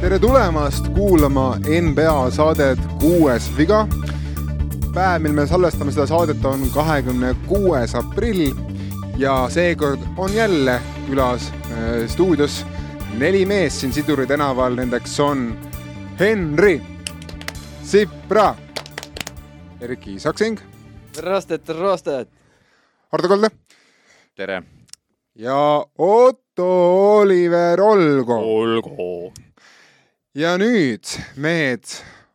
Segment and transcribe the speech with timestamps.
[0.00, 3.86] tere tulemast kuulama NBA saadet Kuues viga.
[4.94, 8.52] päev, mil me salvestame seda saadet, on kahekümne kuues aprill
[9.18, 12.66] ja seekord on jälle külas äh, stuudios
[13.18, 15.58] neli meest siin Siduri tänaval, nendeks on
[16.20, 16.82] Henri
[17.82, 18.54] Sipra,
[19.80, 20.60] Erki Saksing,
[21.22, 22.28] Rastet, rastet.
[23.10, 23.63] Hardo Kolde
[24.34, 24.62] tere!
[25.34, 26.66] ja Otto
[27.18, 28.34] Oliver Olgo.
[28.34, 29.32] olgu!
[30.34, 31.06] ja nüüd,
[31.38, 31.86] mehed,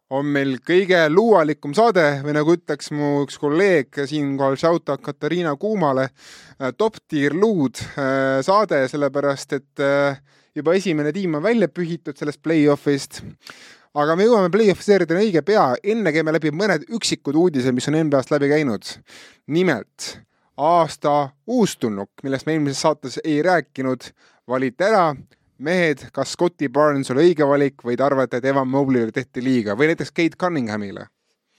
[0.10, 5.58] on meil kõige luualikum saade või nagu ütleks mu üks kolleeg siinkohal, shout out Katariina
[5.60, 6.08] Kuumale,
[6.80, 10.24] top tier luud äh, saade, sellepärast et äh,
[10.56, 13.22] juba esimene tiim on välja pühitud sellest play-off'ist.
[14.00, 18.00] aga me jõuame play-off'i seeriadeni õige pea, enne käime läbi mõned üksikud uudised, mis on
[18.06, 18.96] NBA-st läbi käinud.
[19.52, 20.14] nimelt
[20.60, 24.10] aasta uustulnuk, millest me eelmises saates ei rääkinud,
[24.48, 25.14] valiti ära
[25.60, 29.76] mehed, kas Scotti Barnes oli õige valik või te arvate, et Evan Mobley'le tehti liiga
[29.80, 31.08] või näiteks Kate Cunninghamile?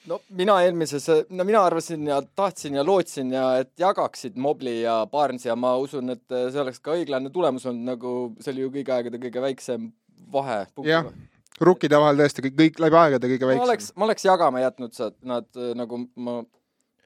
[0.08, 5.06] no mina eelmises, no mina arvasin ja tahtsin ja lootsin ja et jagaksid Mobley ja
[5.10, 8.72] Barnes ja ma usun, et see oleks ka õiglane tulemus olnud, nagu see oli ju
[8.78, 9.90] kõigi aegade kõige väiksem
[10.32, 10.62] vahe.
[10.88, 11.12] jah,
[11.60, 13.64] rukkide vahel tõesti kõik, kõik läbi aegade kõige väiksem.
[13.64, 16.40] ma oleks, ma oleks jagama jätnud sealt nad nagu ma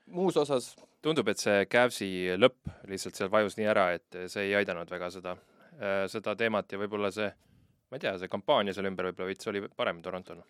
[0.07, 0.75] muus osas.
[1.05, 2.09] Tundub, et see Cavsi
[2.41, 5.37] lõpp lihtsalt seal vajus nii ära, et see ei aidanud väga seda
[5.75, 7.27] Äh, seda teemat ja võib-olla see,
[7.91, 10.45] ma ei tea, see kampaania seal ümber võib-olla veits oli parem Torontal.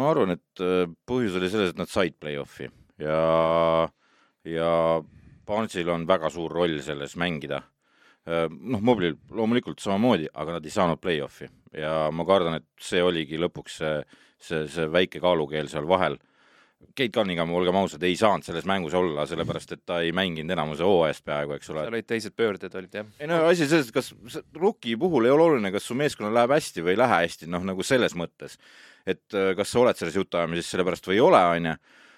[0.00, 2.70] ma arvan, et äh, põhjus oli selles, et nad said play-off'i
[3.02, 3.18] ja,
[4.48, 4.70] ja
[5.44, 7.60] Barnesil on väga suur roll selles mängida.
[8.24, 13.04] Äh, noh, Moblil loomulikult samamoodi, aga nad ei saanud play-off'i ja ma kardan, et see
[13.04, 13.94] oligi lõpuks see,
[14.40, 16.16] see, see väike kaalukeel seal vahel
[16.96, 20.84] Keit Cunningham, olgem ausad, ei saanud selles mängus olla, sellepärast et ta ei mänginud enamuse
[20.84, 21.84] hooajast peaaegu, eks ole.
[21.84, 23.08] seal olid teised pöörded olid jah.
[23.20, 24.10] ei no asi selles, et kas
[24.56, 27.64] rookie puhul ei ole oluline, kas su meeskonnal läheb hästi või ei lähe hästi, noh
[27.68, 28.56] nagu selles mõttes,
[29.08, 31.74] et äh, kas sa oled selles jutuajamises sellepärast või ei ole, onju.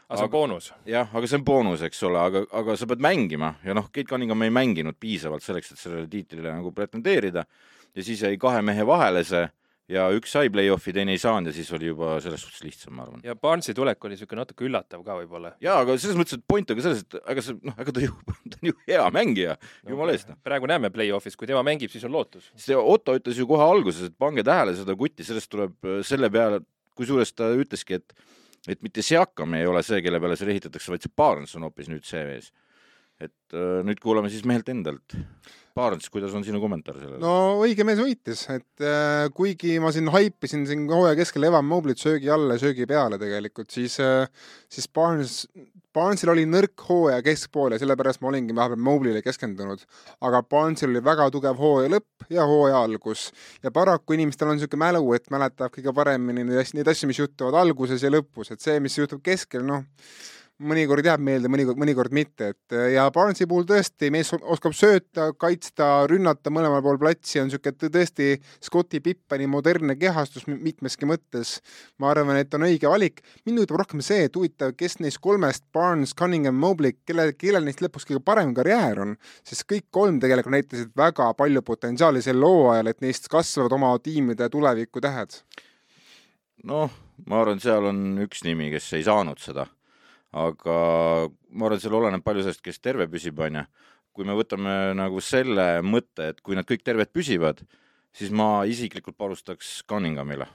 [0.08, 0.72] aga see on boonus.
[0.94, 4.10] jah, aga see on boonus, eks ole, aga, aga sa pead mängima ja noh, Keit
[4.10, 7.44] Cunningham ei mänginud piisavalt selleks, et sellele tiitlile nagu pretendeerida
[7.94, 9.42] ja siis jäi kahe mehe vahele see
[9.92, 13.06] ja üks sai play-off'i, teine ei saanud ja siis oli juba selles suhtes lihtsam, ma
[13.06, 13.22] arvan.
[13.26, 15.54] ja Barnesi tulek oli niisugune natuke üllatav ka võib-olla.
[15.62, 18.04] jaa, aga selles mõttes, et point on ka selles, et ega see, noh, ega ta
[18.04, 18.16] ju,
[18.52, 20.30] ta on ju hea mängija no,, jumala eest.
[20.32, 20.40] Noh.
[20.46, 22.50] praegu näeme play-off'is, kui tema mängib, siis on lootus.
[22.56, 26.30] sest Otto ütles ju kohe alguses, et pange tähele seda kuti, sellest tuleb äh, selle
[26.32, 26.62] peale,
[26.98, 28.16] kusjuures ta ütleski, et
[28.70, 31.88] et mitte Siakam ei ole see, kelle peale seal ehitatakse, vaid see Barnes on hoopis
[31.90, 32.52] nüüd see mees.
[33.20, 35.18] Et äh, nüüd kuulame siis mehelt endalt
[35.72, 37.20] Barnes, kuidas on sinu kommentaar sellele?
[37.22, 42.02] no õige mees võitis, et äh, kuigi ma siin haipisin siin hooaja keskel Evan Mobley't
[42.02, 44.26] söögi alla ja söögi peale tegelikult, siis äh,,
[44.72, 45.46] siis Barnes,
[45.96, 49.86] Barnesil oli nõrk hooaja keskpool ja sellepärast ma olingi vahepeal Mobley'le keskendunud.
[50.20, 53.30] aga Barnesil oli väga tugev hooaja lõpp ja hooaja algus.
[53.64, 57.22] ja paraku inimestel on niisugune mälu, et mäletab kõige paremini neid asju, neid asju, mis
[57.22, 59.88] juhtuvad alguses ja lõpus, et see, mis juhtub keskel, noh
[60.62, 66.06] mõnikord jääb meelde, mõnikord, mõnikord mitte, et ja Barnesi puhul tõesti mees oskab sööta, kaitsta,
[66.10, 68.28] rünnata mõlemal pool platsi, on niisugune tõesti
[68.62, 71.58] Scotti Pippani modernne kehastus mitmeski mõttes.
[71.98, 73.22] ma arvan, et on õige valik.
[73.44, 77.82] mind huvitab rohkem see, et huvitav, kes neist kolmest, Barnes, Cunningham, Mobley, kelle, kellel neist
[77.82, 82.86] lõpuks kõige parem karjäär on, sest kõik kolm tegelikult näitasid väga palju potentsiaali sel hooajal,
[82.86, 85.42] et neist kasvavad oma tiimide tuleviku tähed.
[86.64, 86.90] noh,
[87.26, 89.66] ma arvan, seal on üks nimi, kes ei saanud seda
[90.32, 90.76] aga
[91.52, 93.64] ma arvan, seal oleneb palju sellest, kes terve püsib, on ju.
[94.12, 97.62] kui me võtame nagu selle mõtte, et kui nad kõik terved püsivad,
[98.12, 100.48] siis ma isiklikult panustaks Cunninghamile.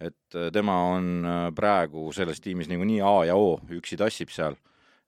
[0.00, 4.56] et äh, tema on äh, praegu selles tiimis niikuinii A ja O, üksi tassib seal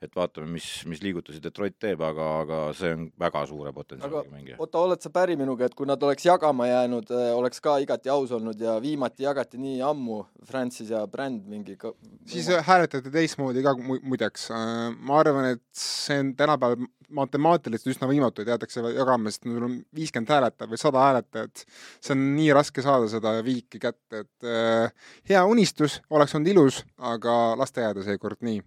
[0.02, 4.58] et vaatame, mis, mis liigutusi Detroit teeb, aga, aga see on väga suure potentsiaaliga mängija.
[4.58, 8.10] oota, oled sa päri minuga, et kui nad oleks jagama jäänud, äh, oleks ka igati
[8.12, 11.92] aus olnud ja viimati jagati nii ammu, Francis ja Brand mingi ka...
[12.26, 14.50] siis hääletati teistmoodi ka muideks.
[14.50, 19.66] Äh, ma arvan, et see on tänapäeval matemaatiliselt üsna võimatu, et jäetakse jagama, sest meil
[19.66, 21.64] on viiskümmend hääletajat või sada hääletajat.
[22.00, 26.82] see on nii raske saada seda viiki kätte, et äh, hea unistus, oleks olnud ilus,
[26.98, 28.62] aga las ta jääda seekord nii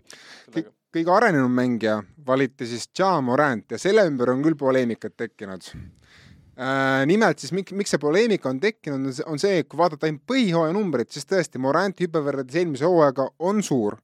[0.96, 7.04] kõige arenenum mängija valiti siis Ja Morant ja selle ümber on küll poleemikat tekkinud äh,.
[7.06, 11.12] nimelt siis miks, miks see poleemika on tekkinud, on see, kui vaadata ainult põhihooaja numbrit,
[11.12, 14.00] siis tõesti Moranti hüpe võrreldes eelmise hooajaga on suur.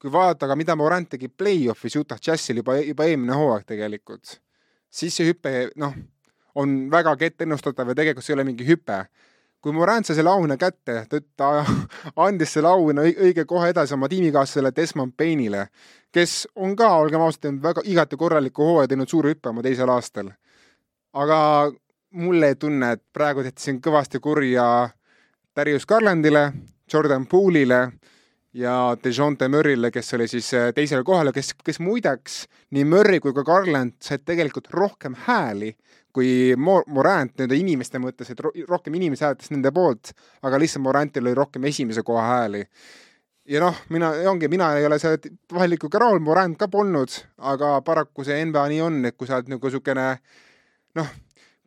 [0.00, 4.38] kui vaadata aga, mida Morant tegi play-off'is Utah Jazzil juba, juba eelmine hooaeg tegelikult,
[4.90, 5.94] siis see hüpe noh,
[6.54, 9.04] on väga kettennustatav ja tegelikult see ei ole mingi hüpe
[9.60, 11.04] kui Morant sai selle auhinna kätte,
[11.36, 11.50] ta,
[12.26, 15.66] andis selle auhinna õige kohe edasi oma tiimikaaslasele Desmond Payne'ile,
[16.12, 19.92] kes on ka, olgem ausad, teinud väga igati korraliku hooaja, teinud suure hüppe oma teisel
[19.92, 20.32] aastal.
[21.12, 21.38] aga
[22.10, 24.64] mulle ei tunne, et praegu tehti siin kõvasti kurja
[25.56, 26.52] Darius Garlandile,
[26.92, 27.80] Jordan Poole'ile
[28.54, 33.20] ja Dejounte Murry'le, kes oli siis äh, teisel kohal ja kes, kes muideks nii Murry
[33.20, 35.74] kui ka Garland said tegelikult rohkem hääli
[36.12, 40.12] kui Mo-, Morant nii-öelda inimeste mõttes, et ro rohkem inimesi hääletas nende poolt,
[40.46, 42.64] aga lihtsalt Morantil oli rohkem esimese koha hääli.
[43.50, 45.18] ja noh, mina, ongi, mina ei ole seal
[45.52, 49.38] vahel ikka rahul, Morant ka polnud, aga paraku see NBA nii on, et kui sa
[49.38, 50.06] oled nagu niisugune
[50.98, 51.16] noh,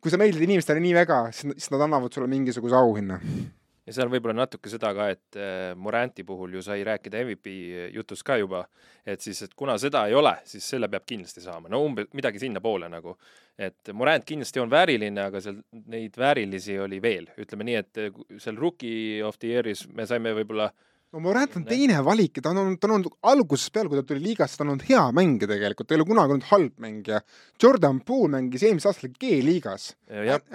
[0.00, 3.20] kui sa meeldid inimestele nii väga, siis nad annavad sulle mingisuguse auhinna
[3.86, 7.54] ja seal võib-olla natuke seda ka, et äh, Moranti puhul ju sai rääkida MVP
[7.94, 8.64] jutus ka juba,
[9.06, 12.42] et siis, et kuna seda ei ole, siis selle peab kindlasti saama, no umbes midagi
[12.46, 13.16] sinnapoole nagu.
[13.58, 15.60] et Morant kindlasti on vääriline, aga seal
[15.92, 20.32] neid väärilisi oli veel, ütleme nii, et äh, seal Rookie of the Year'is me saime
[20.34, 23.70] võib-olla äh, no Morant on teine valik ja ta on olnud, ta on olnud algusest
[23.74, 26.34] peale, kui ta tuli liigasse, ta on olnud hea mängija tegelikult, ta ei ole kunagi
[26.34, 27.20] olnud halb mängija.
[27.62, 29.92] Jordan Poole mängis eelmisel aastal G-liigas.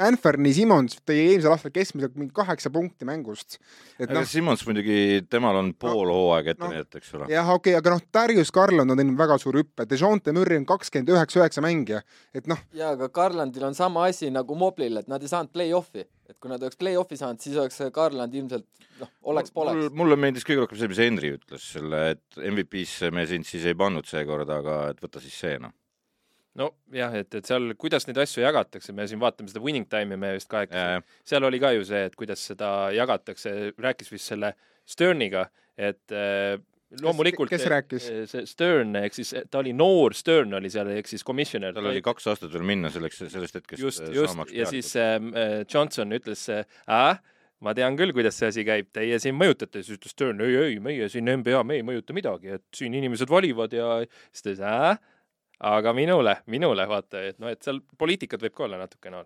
[0.09, 3.59] Anthony Simmons tõi eelmisel aastal keskmiselt mingi kaheksa punkti mängust.
[4.01, 5.00] aga no, Simmons muidugi,
[5.31, 7.31] temal on pool no, hooaega ette no, näidata, eks ole.
[7.31, 10.67] jah, okei okay,, aga noh, Darius Garland on teinud väga suure hüppe, Dejounte Murry on
[10.69, 12.03] kakskümmend üheksa, üheksa mängija,
[12.35, 12.59] et noh.
[12.75, 16.52] jaa, aga Garlandil on sama asi nagu Moblil, et nad ei saanud play-off'i et kui
[16.52, 18.68] nad oleks play-off'i saanud, siis oleks Garland ilmselt
[19.02, 19.92] noh, oleks-poleks.
[19.98, 23.78] mulle meeldis kõige rohkem see, mis Henry ütles, selle, et MVP-sse me sind siis ei
[23.78, 25.76] pannud seekord, aga et võta siis see, noh.
[26.60, 30.34] Nojah, et, et seal, kuidas neid asju jagatakse, me siin vaatame seda winning time'i me
[30.36, 34.56] vist kahekesi, seal oli ka ju see, et kuidas seda jagatakse, rääkis vist selle
[34.90, 35.46] Sterniga,
[35.78, 36.58] et äh,
[37.01, 38.06] loomulikult kes rääkis?
[38.09, 41.74] Eh, see Stern, ehk siis ta oli noor, Stern oli seal, ehk siis commissioner.
[41.75, 44.74] tal oli kaks aastat veel minna selleks, sellest hetkest just, eh, just, ja pealt.
[44.74, 45.19] siis äh,
[45.65, 47.21] Johnson ütles äh,,
[47.59, 50.81] ma tean küll, kuidas see asi käib, teie siin mõjutate, siis ütles Stern, ei, ei,
[50.83, 54.00] meie siin NBA, me ei mõjuta midagi, et siin inimesed valivad ja
[54.31, 55.00] siis ta ütles äh,
[55.59, 59.25] aga minule, minule vaata, et noh, et seal poliitikat võib ka olla natukene no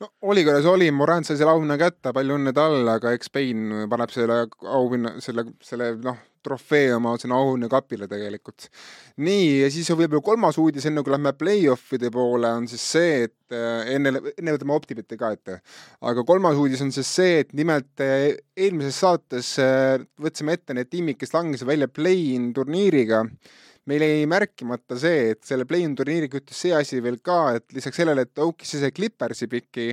[0.00, 3.86] no oli kuidas oli, Morant sai selle auhinna kätte, palju õnne talle, aga eks Payne
[3.90, 8.68] paneb selle auhinna, selle, selle noh, trofee oma sinna auhinnakapile tegelikult.
[9.24, 13.56] nii, ja siis võib-olla kolmas uudis, enne kui lähme play-off'ide poole, on siis see, et
[13.56, 15.60] äh, enne, enne võtame Optibeti ka ette.
[16.00, 20.92] aga kolmas uudis on siis see, et nimelt äh, eelmises saates äh, võtsime ette need
[20.92, 23.24] tiimid, kes langesid välja play-in turniiriga
[23.90, 28.02] meil jäi märkimata see, et selle play-in turniiriga ütles see asi veel ka, et lisaks
[28.02, 29.92] sellele, et Oakisse see Clippersi piki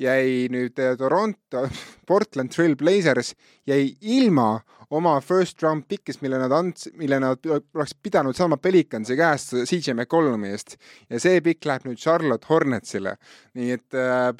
[0.00, 1.66] jäi nüüd äh, Toronto,
[2.08, 3.34] Portland Trail Blazers
[3.68, 4.60] jäi ilma
[4.90, 9.96] oma first round pick'ist, mille nad andsid, mille nad oleks pidanud saama Pelicansi käest CJ
[9.96, 10.76] McCollumi eest.
[11.10, 13.16] ja see pikk läheb nüüd Charlotte Hornetsile.
[13.58, 14.30] nii et äh,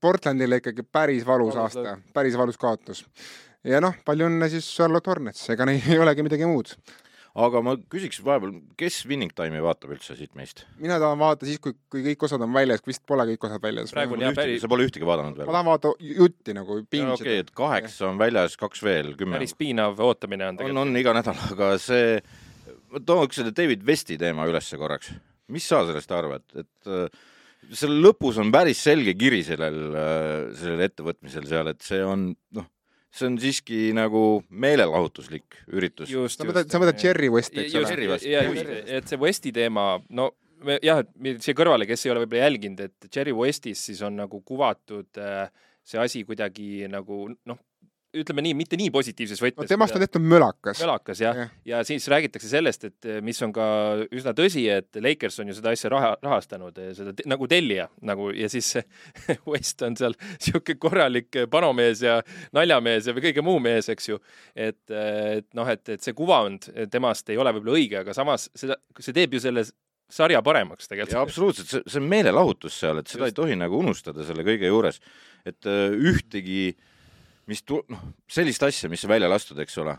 [0.00, 3.04] Portlandile ikkagi päris valus aasta, päris valus kaotus.
[3.64, 6.74] ja noh, palju õnne siis Charlotte Hornets, ega neil ei olegi midagi muud
[7.34, 10.64] aga ma küsiks vahepeal, kes Winning Time'i vaatab üldse siit meist?
[10.78, 13.94] mina tahan vaadata siis, kui, kui kõik osad on väljas, vist pole kõik osad väljas.
[13.94, 14.62] praegu on jah päris.
[14.62, 15.48] sa pole ühtegi vaadanud veel?
[15.50, 16.78] ma tahan vaadata jutti nagu.
[16.84, 19.38] okei okay,, et kaheksa on väljas, kaks veel, kümme.
[19.40, 20.82] päris piinav ootamine on tegelikult.
[20.86, 22.18] on, on iga nädal, aga see,
[22.94, 25.10] ma tooks selle David Westi teema ülesse korraks.
[25.54, 27.08] mis sa sellest arvad, et äh,
[27.74, 32.70] selle lõpus on päris selge kiri sellel, äh, sellel ettevõtmisel seal, et see on noh,
[33.14, 36.10] see on siiski nagu meelelahutuslik üritus.
[36.10, 38.18] sa mõtled, sa mõtled Cherry Westi, eks ole?
[38.26, 38.46] jaa,
[38.98, 40.32] et see Westi teema, no
[40.82, 44.40] jah, et siia kõrvale, kes ei ole võib-olla jälginud, et Cherry Westis siis on nagu
[44.46, 45.46] kuvatud äh,
[45.84, 47.60] see asi kuidagi nagu noh,
[48.20, 49.66] ütleme nii, mitte nii positiivses võtmes.
[49.66, 50.80] no temast on tehtud mölakas.
[50.82, 53.66] mölakas jah ja., ja siis räägitakse sellest, et eh, mis on ka
[54.14, 58.30] üsna tõsi, et Lakers on ju seda asja raha, rahastanud, eh, seda nagu tellija nagu
[58.34, 58.74] ja siis
[59.50, 62.20] West on seal niisugune korralik panomees ja
[62.56, 64.20] naljamees ja kõige muu mees, eks ju.
[64.54, 68.48] et, eh, et noh, et, et see kuvand temast ei ole võib-olla õige, aga samas
[68.54, 69.66] seda, see teeb ju selle
[70.14, 71.18] sarja paremaks tegelikult.
[71.24, 73.34] absoluutselt, see, see on meelelahutus seal, et seda Just.
[73.34, 75.00] ei tohi nagu unustada selle kõige juures,
[75.48, 76.90] et ühtegi uh,
[77.50, 79.96] mis tu-, noh, sellist asja, mis välja lastud, eks ole,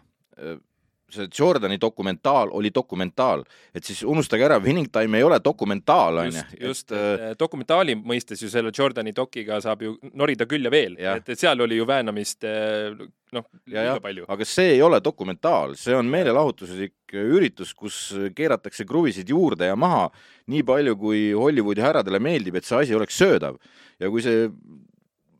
[1.09, 3.43] see Jordani dokumentaal oli dokumentaal,
[3.75, 6.31] et siis unustage ära, Winning Time ei ole dokumentaal, on ju.
[6.39, 10.97] just, just, äh, dokumentaali mõistes ju selle Jordani dokiga saab ju norida küll ja veel,
[10.97, 12.97] et, et seal oli ju väänamist äh,
[13.35, 14.25] noh, liiga palju.
[14.33, 17.99] aga see ei ole dokumentaal, see on meelelahutuslik üritus, kus
[18.35, 20.07] keeratakse kruvisid juurde ja maha
[20.51, 23.61] nii palju, kui Hollywoodi härradele meeldib, et see asi oleks söödav.
[23.99, 24.49] ja kui see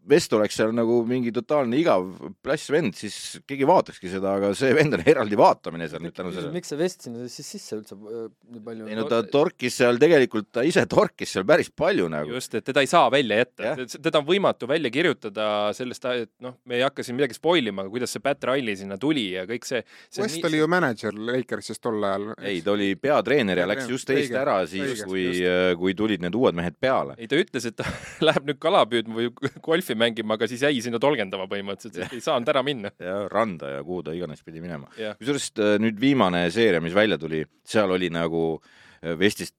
[0.09, 2.05] Vest oleks seal nagu mingi totaalne igav
[2.45, 6.33] plass vend, siis keegi vaatakski seda, aga see vend on eraldi vaatamine seal nüüd tänu
[6.33, 6.53] sellele.
[6.55, 9.99] miks see vest sinna siis sisse üldse äh, nii palju ei no ta torkis seal
[10.01, 12.33] tegelikult, ta ise torkis seal päris palju nagu.
[12.37, 16.57] just, et teda ei saa välja jätta teda on võimatu välja kirjutada sellest, et noh,
[16.69, 19.45] me ei hakka siin midagi spoil ima, aga kuidas see Pat Riley sinna tuli ja
[19.49, 20.23] kõik see, see.
[20.23, 22.29] West oli ju mänedžer Lakersis tol ajal.
[22.41, 26.37] ei, ta oli peatreener ja läks just eest ära siis, kui just., kui tulid need
[26.37, 27.17] uued mehed peale.
[27.17, 27.87] ei, ta ütles, et ta
[28.27, 32.49] läheb nüüd kala püüdma või golfi mängima, aga siis jäi sinna tolgendama põhimõtteliselt, ei saanud
[32.53, 32.91] ära minna.
[32.99, 34.89] ja randa ja kuhu ta iganes pidi minema.
[35.19, 39.55] kusjuures äh, nüüd viimane seeria, mis välja tuli, seal oli nagu äh, Vestist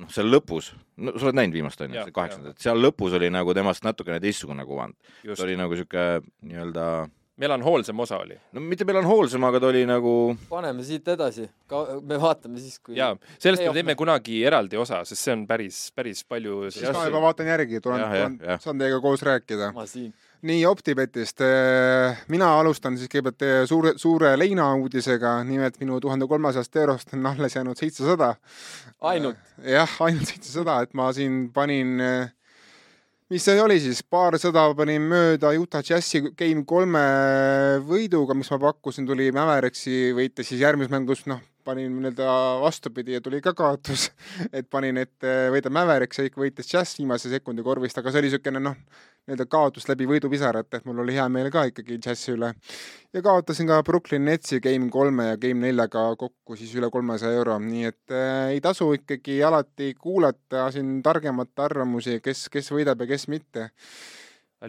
[0.00, 0.72] noh, seal lõpus,
[1.02, 4.96] no sa oled näinud viimast onju kaheksandat, seal lõpus oli nagu temast natukene teistsugune kuvand.
[5.22, 5.36] ta.
[5.46, 6.06] oli nagu sihuke
[6.48, 6.86] nii-öelda,
[7.36, 8.36] melanhoolsem osa oli.
[8.52, 10.12] no mitte melanhoolsem, aga ta oli nagu
[10.48, 14.78] paneme siit edasi, ka me vaatame siis, kui jaa, sellest Ei, me teeme kunagi eraldi
[14.78, 16.70] osa, sest see on päris, päris palju.
[16.74, 19.72] siis ma juba vaatan järgi, tulen saan teiega koos rääkida.
[19.74, 20.12] ma siin.
[20.46, 21.42] nii Optibetist,
[22.30, 27.26] mina alustan siis kõigepealt teie suure, suure leina uudisega, nimelt minu tuhande kolmesajast eurost on
[27.32, 28.34] alles jäänud seitsesada.
[29.00, 31.98] ainult, jah, ainult seitsesada, et ma siin panin,
[33.32, 37.02] mis see oli siis, paarsada panin mööda Utah Jazzi Game kolme
[37.88, 42.28] võiduga, mis ma pakkusin, tuli Mavericksi võita siis järgmises mängus, noh, panin nii-öelda
[42.60, 44.10] vastupidi ja tuli ka kaotus.
[44.56, 48.22] et panin, et eh, võidab Mavericks ja ikka võitis Jazz viimase sekundi korvist, aga see
[48.22, 48.76] oli niisugune noh,
[49.24, 52.52] nii-öelda kaotus läbi võidupisarate, et mul oli hea meel ka ikkagi Jazzi üle
[53.14, 57.56] ja kaotasin ka Brooklyn Netsi Game kolme ja Game neljaga kokku siis üle kolmesaja euro,
[57.62, 63.10] nii et äh, ei tasu ikkagi alati kuulata siin targemate arvamusi, kes, kes võidab ja
[63.14, 63.70] kes mitte.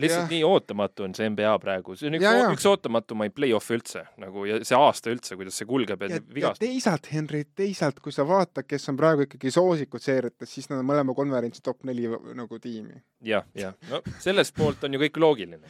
[0.01, 0.29] Lihtsalt Jah.
[0.31, 2.47] nii ootamatu on see NBA praegu, see on üks, Ja, ja.
[2.53, 6.47] üks ootamatumaid play-off'e üldse nagu ja see aasta üldse, kuidas see kulgeb ja, ja, ja
[6.47, 10.81] ja teisalt, Henri, teisalt, kui sa vaatad, kes on praegu ikkagi soosikud seeriates, siis nad
[10.81, 13.01] on mõlema konverentsi top neli nagu tiimi.
[13.25, 15.63] jah, jah, no sellest poolt on ju kõik loogiline.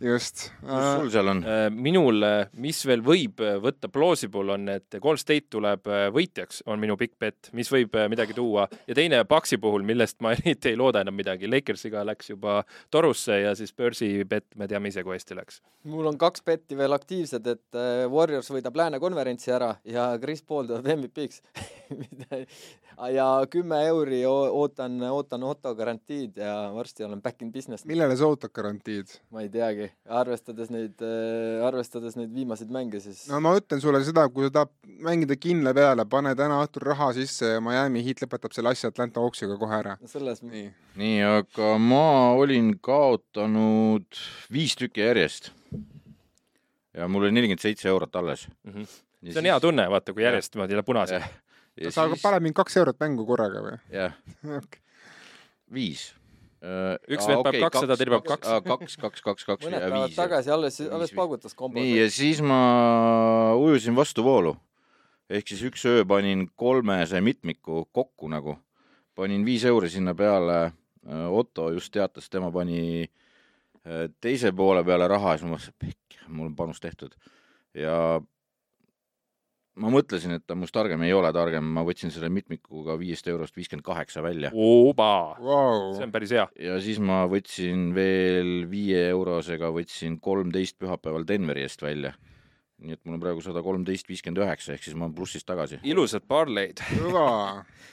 [0.00, 0.50] just.
[0.60, 1.42] kus sul seal on?
[1.46, 2.24] Äh, minul,
[2.60, 6.98] mis veel võib äh, võtta plausible, on, et Golden State tuleb äh, võitjaks, on minu
[7.00, 10.80] big bet, mis võib äh, midagi tuua ja teine Paxi puhul, millest ma eriti ei
[10.80, 12.60] looda enam midagi, Lakersiga läks juba
[12.92, 15.62] torusse ja siis börsi bet, me teame ise, kui hästi läks.
[15.88, 20.42] mul on kaks betti veel aktiivsed, et äh, Warriors võidab Lääne konverentsi ära ja Chris
[20.42, 21.42] Paul tuleb MVP-ks.
[23.18, 27.84] ja kümme euri oo- ootan, ootan Otto garantiid ja varsti olen back in business.
[27.86, 29.06] millele sa ootad garantiid?
[29.30, 31.02] ma ei teagi, arvestades neid,
[31.66, 34.72] arvestades neid viimaseid mänge, siis no ma ütlen sulle seda, kui sa tahad
[35.06, 39.20] mängida kindla peale, pane täna õhtul raha sisse ja Miami Heat lõpetab selle asja Atlanta
[39.24, 39.96] Hawksiga kohe ära.
[40.00, 40.66] no selles, nii,
[41.00, 44.06] nii, aga ma olin kaotanud
[44.52, 45.52] viis tükki järjest.
[46.96, 48.46] ja mul oli nelikümmend seitse eurot alles.
[48.64, 48.86] Mhm.
[49.26, 51.26] see on hea tunne, vaata, kui järjest niimoodi läheb punaseks.
[51.90, 52.22] Sa siis...
[52.22, 53.74] paned mind kaks eurot mängu korraga või?
[53.92, 54.14] jah,
[55.76, 56.08] viis.
[56.66, 58.52] Üks vend paneb 200, teine paneb kaks.
[58.66, 60.16] kaks, kaks, kaks, kaks ja viis.
[60.16, 61.78] tagasi alles, alles paugutas kombo.
[61.78, 62.60] nii, ja siis ma
[63.60, 64.56] ujusin vastuvoolu.
[65.30, 68.56] ehk siis üks öö panin kolmese mitmiku kokku nagu.
[69.14, 70.72] panin viis euri sinna peale.
[71.06, 73.04] Otto just teatas, tema pani
[73.86, 77.14] äh, teise poole peale raha ja siis ma mõtlesin, et pekk, mul on panus tehtud.
[77.74, 78.18] ja
[79.82, 83.56] ma mõtlesin, et ta must targem ei ole targem, ma võtsin selle mitmikuga viiest eurost
[83.58, 86.46] viiskümmend kaheksa välja oba, Vau see on päris hea.
[86.68, 92.14] ja siis ma võtsin veel viie eurosega võtsin kolmteist pühapäeval Denveri eest välja.
[92.76, 95.78] Nii et mul on praegu sada kolmteist viiskümmend üheksa ehk siis ma olen plussis tagasi.
[95.88, 96.82] ilusad parleid.
[96.90, 97.28] kõva,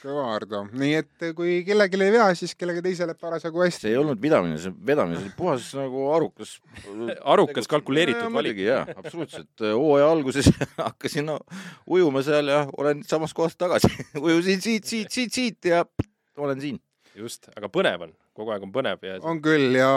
[0.01, 0.63] kõva, Ardo.
[0.75, 3.85] nii et kui kellelgi ei vea, siis kellegi teisele parasjagu hästi.
[3.85, 6.57] see ei olnud pidamine, see vedamine, see oli puhas nagu arukas.
[7.35, 8.35] arukas kalkuleeritud valik.
[8.35, 9.63] muidugi jaa, absoluutselt.
[9.63, 10.51] hooaja alguses
[10.89, 11.39] hakkasin no,
[11.87, 13.87] ujuma seal ja olen samas kohas tagasi.
[14.25, 15.85] ujusin siit, siit, siit, siit ja
[16.37, 16.81] olen siin.
[17.15, 19.89] just, aga põnev on, kogu aeg on põnev ja on küll ja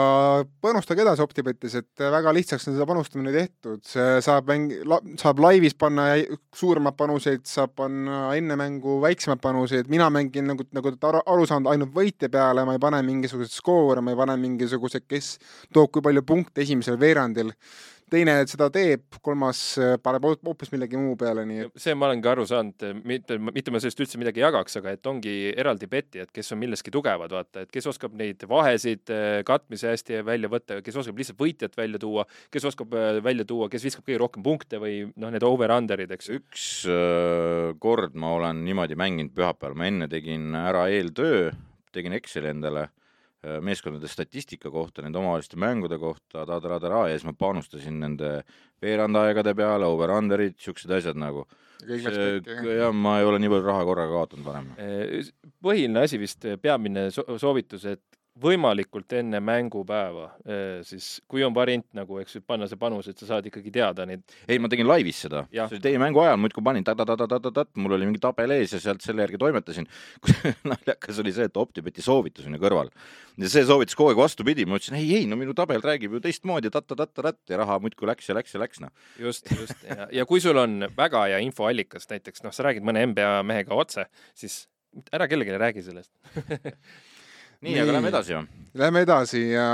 [0.61, 3.81] panustage edasi Optibetis, et väga lihtsaks on seda panustamine tehtud,
[4.23, 4.73] saab mäng,
[5.17, 6.09] saab laivis panna
[6.55, 11.49] suuremaid panuseid, saab panna enne mängu väiksemaid panuseid, mina mängin nagu, nagu te olete aru,
[11.49, 15.35] saanud, ainult võitja peale, ma ei pane mingisuguseid skoore, ma ei pane mingisuguseid, kes
[15.73, 17.53] toob kui palju punkte esimesel veerandil.
[18.11, 22.07] Teine seda teeb, kolmas äh, paneb hoop- hoopis millegi muu peale, nii et see ma
[22.07, 25.89] olen ka aru saanud, mitte, mitte ma sellest üldse midagi jagaks, aga et ongi eraldi
[25.91, 30.21] beti, et kes on milleski tugevad, vaata, et kes oskab neid vahesid eh, katmisi hästi
[30.27, 34.07] välja võtta, kes oskab lihtsalt võitjat välja tuua, kes oskab eh, välja tuua, kes viskab
[34.07, 39.35] kõige rohkem punkte või noh, need over-under'id, eks üks äh, kord ma olen niimoodi mänginud
[39.35, 41.51] pühapäeval, ma enne tegin ära eeltöö,
[41.95, 43.06] tegin Exceli endale äh,
[43.61, 48.31] meeskondade statistika kohta, nende omavaheliste mängude kohta, ta-ta-ta-ta ja siis ma panustasin nende
[48.81, 51.45] veerandaegade peale, over-under'id, siuksed asjad nagu.
[51.85, 52.73] pekki.
[52.79, 54.71] jah, ma ei ole nii palju raha korraga kaotanud varem.
[55.63, 60.27] põhiline asi vist, peamine so soovitus, et võimalikult enne mängupäeva,
[60.87, 64.05] siis kui on variant nagu, eks ju, panna see panus, et sa saad ikkagi teada
[64.09, 64.23] neid.
[64.47, 65.45] ei, ma tegin laivis seda,
[65.83, 69.41] teie mängu ajal, muudkui panin ta-ta-ta-ta-ta-ta, mul oli mingi tabel ees ja sealt selle järgi
[69.41, 69.89] toimetasin.
[70.71, 72.93] naljakas oli see, et Optibeti soovitus on ju kõrval
[73.37, 76.21] ja see soovitas kogu aeg vastupidi, ma ütlesin ei, ei, no minu tabel räägib ju
[76.23, 78.93] teistmoodi ta-ta-ta-ta-tat ja raha muudkui läks ja läks ja läks, noh.
[79.21, 83.05] just, just ja, ja kui sul on väga hea infoallikas, näiteks noh, sa räägid mõne
[83.11, 84.65] NBA mehega otse, siis
[85.13, 86.11] ära kellelegi räägi sellest
[87.61, 88.63] nii, nii., aga lähme edasi või?
[88.77, 89.67] Lähme edasi ja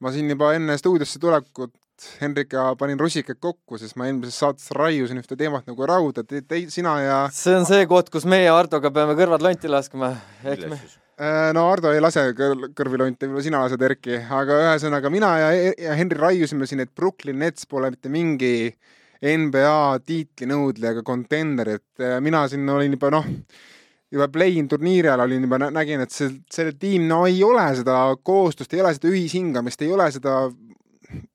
[0.00, 1.74] ma siin juba enne stuudiosse tulekut
[2.20, 6.94] Henrika panin rusikad kokku, sest ma eelmises saates raiusin ühte teemat nagu rauda, te, sina
[7.02, 10.12] ja see on see koht, kus meie Hardoga peame kõrvad lonti laskma,
[10.44, 15.10] me äh, no Ardo ei lase kõr kõrvi lonti, võib-olla sina lased Erki, aga ühesõnaga
[15.10, 15.50] mina ja,
[15.88, 18.70] ja Henri raiusime siin, et Brooklyn Nets pole mitte mingi
[19.18, 23.26] NBA tiitlinõudlejaga kontender, et äh, mina siin olin juba noh,
[24.12, 27.98] juba play-in turniiri ajal olin juba, nägin, et see, see tiim, no ei ole seda
[28.24, 30.38] koostust, ei ole seda ühishingamist, ei ole seda,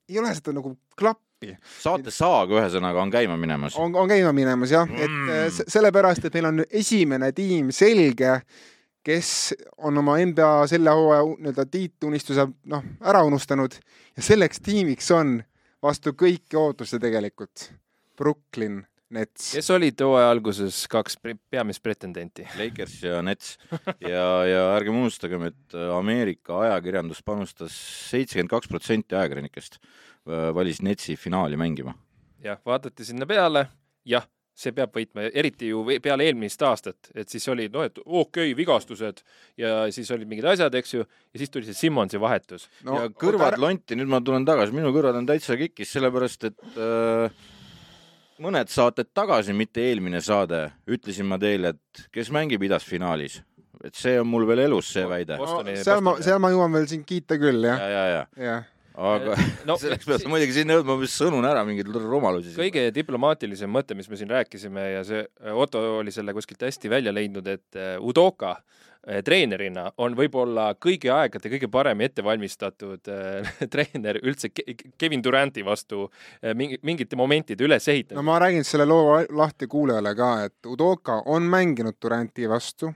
[0.09, 1.53] ei ole seda nagu klappi.
[1.83, 3.77] saate saag ühesõnaga on käima minemas.
[3.77, 8.39] on, on käima minemas jah mm., et äh, sellepärast, et meil on esimene tiim selge,
[9.03, 9.29] kes
[9.83, 13.75] on oma NBA selle hooaja nii-öelda tiitunistuse noh, ära unustanud
[14.15, 15.41] ja selleks tiimiks on
[15.83, 17.67] vastu kõiki ootusi tegelikult
[18.17, 18.81] Brooklyn
[19.13, 19.51] Nets.
[19.53, 22.45] kes olid hooaja alguses kaks peamist pretendenti?
[22.57, 23.55] Lakers ja Nets
[24.01, 27.75] ja, ja ärgem unustagem, et äh, Ameerika ajakirjandus panustas
[28.09, 31.95] seitsekümmend kaks protsenti ajakirjanikest äh, valis Netsi finaali mängima.
[32.43, 33.67] jah, vaadati sinna peale,
[34.09, 38.51] jah, see peab võitma, eriti ju peale eelmist aastat, et siis oli noh, et okei
[38.51, 39.23] okay,, vigastused
[39.57, 42.97] ja siis olid mingid asjad, eks ju, ja siis tuli see Simmonsi vahetus no,.
[42.97, 47.43] ja kõrvad lonti, nüüd ma tulen tagasi, minu kõrvad on täitsa kikis, sellepärast et äh,
[48.41, 53.41] mõned saated tagasi, mitte eelmine saade, ütlesin ma teile, et kes mängib idasfinaalis,
[53.83, 55.37] et see on mul veel elus, see väide.
[55.39, 57.81] No, seal ma, seal ma jõuan veel sind kiita küll, jah.
[57.81, 58.45] ja, ja, ja, ja.
[58.51, 58.61] ja
[58.93, 59.33] aga
[59.65, 62.53] no, selleks peab muidugi sinna jõudma, mis sõnun ära mingeid rumalusi.
[62.53, 67.13] kõige diplomaatilisem mõte, mis me siin rääkisime ja see Otto oli selle kuskilt hästi välja
[67.15, 74.19] leidnud, et äh, Udoka Eh, treenerina on võib-olla kõigi aegade kõige parem ettevalmistatud äh, treener
[74.23, 78.19] üldse Ke Kevin Duranti vastu äh, mingi, mingite momentide ülesehitamisel.
[78.19, 82.93] no ma räägin selle loo lahti kuulajale ka, et Udoka on mänginud Duranti vastu.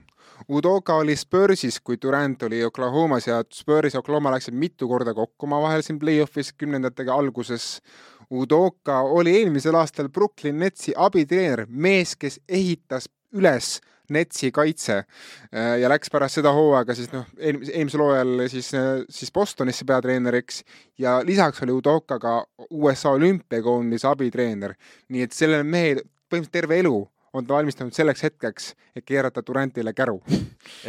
[0.48, 5.46] Udoka oli Spursis, kui Durant oli Oklahomas ja Spurs ja Oklahoma läksid mitu korda kokku
[5.48, 7.80] omavahel siin play-off'is kümnendatega alguses.
[8.30, 13.78] Udoka oli eelmisel aastal Brooklyn Netsi abitreener, mees, kes ehitas üles
[14.14, 19.32] Netsi kaitse äh, ja läks pärast seda hooaega siis noh, eelmisel hooajal siis, äh, siis
[19.34, 20.62] Bostonisse peatreeneriks
[20.98, 22.38] ja lisaks oli Udoka ka
[22.70, 24.74] USA olümpiakoondise abitreener.
[25.08, 26.96] nii et sellel mehel põhimõtteliselt terve elu
[27.32, 30.18] on ta valmistunud selleks hetkeks, et keerata Durantile käru.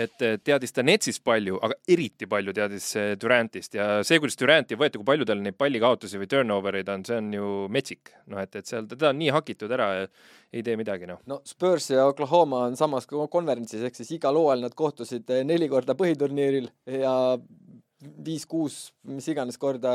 [0.03, 4.99] et teadis ta Netsist palju, aga eriti palju teadis Durantist ja see, kuidas Duranti võeti,
[4.99, 8.13] kui palju tal neid pallikaotusi või turnover eid on, see on ju metsik.
[8.29, 10.09] noh, et, et seal teda on nii hakitud ära ja
[10.53, 11.21] ei tee midagi, noh.
[11.29, 15.95] no Spurs ja Oklahoma on samas konverentsis, ehk siis igal hooajal nad kohtusid neli korda
[15.97, 17.13] põhiturniiril ja
[17.99, 18.75] viis-kuus,
[19.11, 19.91] mis iganes korda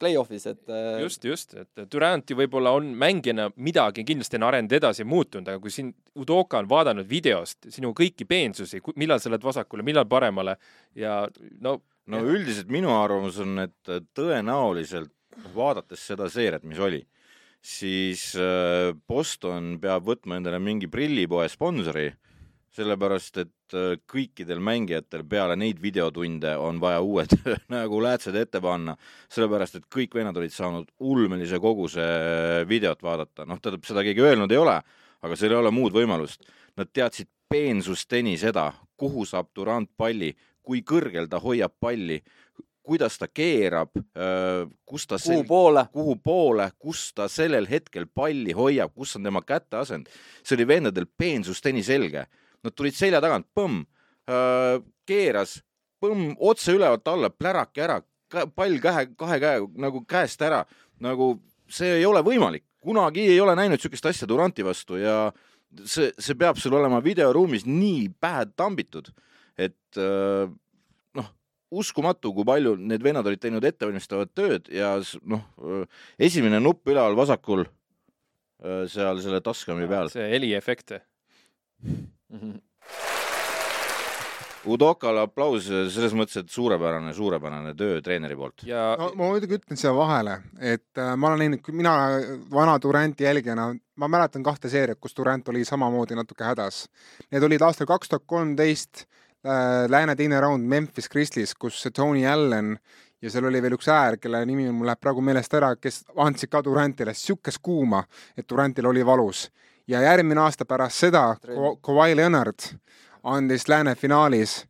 [0.00, 0.62] play-off'is, et.
[0.66, 5.48] Äh, just, just, et Durant ju võib-olla on mängijana midagi kindlasti on arenenud edasi, muutunud,
[5.48, 10.08] aga kui siin Udoka on vaadanud videost sinu kõiki peensusi, millal sa lähed vasakule, millal
[10.10, 10.56] paremale
[10.98, 11.22] ja
[11.62, 11.78] no.
[12.10, 12.34] no ja.
[12.34, 15.14] üldiselt minu arvamus on, et tõenäoliselt
[15.54, 17.04] vaadates seda seeriat, mis oli,
[17.62, 22.08] siis äh, Boston peab võtma endale mingi prillipoe sponsori
[22.76, 27.34] sellepärast et äh, kõikidel mängijatel peale neid videotunde on vaja uued
[27.74, 28.96] nagu läätsed ette panna,
[29.32, 34.24] sellepärast et kõik vennad olid saanud ulmelise koguse äh, videot vaadata, noh, tähendab, seda keegi
[34.26, 34.78] öelnud ei ole,
[35.20, 36.46] aga seal ei ole muud võimalust.
[36.78, 40.30] Nad teadsid peensusteni seda, kuhu saab Durand palli,
[40.62, 42.20] kui kõrgel ta hoiab palli,
[42.86, 48.54] kuidas ta keerab, äh, kus ta kuhu poole, kuhu poole, kus ta sellel hetkel palli
[48.54, 50.06] hoiab, kus on tema käteasend.
[50.44, 52.28] see oli vendadel peensusteni selge
[52.64, 53.82] nad tulid selja tagant, põmm,
[54.30, 55.58] äh, keeras,
[56.00, 60.62] põmm, otse ülevalt alla, plärake ära, pall käe, kahe käe nagu käest ära,
[61.02, 61.34] nagu
[61.70, 65.32] see ei ole võimalik, kunagi ei ole näinud niisugust asja Duranti vastu ja
[65.84, 69.10] see, see peab sul olema videoruumis nii pähe tambitud,
[69.58, 70.46] et äh,
[71.18, 71.32] noh,
[71.70, 74.96] uskumatu, kui palju need vennad olid teinud ettevalmistavat tööd ja
[75.28, 75.44] noh,
[76.18, 77.66] esimene nupp üleval vasakul
[78.60, 80.10] seal selle Tascami peal.
[80.12, 80.98] see heliefekt
[82.30, 82.38] mm.
[82.40, 82.60] -hmm.
[84.68, 88.62] Udokale aplaus selles mõttes, et suurepärane, suurepärane töö treeneri poolt.
[88.68, 91.94] ja no, ma muidugi ütlen siia vahele, et äh, ma olen näinud, mina
[92.52, 96.88] vana Duranti jälgijana, ma mäletan kahte seeriat, kus Durant oli samamoodi natuke hädas.
[97.32, 99.06] Need olid aastal kaks tuhat kolmteist
[99.46, 102.76] äh, lääne teine raund Memphis Grizzlies, kus see Tony Allen
[103.22, 106.48] ja seal oli veel üks äär, kelle nimi mul läheb praegu meelest ära, kes andsid
[106.50, 108.04] ka Durantile siukest kuuma,
[108.36, 109.50] et Durantil oli valus.
[109.88, 112.58] ja järgmine aasta pärast seda Ka- Kawhi Leonard
[113.24, 114.66] andis lääne finaalis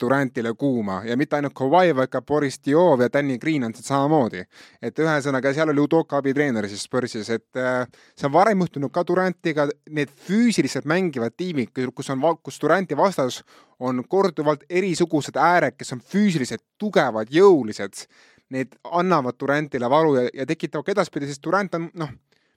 [0.00, 4.42] Durantile kuuma ja mitte ainult Kawhi, vaid ka Boris Diov ja Danny Green andsid samamoodi.
[4.82, 9.06] et ühesõnaga, seal oli Udoka abitreener siis Spursis, et äh, see on varem juhtunud ka
[9.08, 13.40] Durantiga, need füüsiliselt mängivad tiimid, kus on, kus Duranti vastas
[13.80, 18.04] on korduvalt erisugused ääred, kes on füüsiliselt tugevad, jõulised.
[18.52, 22.10] Need annavad Durantile valu ja, ja tekitavad ka edaspidi, sest Durant on noh,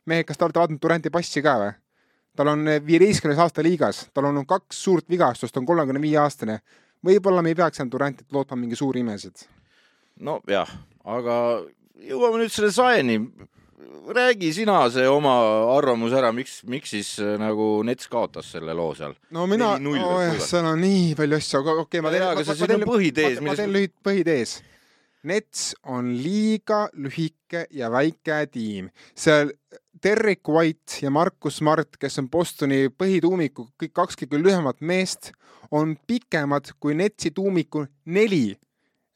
[0.05, 1.75] mehed, kas te olete vaadanud Duranti passi ka või?
[2.37, 6.59] tal on viieteistkümnes aasta liigas, tal on kaks suurt vigastust, on kolmekümne viie aastane.
[7.07, 9.45] Võib-olla me ei peaks enam Durantit lootma mingi suuri imesid.
[10.23, 10.71] nojah,
[11.05, 11.37] aga
[12.03, 13.19] jõuame nüüd selle saeni.
[14.07, 15.33] räägi sina see oma
[15.75, 19.13] arvamus ära, miks, miks siis äh, nagu Nets kaotas selle loo seal?
[19.31, 22.27] no mina, 4-0 või oh, seal on nii palju asju, aga okei okay,, ma teen
[22.27, 24.59] aga see- on põhitees, ma, teen lühid põhitees.
[25.27, 29.51] Nets on liiga lühike ja väike tiim, seal
[30.03, 35.31] Derek White ja Markus Smart, kes on Bostoni põhituumiku kõik kaks kõige lühemat meest,
[35.71, 38.55] on pikemad kui Netsi tuumiku neli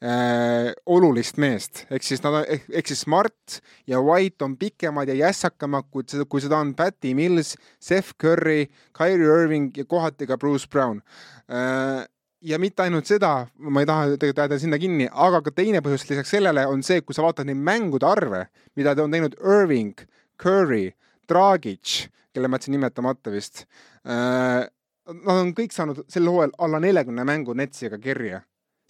[0.02, 5.18] äh, olulist meest, ehk siis nad on, ehk siis Smart ja White on pikemad ja
[5.26, 10.38] jässakamad, kui seda, kui seda on Patty Mills, Steph Curry, Kyrie Irving ja kohati ka
[10.38, 11.02] Bruce Brown
[11.48, 12.08] äh,.
[12.42, 16.06] Ja mitte ainult seda, ma ei taha tegelikult jääda sinna kinni, aga ka teine põhjus
[16.08, 18.46] lisaks sellele on see, kui sa vaatad neid mängude arve,
[18.78, 20.06] mida ta on teinud Irving,
[20.42, 20.92] Curry,
[21.30, 23.66] Dragic, kelle ma jätsin nimetamata vist
[24.06, 24.68] äh,.
[25.02, 28.38] Nad on kõik saanud sel hooajal alla neljakümne mängu Netsiga kirja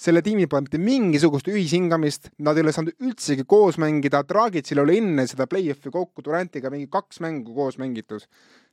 [0.02, 4.98] selle tiimi pole mitte mingisugust ühishingamist, nad ei ole saanud üldsegi koos mängida, Dragicil oli
[5.00, 8.26] enne seda play-off'i kokku Durantiga mingi kaks mängu koos mängitud.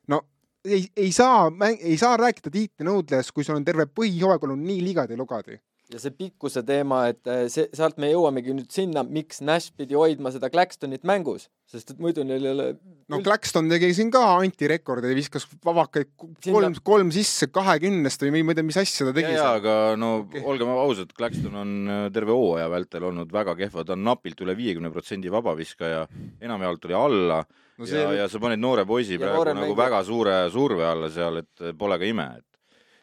[0.08, 0.22] no
[0.64, 5.58] ei, ei saa, ei saa rääkida tiitlinõudlejast, kui sul on terve põhihooaeg olnud nii ligadi-lugadi.
[5.90, 9.96] Ja see pikkuse teema, et äh, see, sealt me jõuamegi nüüd sinna, miks Nash pidi
[9.98, 12.66] hoidma seda Claxtonit mängus, sest et muidu neil ei ole
[13.10, 18.54] no Claxton tegi siin ka antirekordi, viskas vabakaid Sinna- kolm, kolm sisse kahekümnest või ma
[18.54, 19.62] ei tea, mis asja ta tegi ja, seal.
[19.62, 20.44] aga no okay.
[20.52, 24.54] olgem ausad, Claxton on äh, terve hooaja vältel olnud väga kehva, ta on napilt üle
[24.58, 26.06] viiekümne protsendi vabaviskaja,
[26.40, 27.42] enamjaolt tuli alla
[27.80, 30.86] no see ja, ja sa paned noore poisi Ja praegu nagu mängija- väga suure surve
[30.86, 32.49] alla seal, et äh, pole ka ime, et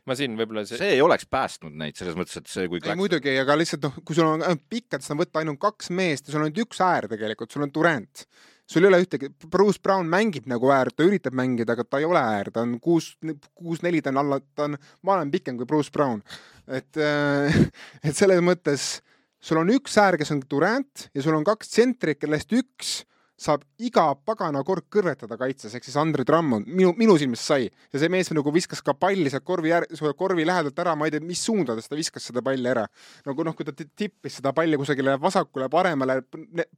[0.08, 3.00] ma siin võib-olla see, see ei oleks päästnud neid selles mõttes, et see, kui ei
[3.00, 6.34] muidugi, aga lihtsalt noh, kui sul on pikkad, siis on võtta ainult kaks meest ja
[6.34, 8.24] sul on ainult üks äär tegelikult, sul on Durant.
[8.68, 12.08] sul ei ole ühtegi, Bruce Brown mängib nagu äär, ta üritab mängida, aga ta ei
[12.08, 13.14] ole äär, ta on kuus,
[13.56, 16.24] kuus-neli, ta on alla, ta on, ma olen pikem kui Bruce Brown.
[16.68, 17.04] et,
[18.08, 18.90] et selles mõttes
[19.44, 23.02] sul on üks äär, kes on Durant ja sul on kaks tsentrit, kellest üks
[23.38, 28.02] saab iga pagana kord kõrvetada kaitses, ehk siis Andre Drummond minu, minu silmis sai ja
[28.02, 31.22] see mees nagu viskas ka palli sealt korvi äär-, korvi lähedalt ära, ma ei tea,
[31.22, 32.88] mis suundades ta viskas seda palli ära
[33.28, 36.24] nagu noh, kui ta ti- tippis seda palli kusagile vasakule, paremale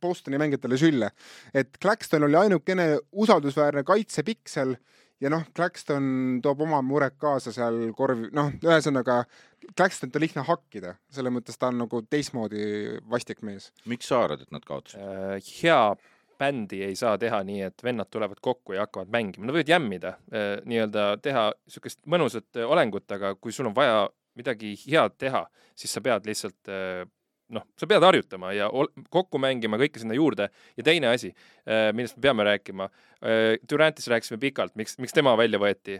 [0.01, 1.11] Bostoni mängijatele sülle.
[1.53, 4.75] et Claxton oli ainukene usaldusväärne kaitsepikk seal
[5.23, 9.23] ja noh, Claxton toob oma mured kaasa seal korvi, noh, ühesõnaga
[9.75, 13.71] Claxtonit on lihtne hakkida, selles mõttes ta on nagu teistmoodi vastik mees.
[13.85, 14.99] miks sa arvad, et nad kaotasid?
[14.99, 15.81] äh, hea
[16.39, 20.15] bändi ei saa teha nii, et vennad tulevad kokku ja hakkavad mängima, nad võivad jämmida
[20.31, 24.07] äh,, nii-öelda teha niisugust mõnusat äh, olengut, aga kui sul on vaja
[24.39, 25.45] midagi head teha,
[25.77, 27.03] siis sa pead lihtsalt äh,
[27.55, 28.69] noh, sa pead harjutama ja
[29.09, 31.31] kokku mängima kõike sinna juurde ja teine asi,
[31.97, 32.85] millest me peame rääkima,
[33.65, 35.97] Durantist rääkisime pikalt, miks, miks tema välja võeti.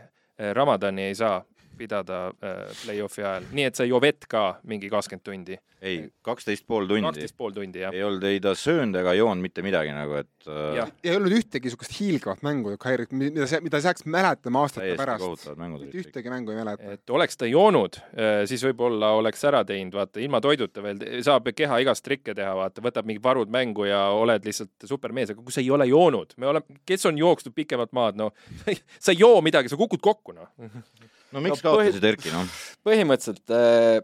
[0.53, 1.39] Ramadani ei saa
[1.79, 6.87] pidada äh, play-off'i ajal, nii et sai Jovet ka mingi kakskümmend tundi, ei, kaksteist pool
[6.89, 7.95] tundi kaksteist pool tundi jah.
[7.95, 11.35] ei olnud ei ta söönud ega joonud mitte midagi nagu, et äh, ja ei olnud
[11.39, 12.75] ühtegi niisugust hiilgavat mängu,
[13.15, 15.47] mida, mida sa jääks mäletama aastate pärast.
[15.55, 16.95] mitte ühtegi mängu ei mäleta.
[16.97, 18.01] et oleks ta joonud,
[18.49, 22.83] siis võib-olla oleks ära teinud, vaata ilma toiduta veel saab keha igast trikke teha, vaata
[22.83, 26.51] võtab mingid varud mängu ja oled lihtsalt supermees, aga kui sa ei ole joonud, me
[26.51, 28.31] oleme, kes on jooksnud pikemat maad, no
[29.03, 30.51] sa ei joo midagi, sa kukud kokku noh.
[31.33, 32.47] no miks No põhi- kaotasid Erki, noh?
[32.87, 33.99] põhimõtteliselt äh,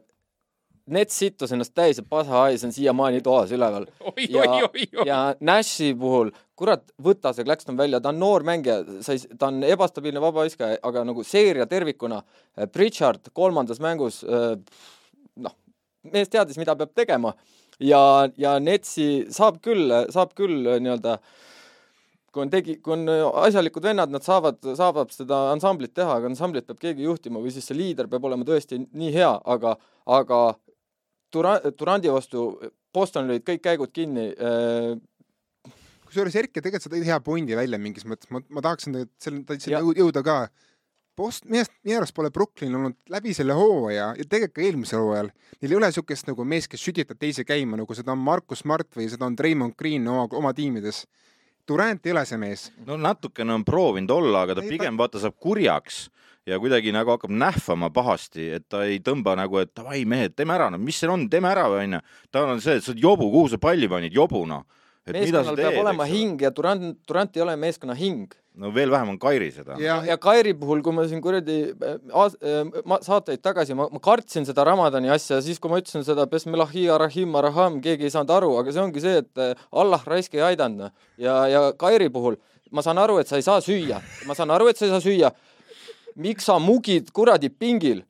[0.96, 3.88] Nets sittus ennast täis ja Pasa Hais on siiamaani toas üleval.
[4.12, 5.06] oi, ja oi, oi, oi.
[5.10, 9.50] ja Nashi puhul, kurat, võta see Claxton välja, ta on noor mängija, sa ei, ta
[9.50, 12.20] on ebastabiilne vabaviskaja, aga nagu seeria tervikuna,
[12.72, 15.56] Pritchard kolmandas mängus, noh,
[16.14, 17.34] mees teadis, mida peab tegema
[17.82, 18.04] ja,
[18.38, 21.18] ja Netsi saab küll, saab küll äh, nii-öelda
[22.36, 23.08] kui on tegi, kui on
[23.46, 27.68] asjalikud vennad, nad saavad, saavad seda ansamblit teha, aga ansamblit peab keegi juhtima või siis
[27.70, 29.78] see liider peab olema tõesti nii hea, aga,
[30.20, 30.42] aga
[31.34, 32.46] Dura-, Durandi vastu
[32.96, 34.94] Bostonil olid kõik käigud kinni äh,
[36.06, 39.84] kusjuures Erki tegelikult sa tõid hea pointi välja mingis mõttes, ma, ma tahaksin selle, Ja-
[39.84, 40.38] jõuda ka.
[41.16, 45.00] Post-, minu arust, minu arust pole Brooklyn olnud läbi selle hooaja ja tegelikult ka eelmisel
[45.00, 45.30] hooajal,
[45.62, 48.90] neil ei ole niisugust nagu meest, kes sütitab teise käima, nagu seda on Markus Smart
[49.00, 51.06] või seda on Raymond Green oma, oma tiimides.
[51.68, 52.68] Durant ei ole see mees.
[52.86, 56.06] no natukene on proovinud olla, aga ta Ei, pigem vaata saab kurjaks
[56.46, 60.54] ja kuidagi nagu hakkab nähvama pahasti, et ta ei tõmba nagu, et davai mehed, teeme
[60.54, 62.02] ära, no mis see on, teeme ära, onju.
[62.32, 64.44] tal on see, et sa oled jobu, kuhu sa palli panid, jobu
[65.06, 68.34] et mida sa meeskonnal teed, peab olema hing ja Durant, Durant ei ole meeskonna hing.
[68.58, 69.78] No veel vähem on Kairi seda.
[69.82, 74.48] ja, ja Kairi puhul, kui ma siin kuradi äh, äh, saateid tagasi, ma, ma kartsin
[74.48, 78.54] seda Ramadani asja, siis kui ma ütlesin seda Besmelahi Arahim Araham, keegi ei saanud aru,
[78.62, 80.92] aga see ongi see, et äh, Allah raisk ei aidanud.
[81.22, 82.40] ja, ja Kairi puhul
[82.72, 85.04] ma saan aru, et sa ei saa süüa, ma saan aru, et sa ei saa
[85.04, 85.32] süüa.
[86.16, 88.06] miks sa mugid kuradi pingil?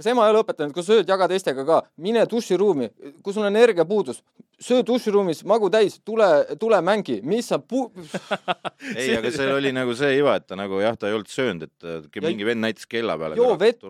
[0.00, 2.88] Kas ema ei ole õpetanud, kui sööd, jaga teistega ka, mine duširuumi,
[3.24, 4.22] kui sul on energiapuudus,
[4.60, 6.28] söö duširuumis magu täis, tule,
[6.60, 7.90] tule mängi, mis sa pu-,
[8.96, 11.68] ei, aga seal oli nagu see iva, et ta nagu jah, ta ei olnud söönud,
[11.68, 13.36] et äh, Ja- mingi vend näitas kella peale.
[13.40, 13.84] joo vett..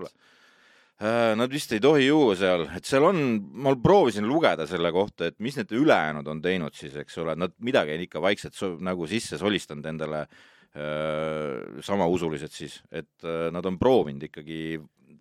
[1.01, 3.21] Nad vist ei tohi juua seal, et seal on,
[3.65, 7.55] ma proovisin lugeda selle kohta, et mis need ülejäänud on teinud siis, eks ole, nad
[7.65, 13.65] midagi on ikka vaikselt so, nagu sisse solistanud endale äh, samausulised siis, et äh, nad
[13.65, 14.77] on proovinud ikkagi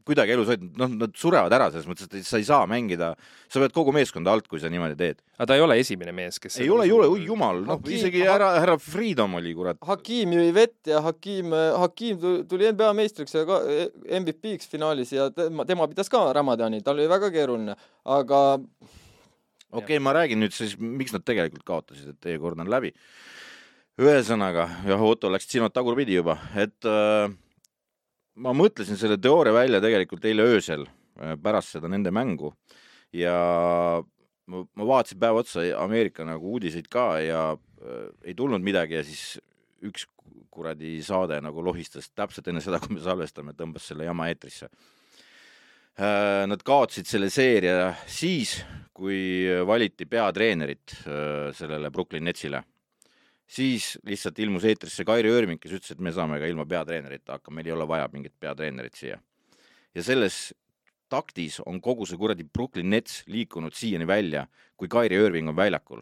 [0.08, 3.12] kuidagi elus hoida, noh, nad surevad ära selles mõttes, et sa ei saa mängida,
[3.52, 5.20] sa pead kogu meeskonda alt, kui sa niimoodi teed.
[5.38, 8.24] aga ta ei ole esimene mees, kes ei ole, ei ole, oi jumal, noh isegi
[8.28, 9.80] härra, härra Freedom oli kurat.
[9.88, 13.62] Hakim jõi vett ja Hakim, Hakim tu- tuli NBA meistriks ja ka
[14.20, 18.42] MVP-ks finaalis ja tema, tema pidas ka Ramadani, tal oli väga keeruline, aga
[19.72, 22.94] okei okay,, ma räägin nüüd siis, miks nad tegelikult kaotasid, et teie kord on läbi.
[24.00, 27.28] ühesõnaga, jah, Otto läks silmad tagurpidi juba, et äh,
[28.39, 32.54] ma mõtlesin selle teooria välja tegelikult eile öösel äh, pärast seda nende mängu
[33.15, 33.36] ja
[34.49, 39.04] ma, ma vaatasin päev otsa Ameerika nagu uudiseid ka ja äh, ei tulnud midagi ja
[39.08, 39.39] siis
[39.86, 40.08] üks
[40.49, 44.67] kuradi saade nagu lohistas täpselt enne seda, kui me salvestame, tõmbas selle jama eetrisse
[45.99, 48.62] Äh, Nad kaotasid selle seeria siis,
[48.95, 52.62] kui valiti peatreenerit äh, sellele Brooklyn Netsile.
[53.50, 57.60] Siis lihtsalt ilmus eetrisse Kairi Öörming, kes ütles, et me saame ka ilma peatreenerita hakkama,
[57.60, 59.20] meil ei ole vaja mingit peatreenerit siia.
[59.96, 60.54] ja selles
[61.10, 64.46] taktis on kogu see kuradi Brooklyn Nets liikunud siiani välja,
[64.78, 66.02] kui Kairi Irving on väljakul.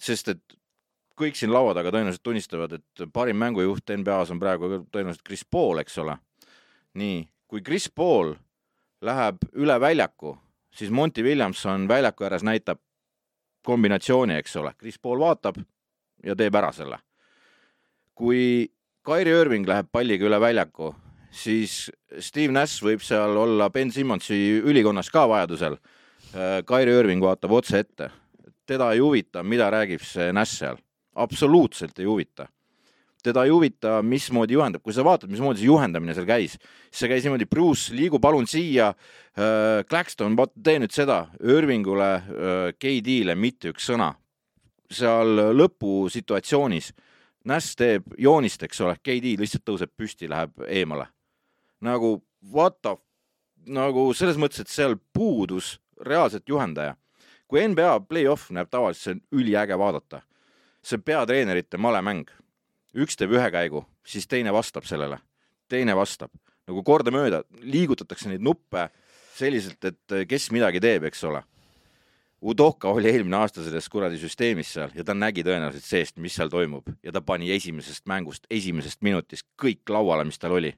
[0.00, 0.58] sest et
[1.16, 5.78] kõik siin laua taga tõenäoliselt tunnistavad, et parim mängujuht NBA-s on praegu tõenäoliselt Chris Paul,
[5.78, 6.18] eks ole.
[6.94, 8.34] nii, kui Chris Paul
[9.00, 10.36] läheb üle väljaku,
[10.72, 12.80] siis Monty Williamson väljaku ääres näitab
[13.62, 15.56] kombinatsiooni, eks ole, Chris Paul vaatab
[16.26, 16.98] ja teeb ära selle.
[18.16, 18.66] kui
[19.06, 20.88] Kairi Irving läheb palliga üle väljaku,
[21.30, 25.76] siis Steve Nash võib seal olla Ben Simmonsi ülikonnas ka vajadusel.
[26.66, 28.08] Kairi Irving vaatab otse ette,
[28.66, 30.80] teda ei huvita, mida räägib see Nash seal,
[31.14, 32.48] absoluutselt ei huvita
[33.26, 36.56] teda ei huvita, mismoodi juhendab, kui sa vaatad, mismoodi see juhendamine seal käis,
[36.90, 42.70] siis see käis niimoodi, Bruce, liigu palun siia äh,, Claxton, tee nüüd seda, Irvingule äh,,
[42.78, 44.12] KD-le mitte üks sõna.
[44.90, 46.92] Seal lõpusituatsioonis
[47.46, 51.06] Nash teeb joonist, eks ole, KD lihtsalt tõuseb püsti, läheb eemale.
[51.80, 52.96] nagu what the,
[53.70, 56.96] nagu selles mõttes, et seal puudus reaalselt juhendaja.
[57.46, 60.22] kui NBA play-off näeb tavaliselt, see on üliäge vaadata.
[60.82, 62.30] see on peatreenerite malemäng
[62.94, 65.18] üks teeb ühe käigu, siis teine vastab sellele,
[65.68, 66.30] teine vastab
[66.66, 68.88] nagu kordamööda liigutatakse neid nuppe
[69.36, 71.42] selliselt, et kes midagi teeb, eks ole.
[72.42, 76.50] Udoka oli eelmine aasta selles kuradi süsteemis seal ja ta nägi tõenäoliselt seest, mis seal
[76.52, 76.90] toimub.
[77.02, 80.74] Ja ta pani esimesest mängust, esimesest minutist kõik lauale, mis tal oli.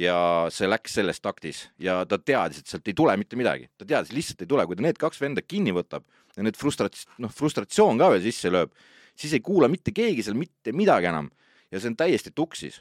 [0.00, 0.16] ja
[0.48, 1.66] see läks selles taktis.
[1.78, 4.78] Ja ta teadis, et sealt ei tule mitte midagi, ta teadis, lihtsalt ei tule, kui
[4.78, 8.72] ta need kaks venda kinni võtab ja need frustrat-, noh, frustratsioon ka veel sisse lööb,
[9.12, 11.28] siis ei kuula mitte keegi seal mitte midagi enam.
[11.68, 12.80] Ja see on täiesti tuksis.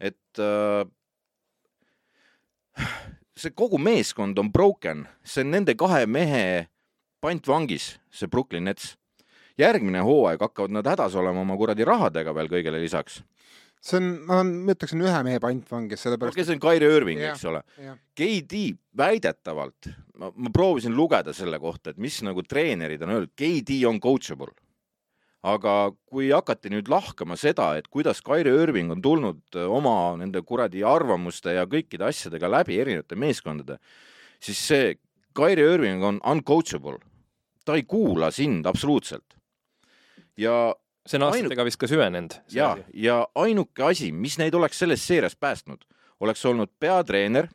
[0.00, 0.88] et äh,
[3.36, 6.68] see kogu meeskond on broken, see on nende kahe mehe
[7.24, 8.94] pantvangis, see Brooklyn Nets.
[9.58, 13.20] järgmine hooaeg hakkavad nad hädas olema oma kuradi rahadega veel kõigele lisaks.
[13.84, 17.62] see on, ma ütleksin ühe mehe pantvangis, sellepärast see on Kairi Irving, eks ole.
[18.16, 18.62] KD
[18.96, 24.00] väidetavalt, ma, ma proovisin lugeda selle kohta, et mis nagu treenerid on öelnud, KD on
[24.00, 24.52] coachable.
[25.44, 30.40] aga kui hakati nüüd lahkama seda, et kuidas Kairi Irving on tulnud öö, oma nende
[30.40, 33.76] kuradi arvamuste ja kõikide asjadega läbi erinevate meeskondade,
[34.40, 34.94] siis see
[35.34, 36.96] Kairi Irving on uncoachable.
[37.64, 39.36] Ta ei kuula sind absoluutselt.
[40.36, 40.74] ja
[41.06, 42.38] see on aastatega vist ka süvenenud.
[42.52, 45.84] ja, ja ainuke asi, mis neid oleks selles seerias päästnud,
[46.20, 47.48] oleks olnud peatreener,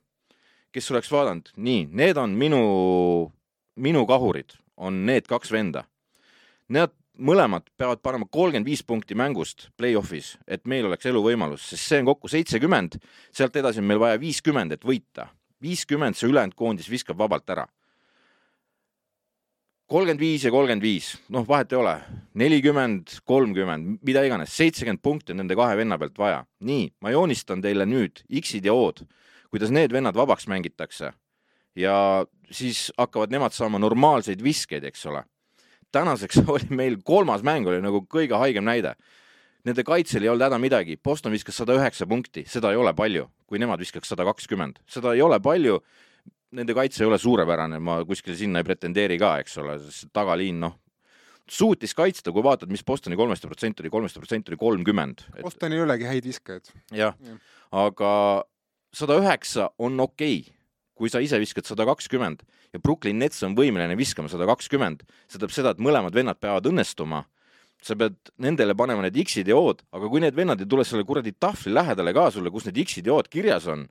[0.72, 2.62] kes oleks vaadanud, nii, need on minu,
[3.76, 5.84] minu kahurid, on need kaks venda.
[6.70, 12.04] Nad, mõlemad peavad panema kolmkümmend viis punkti mängust play-off'is, et meil oleks eluvõimalus, sest see
[12.04, 13.00] on kokku seitsekümmend,
[13.36, 15.30] sealt edasi on meil vaja viiskümmend, et võita.
[15.60, 17.66] viiskümmend, see ülejäänud koondis viskab vabalt ära.
[19.90, 21.96] Kolmkümmend viis ja kolmkümmend viis, noh, vahet ei ole,
[22.38, 26.44] nelikümmend, kolmkümmend, mida iganes, seitsekümmend punkti on nende kahe venna pealt vaja.
[26.60, 29.08] nii, ma joonistan teile nüüd X-id ja O-d,
[29.50, 31.14] kuidas need vennad vabaks mängitakse.
[31.78, 35.24] Ja siis hakkavad nemad saama normaalseid viskeid, eks ole.
[35.92, 38.94] Tänaseks oli meil kolmas mäng oli nagu kõige haigem näide.
[39.66, 43.26] Nende kaitsel ei olnud häda midagi, Boston viskas sada üheksa punkti, seda ei ole palju,
[43.50, 45.82] kui nemad viskaks sada kakskümmend, seda ei ole palju.
[46.58, 50.64] Nende kaitse ei ole suurepärane, ma kuskile sinna ei pretendeeri ka, eks ole, sest tagaliin,
[50.64, 50.80] noh,
[51.50, 55.28] suutis kaitsta, kui vaatad, mis Bostoni kolmeste protsent oli, kolmeste protsent oli kolmkümmend.
[55.44, 56.72] Boston ei olegi häid viskajaid.
[56.90, 57.36] jah ja.,
[57.86, 58.14] aga
[58.94, 60.58] sada üheksa on okei okay
[61.00, 62.44] kui sa ise viskad sada kakskümmend
[62.76, 66.68] ja Brooklyn Nets on võimeline viskama sada kakskümmend, see tähendab seda, et mõlemad vennad peavad
[66.70, 67.26] õnnestuma.
[67.80, 71.06] sa pead nendele panema need X-id ja O-d, aga kui need vennad ei tule selle
[71.08, 73.86] kuradi tahvli lähedale ka sulle, kus need X-id ja O-d kirjas on,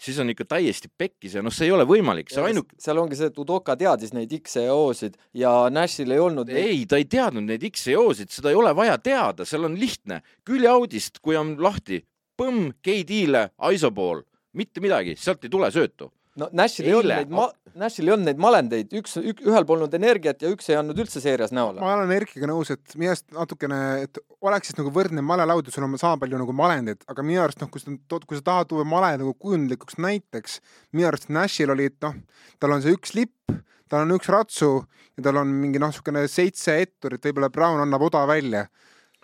[0.00, 2.76] siis on ikka täiesti pekkis ja noh, see ei ole võimalik, see ainuke.
[2.80, 6.52] seal ongi see, et Udoka teadis neid X-e ja O-sid ja Nashil ei olnud.
[6.52, 9.76] ei, ta ei teadnud neid X-e ja O-sid, seda ei ole vaja teada, seal on
[9.80, 10.22] lihtne.
[10.48, 12.00] küljeaudist, kui on lahti,
[12.40, 14.24] põmm, KD-le, ISO pool,
[14.56, 16.10] mitte midagi, sealt ei tule söötu
[16.40, 19.94] no Nashil ei olnud neid ma-, Nashil ei olnud neid malendeid, üks, ük, ühel polnud
[19.96, 21.80] energiat ja üks ei andnud üldse seerias näole.
[21.82, 25.74] ma olen Erkiga nõus, et minu arust natukene, et oleks siis nagu võrdne malelaud ja
[25.74, 28.46] sul on sama palju nagu malendeid, aga minu arust noh, kui sa tood, kui sa
[28.50, 30.60] tahad tuua male nagu kujundlikuks näiteks,
[30.96, 32.16] minu arust Nashil oli, et noh,
[32.62, 33.54] tal on see üks lipp,
[33.90, 34.72] tal on üks ratsu
[35.16, 38.66] ja tal on mingi noh, niisugune seitse etturit, võib-olla Brown annab oda välja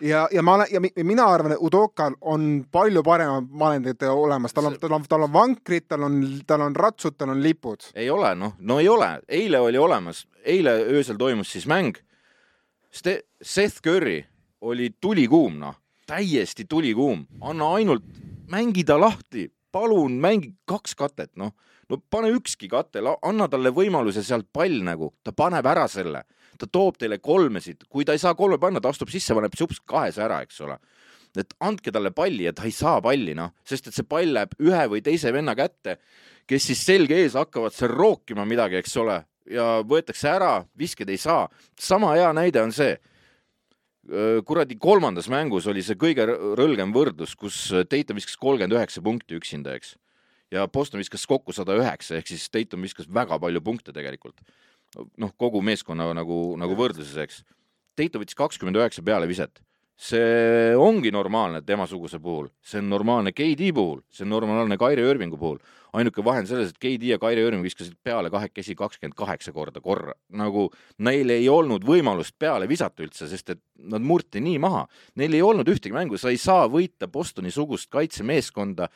[0.01, 4.69] ja, ja ma olen ja mina arvan, et Udokal on palju paremad malendid olemas, tal
[4.69, 7.89] on, tal on, tal on vankrid, tal on, tal on ratsud, tal on lipud.
[7.95, 11.97] ei ole, noh, no ei ole, eile oli olemas, eile öösel toimus siis mäng.
[12.93, 14.23] Ste-, Seth Curry
[14.61, 15.75] oli tulikuum, noh,
[16.07, 18.05] täiesti tulikuum, anna ainult,
[18.51, 21.51] mängi ta lahti, palun mängi kaks katet, noh,
[21.89, 26.23] no pane ükski kate, anna talle võimaluse sealt pall nagu, ta paneb ära selle
[26.59, 29.81] ta toob teile kolmesid, kui ta ei saa kolme panna, ta astub sisse, paneb sups
[29.85, 30.77] kahes ära, eks ole.
[31.37, 34.55] et andke talle palli ja ta ei saa palli, noh, sest et see pall läheb
[34.63, 35.99] ühe või teise venna kätte,
[36.49, 41.19] kes siis selge ees hakkavad seal rookima midagi, eks ole, ja võetakse ära, visked ei
[41.21, 41.45] saa.
[41.79, 42.95] sama hea näide on see
[44.47, 47.57] kuradi kolmandas mängus oli see kõige rõlgem võrdlus, kus
[47.91, 49.97] Dayton viskas kolmkümmend üheksa punkti üksinda, eks.
[50.51, 54.39] ja Boston viskas kokku sada üheksa, ehk siis Dayton viskas väga palju punkte tegelikult
[54.95, 57.41] noh, kogu meeskonna nagu, nagu võrdluses, eks.
[57.97, 59.63] Teito võttis kakskümmend üheksa pealeviset.
[59.97, 65.39] see ongi normaalne temasuguse puhul, see on normaalne KD puhul, see on normaalne Kairi Irvingu
[65.41, 65.57] puhul.
[65.97, 69.81] ainuke vahe on selles, et KD ja Kairi Irving viskasid peale kahekesi kakskümmend kaheksa korda
[69.81, 70.67] korra, nagu
[70.99, 74.85] neil ei olnud võimalust peale visata üldse, sest et nad murti nii maha.
[75.15, 78.91] Neil ei olnud ühtegi mängu, sa ei saa võita Bostoni sugust kaitsemeeskonda,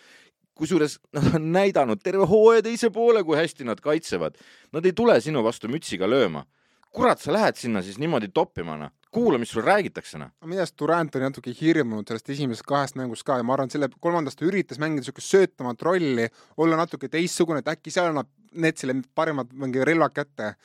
[0.57, 4.39] kusjuures nad on näidanud terve hooaja teise poole, kui hästi nad kaitsevad.
[4.75, 6.45] Nad ei tule sinu vastu mütsiga lööma.
[6.91, 8.89] kurat, sa lähed sinna siis niimoodi toppima, noh.
[9.15, 10.33] kuula, mis sulle räägitakse, noh.
[10.43, 13.87] minu arust Durant oli natuke hirmunud sellest esimesest kahest mängust ka ja ma arvan, selle
[14.03, 18.97] kolmandas ta üritas mängida niisugust söötamat rolli, olla natuke teistsugune, et äkki seal annab Netsile
[19.15, 20.55] paremat mingi relvad kätte.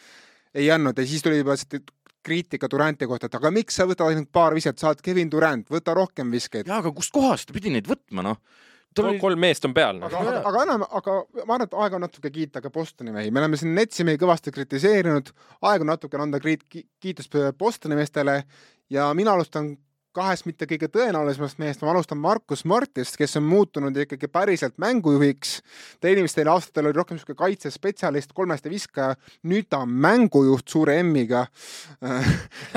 [0.54, 1.54] ei andnud ja siis tuli juba
[2.26, 5.70] kriitika Duranti kohta, et aga miks sa võtad ainult paar viset, sa oled Kevin Durant,
[5.70, 6.66] võta rohkem viskeid.
[6.66, 8.42] jaa, aga kustkohast ta pidi neid võtma, noh
[9.04, 9.18] oli...
[9.20, 10.10] kolm meest on peal no..
[10.10, 13.30] aga, aga, aga enam, aga ma arvan, et aeg on natuke kiita ka Bostoni mehi,
[13.30, 15.32] me oleme siin Netsi mehi kõvasti kritiseerinud,
[15.70, 16.66] aeg on natukene anda kriit-,
[17.02, 18.42] kiitust Bostoni meestele.
[18.90, 19.72] Ja mina alustan
[20.16, 25.60] kahest mitte kõige tõenäolisemast mehest, ma alustan Markus Martist, kes on muutunud ikkagi päriselt mängujuhiks.
[26.00, 29.16] ta eelmistel aastatel oli rohkem niisugune kaitsespetsialist, kolmeste viskaja,
[29.50, 31.46] nüüd ta on mängujuht suure M-iga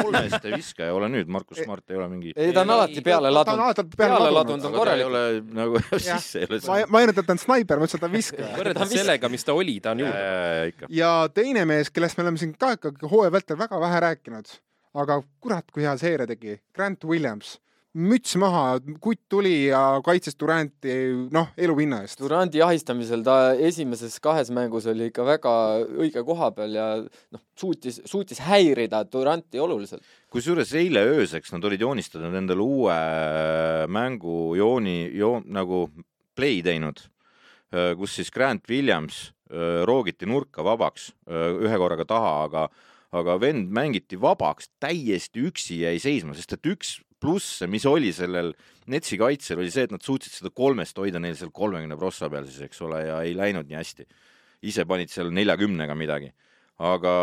[0.02, 2.34] kolmeste viskaja, ole nüüd, Markus Mart ei ole mingi.
[2.36, 3.96] ei, ta on alati peale ladunud.
[3.98, 5.04] peale ladunud on korralik.
[5.04, 5.26] ei ole
[5.62, 6.62] nagu sisse ei ole.
[6.68, 8.54] ma, ma ei öelnud, et ta on snaiper, ma ütlesin, et ta on viskaja.
[8.60, 10.90] võrreldes sellega, mis ta oli, ta on juurde.
[11.02, 14.60] ja teine mees, kellest me oleme siin ka ikkagi hooaja vältel väga vähe rääkinud
[14.98, 17.58] aga kurat, kui hea seeria tegi, Grant Williams
[17.98, 20.94] müts maha, kutt tuli ja kaitses Duranti
[21.34, 22.20] noh, elupinna eest.
[22.22, 25.54] Duranti jahistamisel ta esimeses kahes mängus oli ikka väga
[25.98, 30.06] õige koha peal ja noh, suutis, suutis häirida Duranti oluliselt.
[30.30, 33.00] kusjuures eile ööseks nad olid joonistanud endale uue
[33.90, 35.88] mängujooni, joo-, nagu
[36.38, 37.02] play teinud,
[37.98, 39.32] kus siis Grant Williams
[39.90, 42.68] roogiti nurka vabaks ühe korraga taha, aga
[43.16, 48.54] aga vend mängiti vabaks, täiesti üksi jäi seisma, sest et üks plusse, mis oli sellel
[48.90, 52.48] Netsi kaitsel, oli see, et nad suutsid seda kolmest hoida neil seal kolmekümne prossa peal
[52.48, 54.08] siis, eks ole, ja ei läinud nii hästi.
[54.70, 56.32] ise panid seal neljakümnega midagi.
[56.80, 57.14] aga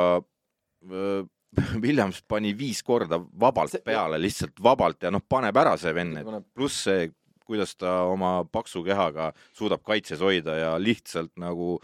[1.85, 6.21] Williams pani viis korda vabalt See- peale, lihtsalt vabalt ja noh, paneb ära see vend,
[6.55, 7.11] pluss see,
[7.47, 11.77] kuidas ta oma paksu kehaga suudab kaitses hoida ja lihtsalt nagu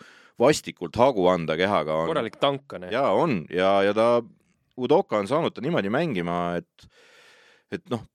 [0.43, 2.13] vastikult hagu anda kehaga on.
[2.13, 2.89] korralik tank on.
[2.93, 4.09] ja on ja, ja ta,
[4.83, 6.87] Udoka on saanud ta niimoodi mängima, et,
[7.77, 8.07] et noh,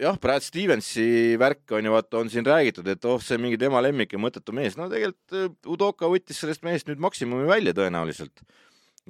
[0.00, 3.82] jah, Brad Stevensi värk on ju, vaata, on siin räägitud, et oh, see mingi tema
[3.84, 8.42] lemmik ja mõttetu mees, no tegelikult äh, Udoka võttis sellest mehest nüüd maksimumi välja tõenäoliselt.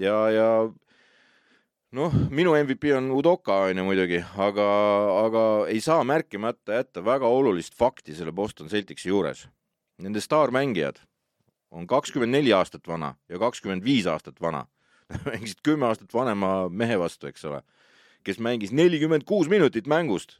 [0.00, 0.48] ja, ja
[1.96, 4.66] noh, minu MVP on Udoka on ju muidugi, aga,
[5.24, 9.46] aga ei saa märkimata jätta väga olulist fakti selle Boston Celticsi juures.
[10.00, 11.00] Nende staarmängijad
[11.70, 14.66] on kakskümmend neli aastat vana ja kakskümmend viis aastat vana.
[15.26, 17.62] mängisid kümme aastat vanema mehe vastu, eks ole,
[18.26, 20.38] kes mängis nelikümmend kuus minutit mängust.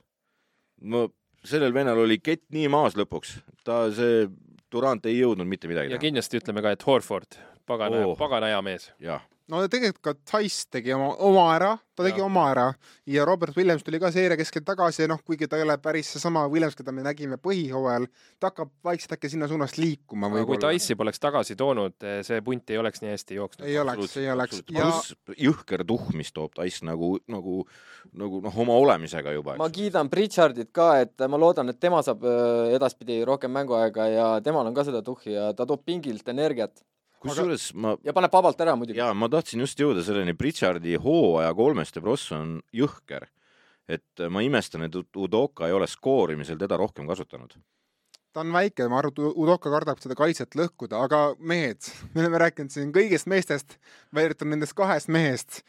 [0.80, 1.08] no
[1.44, 4.28] sellel vennal oli kett nii maas lõpuks, ta see
[4.70, 6.04] Durand ei jõudnud mitte midagi ja teha.
[6.06, 8.90] kindlasti ütleme ka, et Horford, pagana oh., pagana hea mees.
[9.02, 12.28] jah, no ja tegelikult ka Tice tegi oma, oma ära, ta tegi Jah.
[12.28, 12.66] oma ära
[13.10, 16.12] ja Robert Williams tuli ka seeria keskel tagasi ja noh, kuigi ta ei ole päris
[16.14, 18.06] seesama Williams, keda me nägime põhihooajal,
[18.40, 20.60] ta hakkab vaikselt äkki sinna suunas liikuma aga kui.
[20.62, 21.96] Tice'i poleks tagasi toonud,
[22.26, 23.66] see punt ei oleks nii hästi jooksnud.
[23.68, 27.64] ei oleks, ei oleks ja pluss jõhker tuhh, mis toob Tice nagu, nagu,
[28.12, 29.58] nagu noh, oma olemisega juba.
[29.60, 34.30] ma kiidan Pritchardit ka, et ma loodan, et tema saab öö, edaspidi rohkem mänguaega ja
[34.44, 36.84] temal on ka seda tuhhi ja ta toob pingilt energiat
[37.20, 38.98] kusjuures ma ja paneb vabalt ära muidugi.
[39.00, 43.28] ja ma tahtsin just jõuda selleni, Pritchardi hooaja kolmeste pross on jõhker.
[43.90, 47.56] et ma imestan, et Udoka ei ole skoorimisel teda rohkem kasutanud.
[48.32, 52.44] ta on väike, ma arvan, et Udoka kardab seda kaitset lõhkuda, aga mehed, me oleme
[52.46, 53.78] rääkinud siin kõigist meestest,
[54.14, 55.62] välja arvatud nendest kahest mehest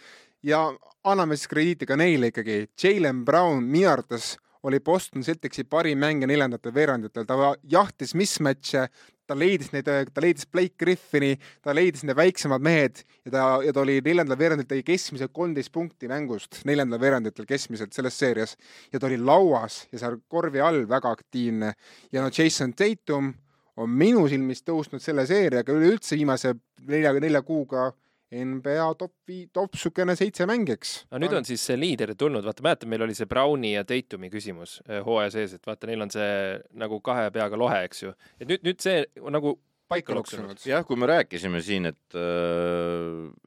[0.43, 0.70] ja
[1.04, 2.68] anname siis krediiti ka neile ikkagi.
[2.84, 8.88] Jalen Brown minu arvates oli Boston Celticsi parim mängija neljandatel veeranditel, ta jahtis mismatch'e,
[9.32, 13.74] ta leidis neid, ta leidis Blake Griffini, ta leidis need väiksemad mehed ja ta, ja
[13.76, 18.58] ta oli neljandal veerandil tegi keskmiselt kolmteist punkti mängust, neljandal veeranditel keskmiselt selles seerias.
[18.92, 21.74] Ja ta oli lauas ja seal korvi all väga aktiivne.
[22.12, 23.32] Ja no Jason Tatum
[23.80, 26.54] on minu silmis tõusnud selle seeriaga üleüldse viimase
[26.88, 27.92] nelja, nelja kuuga
[28.32, 29.14] NBA top,
[29.54, 30.94] top sihukene seitse mängijaks.
[31.12, 34.32] no nüüd on siis see liider tulnud, vaata mäletan, meil oli see Browni ja Tatumi
[34.32, 36.32] küsimus eh, hooaja sees, et vaata, neil on see
[36.80, 38.16] nagu kahe peaga lohe, eks ju.
[38.40, 39.58] et nüüd, nüüd see on nagu
[39.92, 40.60] paika loksunud.
[40.68, 42.18] jah, kui me rääkisime siin, et,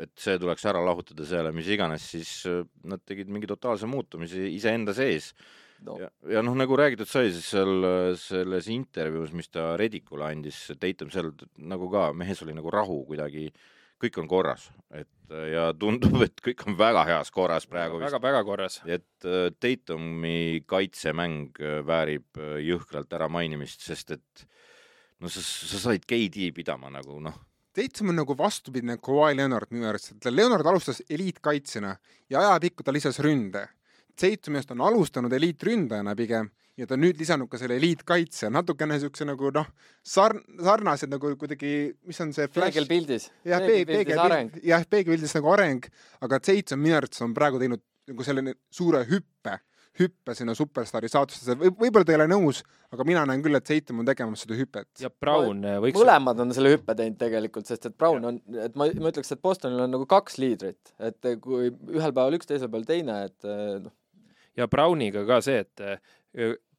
[0.04, 3.88] et see tuleks ära lahutada seal ja mis iganes, siis äh, nad tegid mingi totaalse
[3.90, 5.32] muutumise iseenda sees
[5.86, 10.28] no, ja, ja noh, nagu räägitud sai, siis seal äh, selles intervjuus, mis ta Redicule
[10.28, 11.32] andis, Tatum seal
[11.72, 13.48] nagu ka mehes oli nagu rahu kuidagi,
[14.04, 15.08] kõik on korras, et
[15.50, 18.12] ja tundub, et kõik on väga heas korras praegu vist.
[18.12, 18.80] väga-väga korras.
[18.84, 24.46] et äh, Tatumi kaitsemäng äh, väärib äh, jõhkralt ära mainimist, sest et
[25.20, 27.38] no sa, sa said KD pidama nagu noh,
[27.74, 31.96] Tatum on nagu vastupidine Kawhi Leonard minu arust, et Leonard alustas eliitkaitsjana
[32.30, 33.64] ja ajapikku ta lisas ründe.
[34.14, 38.98] Tatum just on alustanud eliitründajana pigem ja ta on nüüd lisanud ka selle eliitkaitse, natukene
[39.02, 39.68] siukse nagu noh,
[40.06, 41.74] sarn-, sarnased nagu kuidagi,
[42.08, 43.28] mis on see flash, peegelpildis.
[43.46, 45.86] jah, peegelpildis jah, peegelpildis nagu areng,
[46.24, 49.56] aga Tatum minu arvates on praegu teinud nagu selline suure hüppe,
[50.00, 53.66] hüppe sinna superstaari saatustesse või, võib-olla te ei ole nõus, aga mina näen küll, et
[53.68, 54.90] Tatum on tegemas seda hüpet.
[55.00, 58.74] ja Brown eh, võiks mõlemad on selle hüppe teinud tegelikult, sest et Brown on, et
[58.74, 62.66] ma, ma ütleks, et Bostonil on nagu kaks liidrit, et kui ühel päeval üks, teisel
[62.66, 63.94] päeval teine, et eh, noh,
[64.58, 65.86] ja Browniga ka see, et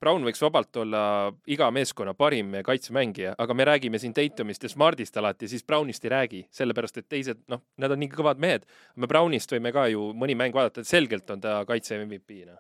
[0.06, 1.02] Brown võiks vabalt olla
[1.50, 6.12] iga meeskonna parim kaitsemängija, aga me räägime siin Tatumist ja Smartist alati, siis Brownist ei
[6.14, 8.68] räägi, sellepärast et teised, noh, nad on nii kõvad mehed.
[8.96, 12.60] me Brownist võime ka ju mõni mäng vaadata, et selgelt on ta kaitse MVP, noh.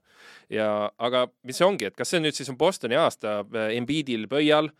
[0.49, 3.43] ja, aga mis see ongi, et kas see nüüd siis on Bostoni aasta,
[3.75, 4.71] Embiidil pöial,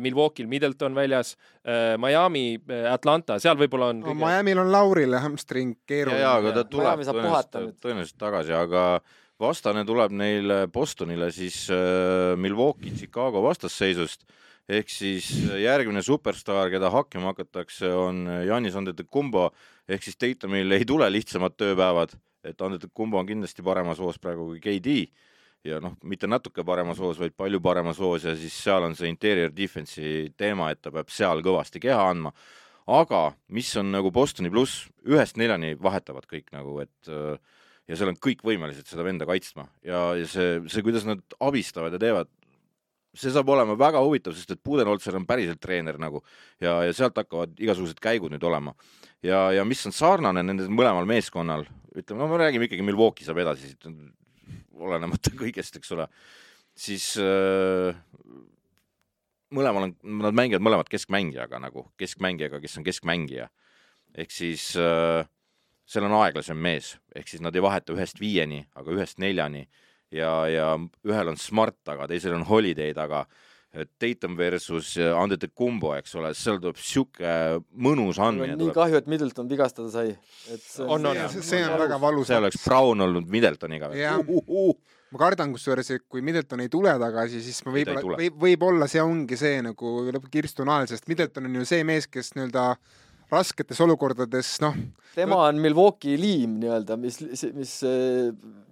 [0.00, 1.34] Milwaukee'l Middleton väljas,
[2.00, 2.56] Miami,
[2.88, 4.14] Atlanta, seal võib-olla on no,.
[4.16, 6.22] Miami'l on Laurile hamstring ja, keeruline.
[6.22, 8.84] ja aga ta tuleb tõenäoliselt tõenäoliselt tagasi, aga
[9.40, 14.26] vastane tuleb neil Bostonile siis äh, Milwaukee, Chicago vastasseisust.
[14.68, 15.30] Ehk siis
[15.62, 19.46] järgmine superstaar, keda hakkima hakatakse, on Janis Antetokounmpo.
[19.88, 22.12] Ehk siis Tatumil ei tule lihtsamad tööpäevad,
[22.44, 24.98] et Antetokounmpo on kindlasti paremas hoos praegu kui KD
[25.66, 28.26] ja noh, mitte natuke paremas hoos, vaid palju paremas hoos.
[28.28, 32.32] Ja siis seal on see interior defense'i teema, et ta peab seal kõvasti keha andma.
[32.88, 37.36] Aga mis on nagu Bostoni pluss, ühest neljani vahetavad kõik nagu, et äh,
[37.88, 41.96] ja seal on kõik võimelised seda venda kaitsma ja, ja see, see, kuidas nad abistavad
[41.96, 42.30] ja teevad,
[43.16, 46.22] see saab olema väga huvitav, sest et Budenholzer on päriselt treener nagu
[46.60, 48.74] ja, ja sealt hakkavad igasugused käigud nüüd olema.
[49.24, 53.40] ja, ja mis on sarnane nendel mõlemal meeskonnal, ütleme, no me räägime ikkagi, Milwaukee saab
[53.42, 53.88] edasi siit,
[54.78, 56.06] olenemata kõigest, eks ole,
[56.78, 57.96] siis äh,
[59.54, 63.48] mõlemal on, nad mängivad mõlemad keskmängijaga nagu, keskmängijaga, kes on keskmängija.
[64.18, 65.26] ehk siis äh,
[65.88, 69.64] seal on aeglasem mees, ehk siis nad ei vaheta ühest viieni, aga ühest neljani
[70.14, 70.72] ja, ja
[71.08, 73.26] ühel on Smart taga, teisel on Holiday taga.
[74.00, 77.32] Tatum versus Antetokounmpo, eks ole, seal tuleb sihuke
[77.84, 78.76] mõnus andmine nii tuleb.
[78.78, 80.14] kahju, et Middleton vigastada sai.
[80.48, 82.38] et see On, on, see, see on väga valus see.
[82.40, 84.22] oleks Brown olnud Middletoniga Jah.
[84.24, 84.40] uh,.
[84.40, 84.96] Uh, uh.
[85.12, 88.18] ma kardan kusjuures, et kui Middleton ei tule tagasi, siis ma ta võib-olla, tule.
[88.22, 92.08] võib, võib-olla see ongi see nagu lõpp kirstu nael, sest Middleton on ju see mees,
[92.08, 92.70] kes nii-öelda
[93.30, 94.76] rasketes olukordades, noh,
[95.14, 97.18] tema on Milwaukee liim nii-öelda, mis,
[97.54, 98.30] mis äh,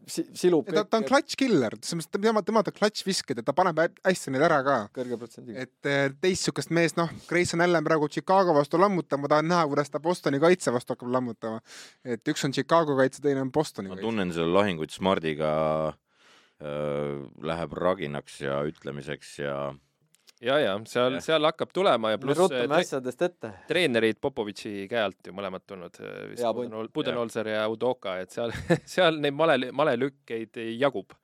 [0.08, 3.44] si- silub ta, ta on clutch killer, selles mõttes tema, tema ta clutch viskad ja
[3.46, 4.76] ta paneb hä- hästi neid ära ka.
[4.96, 5.66] kõrge protsendiga.
[5.66, 9.66] et eh, teist niisugust meest, noh, Grayson Allan praegu Chicago vastu lammutab, ma tahan näha,
[9.68, 11.60] kuidas ta Bostoni kaitse vastu hakkab lammutama.
[12.04, 14.06] et üks on Chicago kaitse, teine on Bostoni ma kaitse.
[14.08, 15.52] tunnen selle lahingut Smardiga
[15.88, 19.74] äh, läheb raginaks ja ütlemiseks ja
[20.44, 23.52] ja, ja seal, seal hakkab tulema ja me pluss ruttame tre- asjadest ette.
[23.68, 25.96] treenerid Popovitši käe alt ju mõlemad tulnud,
[26.94, 28.52] Budenholzer ja Udoka, et seal,
[28.96, 31.14] seal neid male, malelükkeid jagub.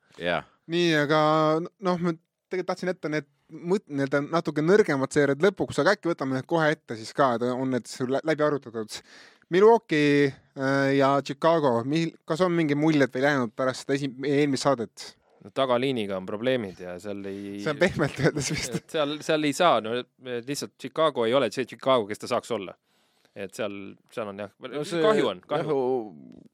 [0.71, 1.19] nii, aga
[1.61, 2.13] noh, ma
[2.49, 6.69] tegelikult tahtsin ette need mõt-, need natuke nõrgemad seeriad lõpuks, aga äkki võtame need kohe
[6.73, 8.99] ette siis ka, et on need sul lä- läbi arutatud.
[9.53, 14.65] Milwaukee äh, ja Chicago, mil-, kas on mingi muljed veel jäänud pärast seda esi-, eelmist
[14.65, 15.11] saadet?
[15.53, 18.79] Tagaliiniga on probleemid ja seal ei see on pehmelt öeldes vist.
[18.93, 22.75] seal, seal ei saa, no lihtsalt Chicago ei ole see Chicago, kes ta saaks olla.
[23.33, 23.73] Et seal,
[24.13, 25.77] seal on jah no,, kahju on, kahju.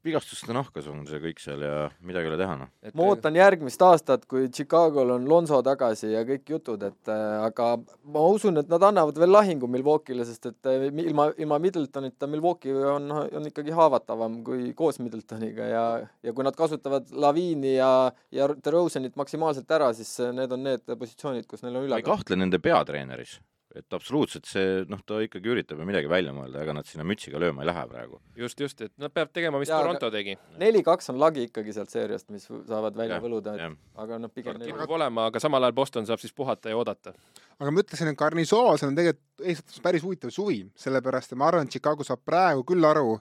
[0.06, 1.74] vigastuste nahkas on see kõik seal ja
[2.08, 2.70] midagi ei ole teha, noh.
[2.96, 7.74] ma ootan järgmist aastat, kui Chicagol on Lonzo tagasi ja kõik jutud, et äh, aga
[8.08, 12.76] ma usun, et nad annavad veel lahingu Milwaukee'le, sest et äh, ilma, ilma Middletonita Milwaukee
[12.94, 15.86] on, on ikkagi haavatavam kui koos Middletoniga ja,
[16.24, 17.92] ja kui nad kasutavad Laviini ja,
[18.32, 21.92] ja DeRozanit maksimaalselt ära, siis äh, need on need positsioonid, kus neil on ma ei
[21.92, 22.16] ülekaal.
[22.16, 23.42] kahtle nende peatreeneris,
[23.76, 27.38] et absoluutselt see, noh, ta ikkagi üritab ju midagi välja mõelda, ega nad sinna mütsiga
[27.42, 28.20] lööma ei lähe praegu.
[28.40, 30.36] just, just, et nad peavad tegema, mis Jaa, Toronto tegi.
[30.58, 33.56] neli-kaks on lagi ikkagi sealt seeriast, mis saavad välja Jah, võluda,
[33.96, 34.72] aga noh, pigem neli.
[34.74, 37.14] kipub olema, aga samal ajal Boston saab siis puhata ja oodata.
[37.60, 41.70] aga ma ütlesin, et Garnisoosel on tegelikult eesotsas päris huvitav suvi, sellepärast et ma arvan,
[41.70, 43.20] et Chicago saab praegu küll aru,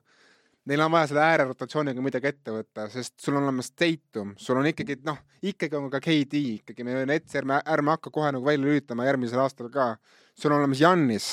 [0.69, 4.69] neil on vaja selle äärerotatsiooniga midagi ette võtta, sest sul on olemas Tatum, sul on
[4.69, 8.67] ikkagi noh, ikkagi on ka KD ikkagi, me Nets ärme, ärme hakka kohe nagu välja
[8.67, 9.95] lülitama järgmisel aastal ka.
[10.35, 11.29] sul on olemas Jannis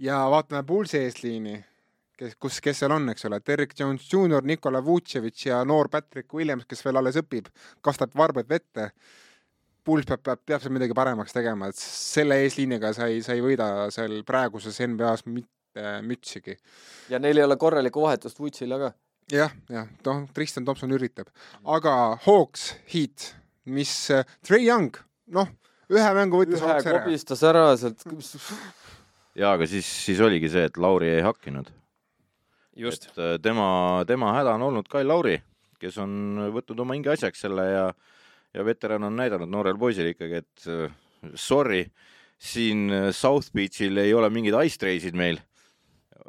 [0.00, 1.58] ja vaatame Pulsi eesliini,
[2.16, 6.32] kes, kus, kes seal on, eks ole, Derek Jones Jr, Nikola Vucevic ja noor Patrick
[6.34, 7.52] Williams, kes veel alles õpib,
[7.84, 8.92] kastab varbad vette
[9.84, 13.40] Puls peab, peab, peab seal midagi paremaks tegema, et selle eesliiniga sa ei, sa ei
[13.40, 15.48] võida seal praeguses NBA-s mitte
[16.02, 16.56] mütsigi.
[17.10, 18.92] ja neil ei ole korralikku vahetust Vutsile ka.
[19.32, 21.30] jah, jah, noh, Tristan Thompson üritab,
[21.64, 21.94] aga
[22.26, 23.34] Hawks, Heat,
[23.70, 24.96] mis äh, Trey Young,
[25.36, 25.50] noh,
[25.90, 28.02] ühe mängu võttis ühe kobistas ära sealt,
[29.34, 31.70] jaa, aga siis, siis oligi see, et Lauri ei hakkinud.
[32.76, 35.38] just, et äh, tema, tema häda on olnud Kai Lauri,
[35.80, 37.90] kes on võtnud oma hinge asjaks selle ja
[38.54, 40.90] ja veteran on näidanud noorele poisile ikkagi, et äh,
[41.34, 41.84] sorry,
[42.38, 45.40] siin äh, South Beachil ei ole mingid ice trace'id meil.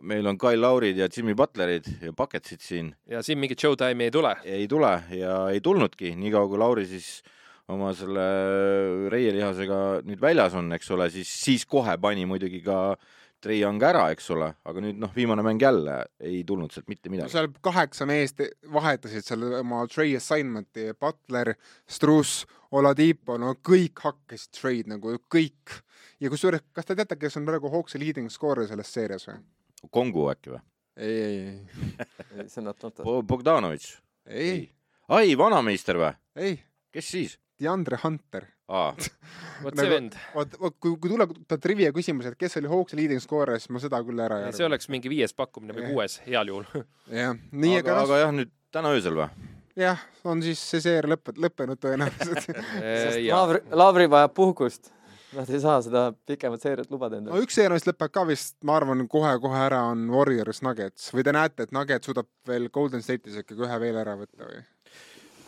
[0.01, 4.11] Meil on Kai Laurid ja Jimmy Butlerid ja Bucketsid siin ja siin mingit showtime'i ei
[4.11, 4.35] tule.
[4.43, 7.21] ei tule ja ei tulnudki, niikaua kui Lauri siis
[7.71, 8.27] oma selle
[9.11, 12.95] reielihasega nüüd väljas on, eks ole, siis, siis kohe pani muidugi ka
[13.41, 17.09] Trey Young ära, eks ole, aga nüüd noh, viimane mäng jälle ei tulnud sealt mitte
[17.09, 17.33] midagi.
[17.33, 18.43] seal kaheksa meest
[18.73, 21.55] vahetasid seal oma Trey assignment'i, Butler,
[21.89, 22.45] Struss,
[22.77, 25.81] Oladipo, no kõik hakkasid Trey'd nagu kõik.
[26.21, 29.41] ja kusjuures, kas te teate, kes on praegu Hawksi leading scorer selles seerias või?
[29.89, 30.61] Kongu äkki või?
[31.01, 31.37] ei, ei,
[32.37, 33.05] ei, see on Atlanta.
[33.27, 33.93] Bogdanovitš?
[34.29, 34.65] ei,
[35.09, 36.11] ai, vanameister või?
[36.35, 36.59] ei,
[36.93, 37.37] kes siis?
[37.61, 38.47] DeAndre Hunter.
[38.71, 38.91] aa,
[39.63, 42.71] vot Nagu- see vend, vot, vot kui, kui tuleb ta trivia küsimus, et kes oli
[42.71, 45.91] Hawksi leading scorer, siis ma seda küll ära ei see oleks mingi viies pakkumine või
[45.93, 46.67] kuues heal juhul.
[47.21, 49.29] jah, nii, aga, aga noh, aga jah, nüüd täna öösel või?
[49.79, 52.49] jah, on siis see seer lõpp, lõppenud tõenäoliselt.
[53.31, 54.91] Laavri, Laavri vajab puhkust.
[55.31, 57.45] Nad ei saa seda pikemat seeriat lubada no endale.
[57.45, 61.33] üks seer, mis lõpeb ka vist, ma arvan, kohe-kohe ära, on Warriors Nuggets või te
[61.35, 64.63] näete, et Nuggets suudab veel Golden State'is ikkagi ühe veel ära võtta või?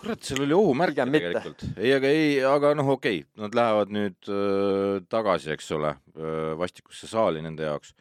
[0.03, 1.65] kurat, seal oli ohumärk tegelikult.
[1.77, 5.93] ei, aga ei, aga noh, okei okay., nad lähevad nüüd öö, tagasi, eks ole,
[6.59, 7.93] vastikusse saali nende jaoks.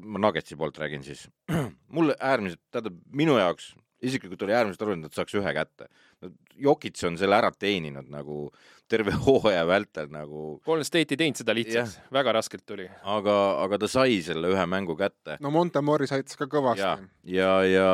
[0.00, 1.26] ma Nuggetsi poolt räägin siis.
[1.96, 3.72] mulle äärmiselt, tähendab minu jaoks
[4.02, 5.88] isiklikult oli äärmiselt oluline, et saaks ühe kätte.
[6.58, 8.48] Jokits on selle ära teeninud nagu
[8.88, 12.88] terve hooaja vältel nagu, Golden State ei teinud seda lihtsaks, väga raskelt tuli.
[13.02, 17.08] aga, aga ta sai selle ühe mängu kätte no Monte Morris aitas ka ja kõvasti.,
[17.36, 17.88] ja, ja,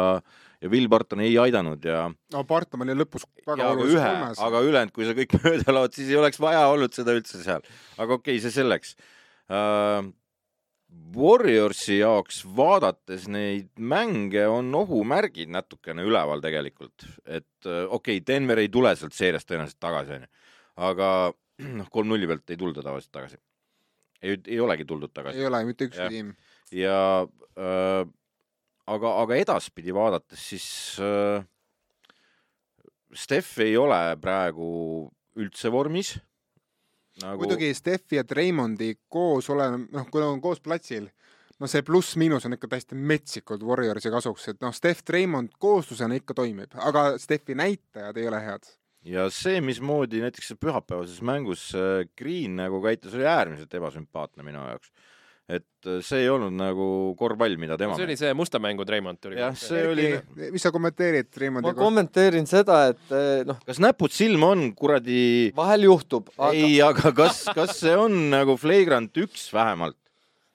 [0.63, 4.43] ja Will Barton ei aidanud ja no Barton oli lõpus väga ja ühe, kolmes.
[4.49, 7.65] aga ülejäänud, kui sa kõik mööda laod, siis ei oleks vaja olnud seda üldse seal.
[7.99, 8.95] aga okei okay,, see selleks
[9.51, 10.13] uh,.
[11.15, 18.61] Warriorsi jaoks vaadates neid mänge on ohumärgid natukene üleval tegelikult, et äh, okei okay,, Denver
[18.63, 20.31] ei tule sealt seeriast tõenäoliselt tagasi, onju,
[20.89, 21.09] aga
[21.79, 23.41] noh, kolm nulli pealt ei tulda tavaliselt tagasi.
[24.23, 25.39] ei, ei olegi tuldud tagasi.
[25.39, 26.35] ei ole mitte ükski tiim.
[26.75, 28.03] ja äh,
[28.91, 30.69] aga, aga edaspidi vaadates, siis
[31.03, 31.45] äh,
[33.15, 34.67] Steph ei ole praegu
[35.39, 36.17] üldse vormis
[37.23, 37.43] nagu....
[37.43, 41.09] muidugi Steffi ja Raymondi koos olema, noh, kui nad on koos platsil,
[41.61, 46.37] no see pluss-miinus on ikka täiesti metsikult Warriorsi kasuks, et noh, Steff, Raymond kooslusena ikka
[46.39, 48.71] toimib, aga Steffi näitajad ei ole head.
[49.05, 54.93] ja see, mismoodi näiteks pühapäevases mängus äh, Green nagu käitus, oli äärmiselt ebasümpaatne minu jaoks
[55.45, 56.87] et äh, see ei olnud nagu
[57.21, 59.37] korvpall, mida tema see oli see musta mängu Treimond tuli.
[59.37, 60.07] jah, see oli
[60.55, 65.53] mis sa kommenteerid Treimondi ma kommenteerin seda, et eh, noh kas näpud silma on, kuradi
[65.57, 66.55] vahel juhtub aga...
[66.57, 69.99] ei, aga kas, kas see on nagu flagrant üks vähemalt?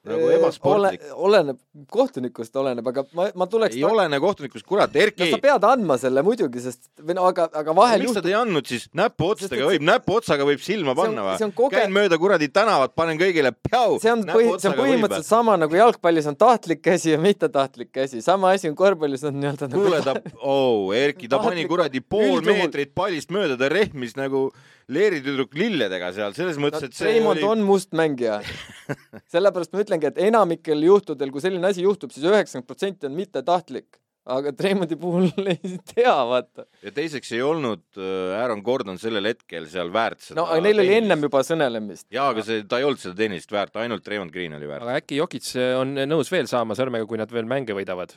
[0.08, 1.16] Nagu ebasportlik Ole,.
[1.28, 1.58] oleneb,
[1.91, 3.89] kohtunikust oleneb, aga ma, ma tuleks ei ta...
[3.91, 7.76] olene kohtunikust, kurat, Erki no sa pead andma selle muidugi, sest või no aga, aga
[7.76, 8.24] vahel miks juhtub...
[8.24, 11.52] sa ei andnud siis näpuotstega, võib näpuotsaga võib silma panna või?
[11.58, 11.76] Koge...
[11.76, 14.00] käin mööda kuradi tänavat, panen kõigile pjau.
[14.00, 15.30] see on põhi, see on põhimõtteliselt võib.
[15.34, 19.68] sama nagu jalgpallis on tahtlik käsi ja mittetahtlik käsi, sama asi on korvpallis on nii-öelda
[19.68, 24.47] nagu kuule ta, oo, Erki, ta pani kuradi pool meetrit pallist mööda, ta rehmis nagu
[24.90, 27.48] leeritüdruk lilledega seal, selles mõttes no,, et see Raymond oli...
[27.52, 28.40] on must mängija
[29.34, 33.18] sellepärast ma ütlengi, et enamikel juhtudel, kui selline asi juhtub siis, siis üheksakümmend protsenti on
[33.18, 36.66] mittetahtlik aga Treymondi puhul ei tea, vaata.
[36.86, 40.40] ja teiseks ei olnud äh, Aaron Gordon sellel hetkel seal väärt seda.
[40.42, 42.08] no aga neil oli ennem juba sõnelemist.
[42.14, 44.86] jaa, aga see, ta ei olnud seda teenist väärt, ainult Treymond Green oli väärt.
[44.88, 48.16] aga äkki Jokic on nõus veel saama sõrmega, kui nad veel mänge võidavad?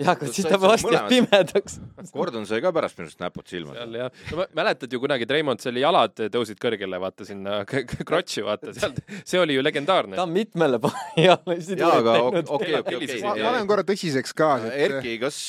[0.00, 1.76] Jah, aga siis ta varsti jääb pimedaks.
[2.14, 3.74] Gordon sai ka pärast minu arust näpud silma.
[3.76, 7.60] seal jah, no mäletad ju kunagi Treimond, seal jalad tõusid kõrgele, vaata sinna
[8.08, 10.16] krotši, vaata sealt, see oli ju legendaarne.
[10.18, 11.58] ta on mitmele panjale.
[11.84, 13.20] jaa, aga okei, okei, okei.
[13.22, 14.50] ma olen korra tõsiseks ka.
[14.74, 15.40] Erki, kas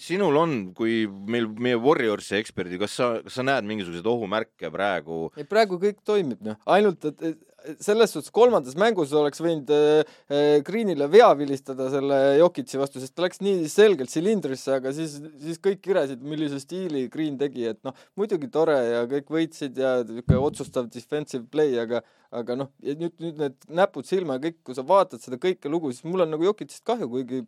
[0.00, 5.28] sinul on, kui meil, meie Warriorsi eksperdi, kas sa, kas sa näed mingisuguseid ohumärke praegu?
[5.38, 7.47] ei, praegu kõik toimib, noh, ainult et
[7.82, 13.16] selles suhtes kolmandas mängus oleks võinud äh, äh, Greenile vea vilistada selle Jokitsi vastu, sest
[13.16, 17.80] ta läks nii selgelt silindrisse, aga siis, siis kõik kiresid, millise stiili Green tegi, et
[17.86, 22.04] noh, muidugi tore ja kõik võitsid ja niisugune otsustav defensive play, aga
[22.34, 25.94] aga noh, nüüd, nüüd need näpud silma ja kõik, kui sa vaatad seda kõike lugu,
[25.94, 27.46] siis mul on nagu Jokitsist kahju, kuigi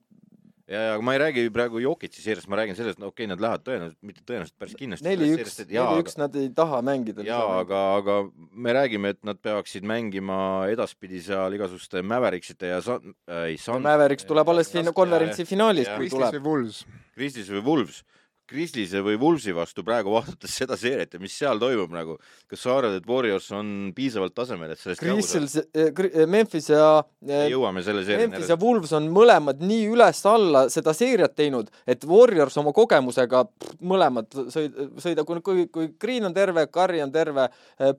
[0.71, 3.43] ja, ja ma ei räägi praegu Jokitsi seeriast, ma räägin sellest, no okei okay,, nad
[3.43, 5.09] lähevad tõenäoliselt, mitte tõenäoliselt, päris kindlasti.
[5.09, 7.27] neli-üks, neli-üks nad ei taha mängida.
[7.27, 8.19] jaa, aga, aga
[8.53, 10.39] me räägime, et nad peaksid mängima
[10.71, 13.01] edaspidi seal igasuguste Mäveriksite ja sa-,
[13.43, 13.85] ei, San-.
[13.85, 16.31] Mäveriks tuleb alles fin-, konverentsi finaalis, kui tuleb.
[16.31, 16.85] Kristis või Wools.
[17.19, 18.05] Kristis või Wolves
[18.51, 22.17] Grizzlies või Wolvesi vastu praegu vaadates seda seeriat ja mis seal toimub nagu,
[22.51, 26.87] kas sa arvad, et Warriors on piisavalt tasemel, et sellest Grizzlies, eh, eh, Memphis ja
[27.27, 32.07] eh, jõuame selle seeriani Memphis ja Wolves on mõlemad nii üles-alla seda seeriat teinud, et
[32.11, 37.15] Warriors oma kogemusega pff, mõlemad sõid, sõida, kui, kui, kui Green on terve, Curry on
[37.15, 37.47] terve,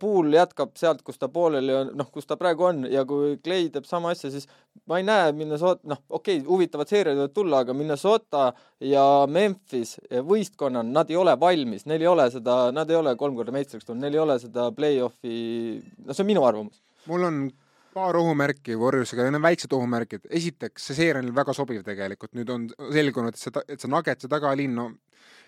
[0.01, 3.71] Pool jätkab sealt, kus ta pooleli on, noh, kus ta praegu on ja kui Clay
[3.71, 4.49] teeb sama asja, siis
[4.89, 8.45] ma ei näe Minnesota, noh, okei okay,, huvitavad seeriad võivad tulla, aga Minnesota
[8.83, 9.97] ja Memphis
[10.27, 13.53] või võistkonnana, nad ei ole valmis, neil ei ole seda, nad ei ole kolm korda
[13.55, 15.35] meistriks tulnud, neil ei ole seda play-off'i,
[16.05, 16.81] no see on minu arvamus.
[17.09, 17.43] mul on
[17.93, 20.27] paar ohumärki Warriorsiga, need on väiksed ohumärgid.
[20.29, 24.29] esiteks, see seeria on väga sobiv tegelikult, nüüd on selgunud, et see, et see Nuggetsi
[24.31, 24.91] tagaliin, no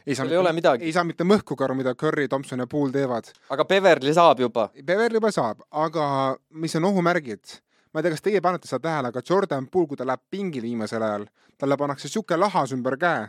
[0.05, 3.29] ei saa, mitte, ei saa mitte mõhkugi aru, mida Curry, Thompson ja Poole teevad.
[3.49, 4.69] aga Beverly saab juba.
[4.83, 6.07] Beverly juba saab, aga
[6.51, 7.59] mis on ohumärgid?
[7.93, 10.65] ma ei tea, kas teie panete seda tähele, aga Jordan Poole, kui ta läheb pingile
[10.65, 11.27] viimasel ajal,
[11.61, 13.27] talle pannakse sihuke lahas ümber käe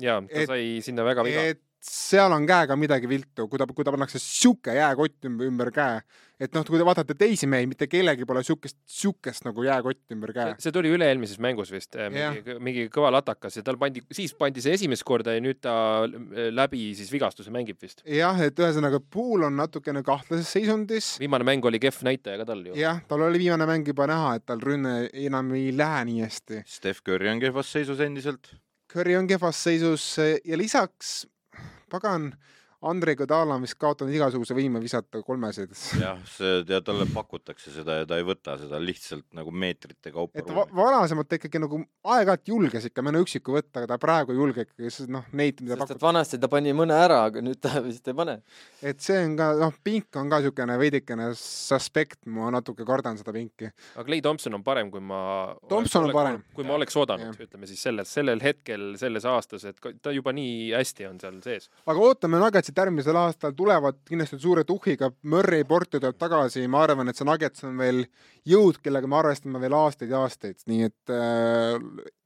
[0.00, 1.48] jaa, ta et, sai sinna väga viga.
[1.54, 5.70] et seal on käega midagi viltu, kui ta, kui ta pannakse sihuke jääkott ümber, ümber
[5.72, 6.00] käe,
[6.40, 10.34] et noh, kui te vaatate teisi mehi, mitte kellelgi pole siukest, siukest nagu jääkott ümber
[10.36, 10.54] käe.
[10.60, 14.64] see tuli üle-eelmises mängus vist, äh, mingi, mingi kõva latakas ja tal pandi, siis pandi
[14.64, 15.74] see esimest korda ja nüüd ta
[16.04, 18.04] äh, läbi siis vigastuse mängib vist.
[18.04, 21.14] jah, et ühesõnaga Pool on natukene kahtlases seisundis.
[21.22, 22.76] viimane mäng oli kehv näitaja ka tal ju.
[22.78, 26.64] jah, tal oli viimane mäng juba näha, et tal rünne enam ei lähe nii hästi.
[26.68, 28.52] Steph Curry on kehvas seisus endiselt
[28.90, 31.26] Curry on kehvas seisus ja lisaks,
[31.90, 32.32] pagan,
[32.82, 35.74] Andrei Kadala on vist kaotanud igasuguse võime visata kolmesid.
[36.00, 40.38] jah, see ja talle pakutakse seda ja ta ei võta seda lihtsalt nagu meetrite kaupa.
[40.40, 44.32] et va varasemalt ta ikkagi nagu aeg-ajalt julges ikka mõne üksiku võtta, aga ta praegu
[44.32, 46.04] ei julge ikkagi, sest noh, neid, mida pakutakse.
[46.06, 48.38] vanasti ta pani mõne ära, aga nüüd ta vist ei pane.
[48.80, 53.36] et see on ka, noh, pink on ka niisugune veidikene suspekt, ma natuke kardan seda
[53.36, 53.68] pinki.
[53.92, 55.20] aga Clay Thompson on parem, kui ma
[55.68, 56.40] Thompson on parem.
[56.56, 60.72] kui ma oleks oodanud, ütleme siis selles, sellel hetkel, selles aastas, et ta juba nii
[60.72, 61.68] hästi on seal sees.
[61.84, 66.84] aga ootame Nuggetsi Nuggetsid järgmisel aastal tulevad kindlasti suure tuhhiga, Murray Porti tuleb tagasi, ma
[66.84, 68.04] arvan, et see Nuggets on veel
[68.46, 71.78] jõud, kellega me arvestame veel aastaid ja aastaid, nii et äh,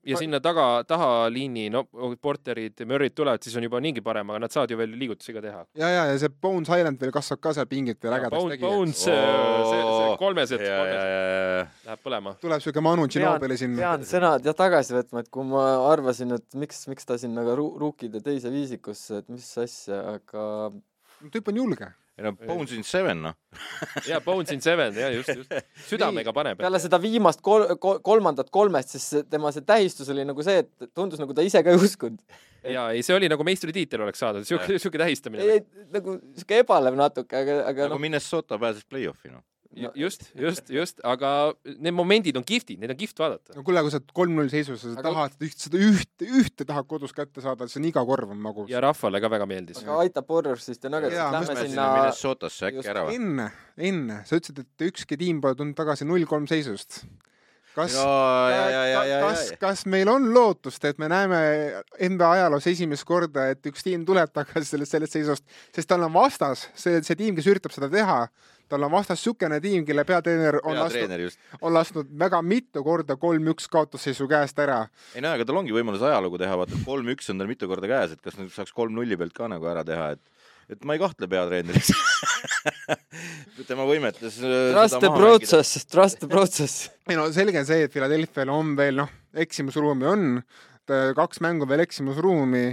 [0.05, 1.84] ja sinna taga, tahaliini, no
[2.20, 5.42] Porterid, Murry'd tulevad, siis on juba niigi parem, aga nad saavad ju veel liigutusi ka
[5.45, 5.64] teha.
[5.80, 8.68] ja, ja, ja see Bones Island veel kasvab ka seal pingit veel ägedaks tegijaks.
[8.68, 9.16] Bones, see,
[9.70, 11.18] see kolmeset, ja, ja, kolmeset ja,
[11.58, 12.34] ja, läheb põlema.
[12.42, 14.06] tuleb siuke Manu pean, Ginobili sinna pean.
[14.08, 17.74] sõnad jah tagasi võtma, et kui ma arvasin, et miks, miks ta sinna ka ru-
[17.80, 20.48] ruukide teise viisikusse, et mis asja, aga
[21.32, 21.90] tüüp on julge.
[22.14, 23.34] ei no Bones in Seven, noh.
[24.10, 25.54] ja Bones in Seven, ja just, just.
[25.90, 26.60] südamega paneb.
[26.60, 30.90] peale seda viimast kol-, kol-, kolmandat kolmest, siis tema see tähistus oli nagu see, et
[30.94, 32.20] tundus nagu ta ise ka ei uskunud.
[32.70, 35.48] ja ei, see oli nagu meistritiitel oleks saadud, siuke, siuke tähistamine.
[35.56, 39.42] ei, nagu sihuke ebalev natuke, aga, aga nagu noh, Minnesota pääses play-off'i, noh.
[39.98, 43.56] just, just, just, aga need momendid on kihvtid, neid on kihvt vaadata.
[43.56, 46.68] no kuule, kui sa oled kolm-null seisus ja sa Aga- tahad üht, seda ühte, ühte
[46.68, 48.70] tahad kodus kätte saada, siis on iga korv on magus.
[48.72, 49.82] ja rahvale ka väga meeldis.
[49.82, 53.18] aga aitab Warriorsist ja Nuggetist, Jaa, lähme sinna, Minnesotasse äkki just ära või?
[53.20, 53.50] enne,
[53.90, 57.02] enne, sa ütlesid, et ükski tiim pole tulnud tagasi null-kolm seisust.
[57.74, 61.40] kas, ja, kas, kas meil on lootust, et me näeme
[61.98, 65.44] NBA ajaloos esimest korda, et üks tiim tuleb tagasi sellest, sellest seisust,
[65.74, 68.20] sest tal on vastas see, see tiim, kes üritab seda teha,
[68.74, 71.40] tal on vastas niisugune tiim, kelle peatreener on lasknud, peatreener just.
[71.60, 74.82] on lasknud väga mitu korda kolm-üks kaotusseisu käest ära.
[75.14, 78.16] ei no aga tal ongi võimalus ajalugu teha, vaata kolm-üks on tal mitu korda käes,
[78.16, 80.22] et kas nüüd saaks kolm-nulli pealt ka nagu ära teha, et
[80.70, 81.90] et ma ei kahtle peatreeneris
[83.68, 86.88] tema võimetes äh, trust the process, trust the process.
[87.08, 89.12] ei no selge on see, et Philadelphia'l on veel noh,
[89.44, 90.30] eksimusruumi on,
[90.91, 92.64] kaks mängu veel eksimusruumi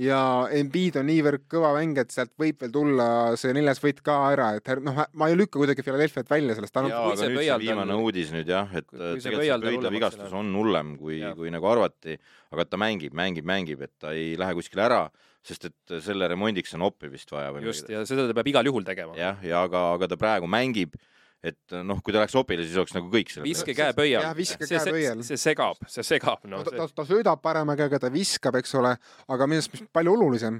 [0.00, 0.20] ja
[0.54, 3.08] Embiid on niivõrd kõva mäng, et sealt võib veel tulla
[3.40, 6.90] see neljas võit ka ära, et noh, ma ei lükka kuidagi Philadelphia't välja sellest, on
[6.90, 9.94] jaa, kui aga see nüüd see viimane uudis nüüd jah, et äh, tegelikult see pöidla
[9.94, 12.18] vigastus on hullem, kui kui nagu arvati,
[12.54, 15.02] aga ta mängib, mängib, mängib, et ta ei lähe kuskile ära,
[15.44, 18.70] sest et selle remondiks on oppi vist vaja või just, ja seda ta peab igal
[18.70, 19.16] juhul tegema.
[19.18, 20.96] jah, ja aga, aga ta praegu mängib,
[21.44, 24.34] et noh, kui ta läheks opile, siis oleks nagu kõik selle viske käe pöial Jah,.
[24.36, 25.22] viske see käe, pöial.
[25.26, 28.74] see segab, see segab, no ta, see ta, ta söödab parema käega, ta viskab, eks
[28.80, 28.96] ole,
[29.30, 30.58] aga minu arust, mis palju olulisem,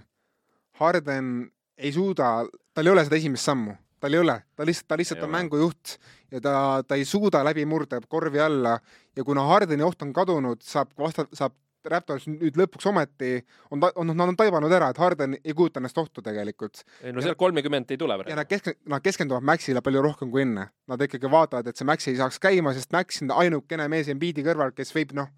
[0.78, 4.98] Harden ei suuda, tal ei ole seda esimest sammu, tal ei ole, ta lihtsalt, ta
[5.00, 5.36] lihtsalt Ei on ole.
[5.40, 5.96] mängujuht
[6.30, 6.54] ja ta,
[6.86, 8.76] ta ei suuda läbi murda korvi alla
[9.16, 11.56] ja kuna Hardeni oht on kadunud, saab vasta-, saab
[11.88, 13.36] Raptors nüüd lõpuks ometi
[13.70, 17.22] on on, nad on taibanud ära, et Harden ei kujuta ennast ohtu tegelikult ei no
[17.24, 20.68] seal kolmekümmend ei tule ja praegu nad kesk-, nad keskenduvad Maxile palju rohkem kui enne.
[20.88, 24.44] Nad ikkagi vaatavad, et see Max ei saaks käima, sest Max on ainukene mees Embiidi
[24.46, 25.30] kõrval, kes võib noh,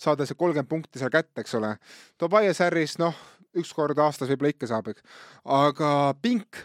[0.00, 1.74] saada see kolmkümmend punkti seal kätte, eks ole.
[2.20, 3.16] Tobias Harris, noh,
[3.56, 5.04] üks kord aastas võib-olla ikka saab, eks.
[5.58, 5.90] aga
[6.22, 6.64] Pink,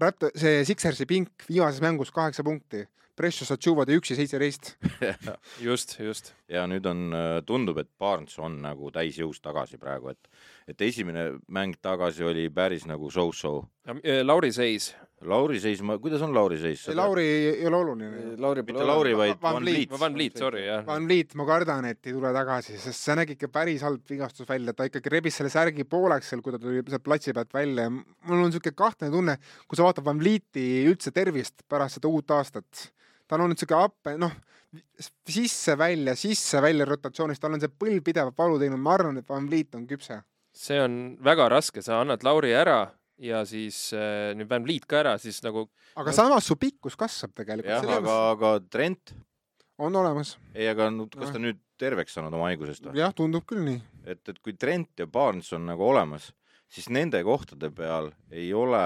[0.00, 2.84] Rapt-, see Sixersi Pink viimases mängus kaheksa punkti.
[3.16, 4.74] Precious Achuva tõi üksi seitseteist.
[5.68, 6.32] just, just.
[6.50, 7.14] ja nüüd on,
[7.46, 10.30] tundub, et Barnes on nagu täisjõus tagasi praegu, et
[10.68, 13.58] et esimene mäng tagasi oli päris nagu so-so.
[14.24, 14.94] Lauri Seis,
[15.24, 16.82] Lauri seis, ma, kuidas on Lauri seis?
[16.92, 18.34] Lauri ei ole oluline.
[18.40, 19.60] Lauri mitte Lauri, vaid Van.
[19.62, 19.92] Vliet.
[20.00, 20.82] Van Vliet, sorry, jah.
[20.86, 24.48] Van Vliet, ma kardan, et ei tule tagasi, sest see nägi ikka päris halb vigastus
[24.48, 27.86] välja, ta ikkagi rebis selle särgi pooleks seal, kui ta tuli sealt platsi pealt välja
[27.86, 29.38] ja mul on niisugune kahtlane tunne,
[29.68, 32.88] kui sa vaatad Van Vlieti üldse tervist pärast seda uut aastat,
[33.28, 34.34] tal on nüüd niisugune up, noh,
[35.30, 39.74] sisse-välja, sisse-välja rotatsioonis, tal on see põlv pidevalt valu teinud, ma arvan, et Van Vliet
[39.78, 40.20] on küpse.
[40.54, 42.84] see on väga raske, sa annad Lauri ära
[43.18, 45.66] ja siis äh, nüüd Van Vliet ka ära, siis nagu
[45.96, 49.14] aga No- samas su pikkus kasvab jah, tegelikult, aga, aga Trent,
[49.78, 50.36] on olemas.
[50.54, 52.98] ei, aga kas ta nüüd terveks saanud oma haigusest või?
[53.02, 53.82] jah, tundub küll nii.
[54.06, 56.30] et, et kui Trent ja Barnes on nagu olemas,
[56.70, 58.82] siis nende kohtade peal ei ole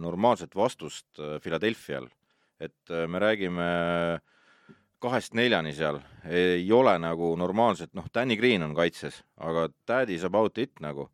[0.00, 2.08] normaalset vastust äh, Philadelphia'l.
[2.60, 3.68] Et äh, me räägime
[5.02, 10.24] kahest neljani seal, ei ole nagu normaalset, noh, Danny Green on kaitses, aga that is
[10.26, 11.08] about it nagu.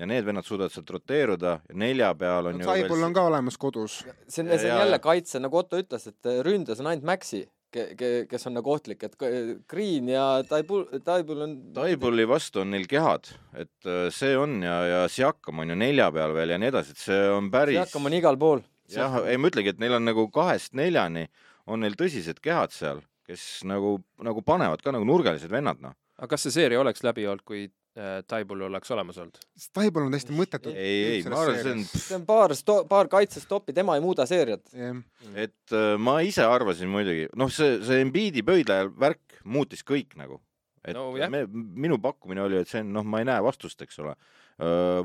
[0.00, 3.58] ja need vennad suudavad sealt roteeruda ja nelja peal on ju Saibul on ka olemas
[3.60, 3.98] kodus.
[4.28, 8.46] see on, see on jälle kaitse, nagu Otto ütles, et ründes on ainult Maxi, kes
[8.48, 13.28] on nagu ohtlik, et k- Green ja Taibul, Taibul on Taibuli vastu on neil kehad,
[13.52, 16.96] et äh, see on ja, ja Siakam on ju nelja peal veel ja nii edasi,
[16.96, 18.62] et see on päris hakkama on igal pool.
[18.96, 21.26] jah, ei ma ütlengi, et neil on nagu kahest neljani
[21.70, 25.94] on neil tõsised kehad seal, kes nagu, nagu panevad ka nagu nurgelised vennad, noh.
[26.18, 29.38] aga kas see seeria oleks läbi olnud, kui äh, Taibul oleks olemas olnud?
[29.76, 30.72] Taibul on täiesti mõttetu.
[30.74, 34.26] ei, ei, ma arvan, see on, see on paar sto-, paar kaitsestoppi, tema ei muuda
[34.30, 34.66] seeriat.
[34.74, 34.98] jah,
[35.34, 40.40] et äh, ma ise arvasin muidugi, noh, see, see Embiidi pöidla värk muutis kõik nagu.
[40.84, 41.30] et No jah.
[41.30, 44.16] me, minu pakkumine oli, et see on, noh, ma ei näe vastust, eks ole.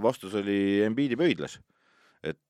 [0.01, 1.59] vastus oli Embiidi pöidlas.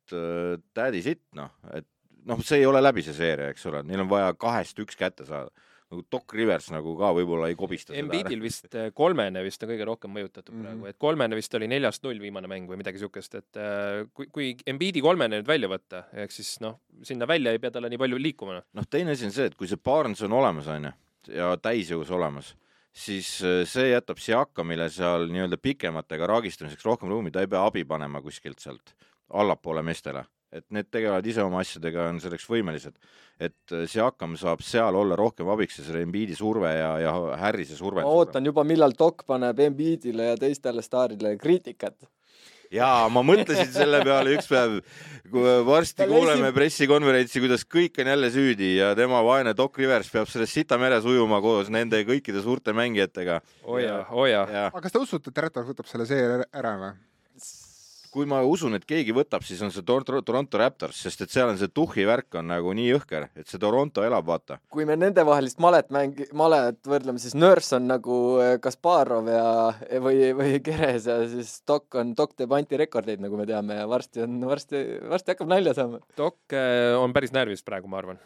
[0.06, 1.88] Et äh, sitt, noh, et
[2.30, 5.28] noh, see ei ole läbi see seeria, eks ole, neil on vaja kahest üks kätte
[5.28, 5.52] saada.
[5.86, 8.02] nagu Doc Rivers nagu ka võib-olla ei kobista seda.
[8.02, 10.64] Embiidil vist äh, kolmene vist on kõige rohkem mõjutatud Mhm.
[10.64, 14.26] praegu, et kolmene vist oli neljast null viimane mäng või midagi siukest, et äh, kui,
[14.34, 18.02] kui Embiidi kolmene nüüd välja võtta, ehk siis noh, sinna välja ei pea talle nii
[18.02, 18.64] palju liikuma.
[18.74, 20.92] noh, teine asi on see, et kui see Barnes on olemas, onju,
[21.30, 22.56] ja täisjõus olemas,
[22.92, 23.30] siis
[23.70, 28.60] see jätab Siakamile seal nii-öelda pikematega raagistamiseks rohkem ruumi, ta ei pea abi panema kuskilt
[28.60, 28.96] sealt
[29.34, 30.26] allapoole meestele.
[30.56, 32.94] et need tegelevad ise oma asjadega, on selleks võimelised.
[33.40, 37.76] et äh, Siakam saab seal olla rohkem abiks ja selle Embiidi surve ja, ja Harrise
[37.76, 38.06] surve.
[38.06, 42.08] ma ootan juba, millal Doc paneb Embiidile ja teistele staaridele kriitikat.
[42.72, 44.78] jaa, ma mõtlesin selle peale üks päev,
[45.34, 50.30] kui varsti kuuleme pressikonverentsi, kuidas kõik on jälle süüdi ja tema vaene Doc Rivers peab
[50.32, 53.42] selles sita meres ujuma koos nende kõikide suurte mängijatega.
[53.66, 54.48] oo jaa, oo jaa.
[54.48, 56.94] ja aga kas te usute, et Raptors võtab selle seeria ära või?
[58.16, 61.58] Kui ma usun, et keegi võtab, siis on see Toronto, Raptors, sest et seal on
[61.60, 64.60] see tuhhi värk on nagu nii jõhker, et see Toronto elab, vaata.
[64.72, 69.48] kui me nendevahelist malet mängi-, malet võrdleme, siis Nurse on nagu äh, Kasparov ja,
[70.04, 74.24] või, või Keres ja siis Doc on, Doc teeb antirekordeid, nagu me teame ja varsti
[74.24, 76.00] on, varsti, varsti hakkab nalja saama.
[76.16, 78.22] Doc äh, on päris närvis praegu, ma arvan.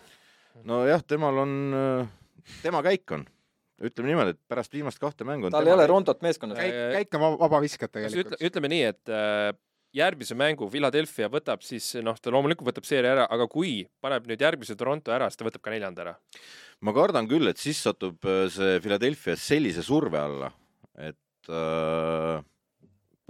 [0.69, 1.55] nojah, temal on,
[2.61, 3.23] tema käik on,
[3.81, 6.61] ütleme niimoodi, et pärast viimast kahte mängu on tal ei ole Rondot meeskonnas.
[6.61, 8.37] käik, käik on vaba, ütle, tegelikult.
[8.37, 9.49] ütleme nii, et äh,
[9.95, 14.41] järgmise mängu Philadelphia võtab, siis noh, ta loomulikult võtab seeria ära, aga kui paneb nüüd
[14.43, 16.15] järgmise Toronto ära, siis ta võtab ka neljanda ära.
[16.85, 20.51] ma kardan küll, et siis satub äh, see Philadelphia sellise surve alla,
[20.97, 22.43] et äh,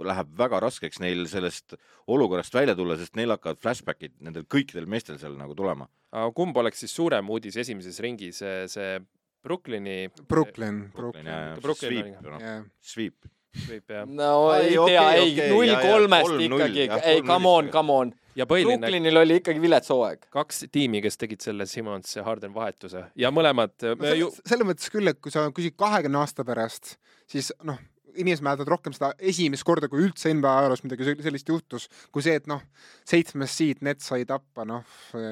[0.00, 1.74] läheb väga raskeks neil sellest
[2.10, 5.88] olukorrast välja tulla, sest neil hakkavad flashbackid nendel kõikidel meestel seal nagu tulema.
[6.12, 9.00] aga kumb oleks siis suurem uudis esimeses ringis, see
[9.40, 11.26] Brooklyni Brooklyn, Brooklyn Brooklyn.
[11.26, 13.30] ja Brooklyn sweep oli-, noh, jah, sweep.
[13.66, 17.04] Võib ja, no Ai, ei okei, tea, ei okei, null ja, ja, kolmest ikkagi jah,,
[17.12, 18.12] ei come on, come on.
[18.40, 20.22] Brooklynil oli ikkagi vilets hooaeg.
[20.32, 24.66] kaks tiimi, kes tegid selle Simmons ja Harden vahetuse ja mõlemad no me ju selles,
[24.68, 26.94] mõttes küll, et kui sa küsid kahekümne aasta pärast,
[27.28, 27.78] siis noh,
[28.14, 32.24] inimesed mäletavad rohkem seda esimest korda, kui üldse NBA ajaloos midagi sel- sellist juhtus, kui
[32.24, 32.62] see, et noh,
[33.08, 34.86] seitsmes siit Nets sai tappa, noh,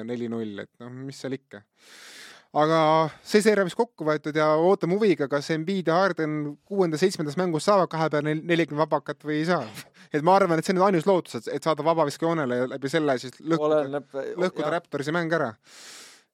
[0.07, 1.63] neli-null, et noh, mis seal ikka.
[2.57, 2.79] Aga
[3.21, 7.91] see seeria, mis kokku võetud ja ootame huviga, kas Embiid ja Harden kuuendas-seitsmendas mängus saavad
[7.91, 9.61] kahe peale nel- nelikümmend vabakat või ei saa.
[10.15, 13.17] et ma arvan, et see on ainus lootus, et, et saada vabaviskejoonele ja läbi selle
[13.21, 14.01] siis lõhkuda,
[14.39, 15.51] lõhkuda Raptorsi mäng ära.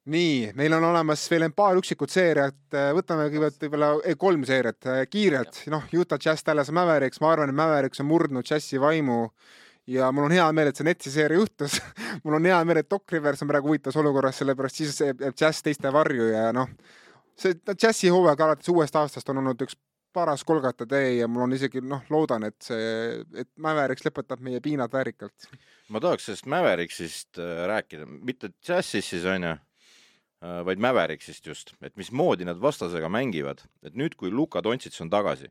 [0.05, 2.63] nii, meil on olemas veel paar üksikut seeriat,
[2.95, 3.91] võtame kõigepealt võib-olla
[4.21, 8.45] kolm seeriat eh, kiirelt, noh, Utah Jazz, Dallas Mavericks, ma arvan, et Mavericks on murdnud
[8.45, 9.23] Jazzi vaimu
[9.87, 11.79] ja mul on hea meel, et see Netsi seeria juhtus.
[12.23, 15.65] mul on hea meel, et Doc Rivers on praegu huvitavas olukorras, sellepärast siis jääb Jazz
[15.65, 16.71] teiste varju ja noh,
[17.39, 19.77] see Jazzi hooaeg alates uuest aastast on olnud üks
[20.15, 24.61] paras kolgata tee ja mul on isegi noh, loodan, et see, et Mavericks lõpetab meie
[24.63, 25.49] piinad väärikalt.
[25.91, 29.57] ma tahaks sellest Mavericksist äh, rääkida, mitte Jazzist siis onju,
[30.65, 35.49] vaid Mavericksist just, et mismoodi nad vastasega mängivad, et nüüd, kui Luka Dontšits on tagasi,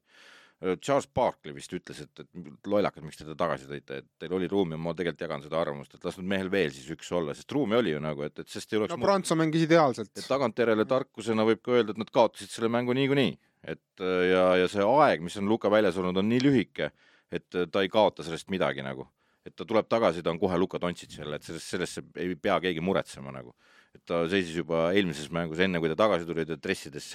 [0.81, 4.49] Charles Barkley vist ütles, et, et lollakad, miks te ta tagasi tõite, et teil oli
[4.49, 7.53] ruumi, ma tegelikult jagan seda arvamust, et las nüüd mehel veel siis üks olla, sest
[7.53, 10.25] ruumi oli ju nagu, et, et sest ei oleks no Prantsusmaa mängis ideaalselt et.
[10.31, 13.35] tagantjärele tarkusena võib ka öelda, et nad kaotasid selle mängu niikuinii,
[13.75, 16.91] et äh, ja, ja see aeg, mis on Luka väljas olnud, on nii lühike,
[17.35, 19.11] et äh, ta ei kaota sellest midagi nagu.
[19.45, 22.55] et ta tuleb tagasi, ta on kohe Luka Dontšits jälle, et sellest, sellesse ei pea
[22.65, 23.53] keegi muretsema nagu.
[23.95, 27.13] Et ta seisis juba eelmises mängus, enne kui ta tagasi tuli, ta dressides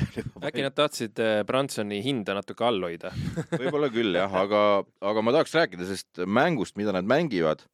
[0.47, 3.11] äkki nad tahtsid äh, Bransoni hinda natuke all hoida.
[3.59, 4.63] võib-olla küll jah, aga,
[5.11, 7.65] aga ma tahaks rääkida sellest mängust, mida nad mängivad.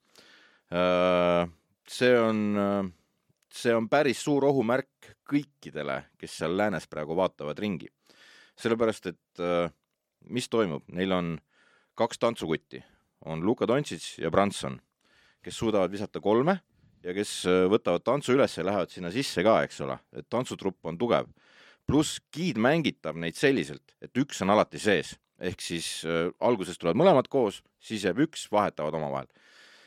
[1.86, 2.40] see on,
[3.54, 7.90] see on päris suur ohumärk kõikidele, kes seal läänes praegu vaatavad ringi.
[8.56, 9.70] sellepärast, et äh,
[10.32, 11.34] mis toimub, neil on
[11.96, 12.80] kaks tantsukutti,
[13.26, 14.80] on Luka Dontšits ja Branson,
[15.44, 16.60] kes suudavad visata kolme
[17.06, 20.90] ja kes äh, võtavad tantsu üles ja lähevad sinna sisse ka, eks ole, et tantsutrupp
[20.90, 21.30] on tugev
[21.86, 27.00] pluss giid mängitab neid selliselt, et üks on alati sees, ehk siis äh, alguses tulevad
[27.02, 29.30] mõlemad koos, siis jääb üks, vahetavad omavahel.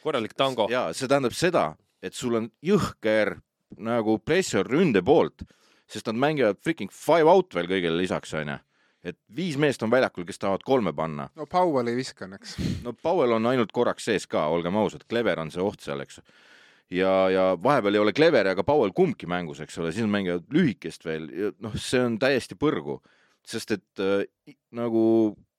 [0.03, 0.69] korralik tango.
[0.71, 3.37] ja see tähendab seda, et sul on jõhker
[3.83, 5.45] nagu pressure ründe poolt,
[5.89, 8.59] sest nad mängivad freaking five out veel kõigele lisaks, onju.
[9.03, 11.29] et viis meest on väljakul, kes tahavad kolme panna.
[11.35, 12.55] no Powell ei viska õnneks.
[12.85, 16.23] no Powell on ainult korraks sees ka, olgem ausad, Clever on see oht seal, eks.
[16.91, 21.05] ja, ja vahepeal ei ole Clever ega Powell kumbki mängus, eks ole, siis mängivad lühikest
[21.09, 21.29] veel,
[21.63, 22.99] noh, see on täiesti põrgu,
[23.49, 25.05] sest et äh, nagu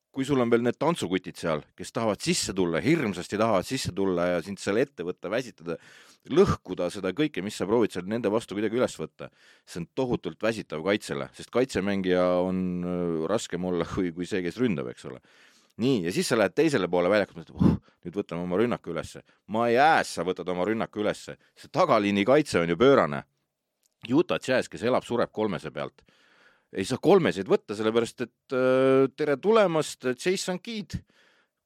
[0.10, 4.26] kui sul on veel need tantsukutid seal, kes tahavad sisse tulla, hirmsasti tahavad sisse tulla
[4.32, 5.78] ja sind seal ette võtta, väsitada,
[6.34, 9.30] lõhkuda seda kõike, mis sa proovid seal nende vastu kuidagi üles võtta,
[9.70, 14.58] see on tohutult väsitav kaitsele, sest kaitsemängija on äh, raskem olla kui, kui see, kes
[14.62, 15.22] ründab, eks ole
[15.80, 17.76] nii, ja siis sa lähed teisele poole väljakut, mõtled uh,,
[18.06, 19.24] nüüd võtame oma rünnaku ülesse.
[19.48, 23.24] my ass, sa võtad oma rünnaku ülesse, see tagaliini kaitse on ju pöörane.
[24.08, 26.04] Utah Jazz, kes elab, sureb kolmese pealt.
[26.72, 31.00] ei saa kolmeseid võtta, sellepärast et äh, tere tulemast, Jason Keed.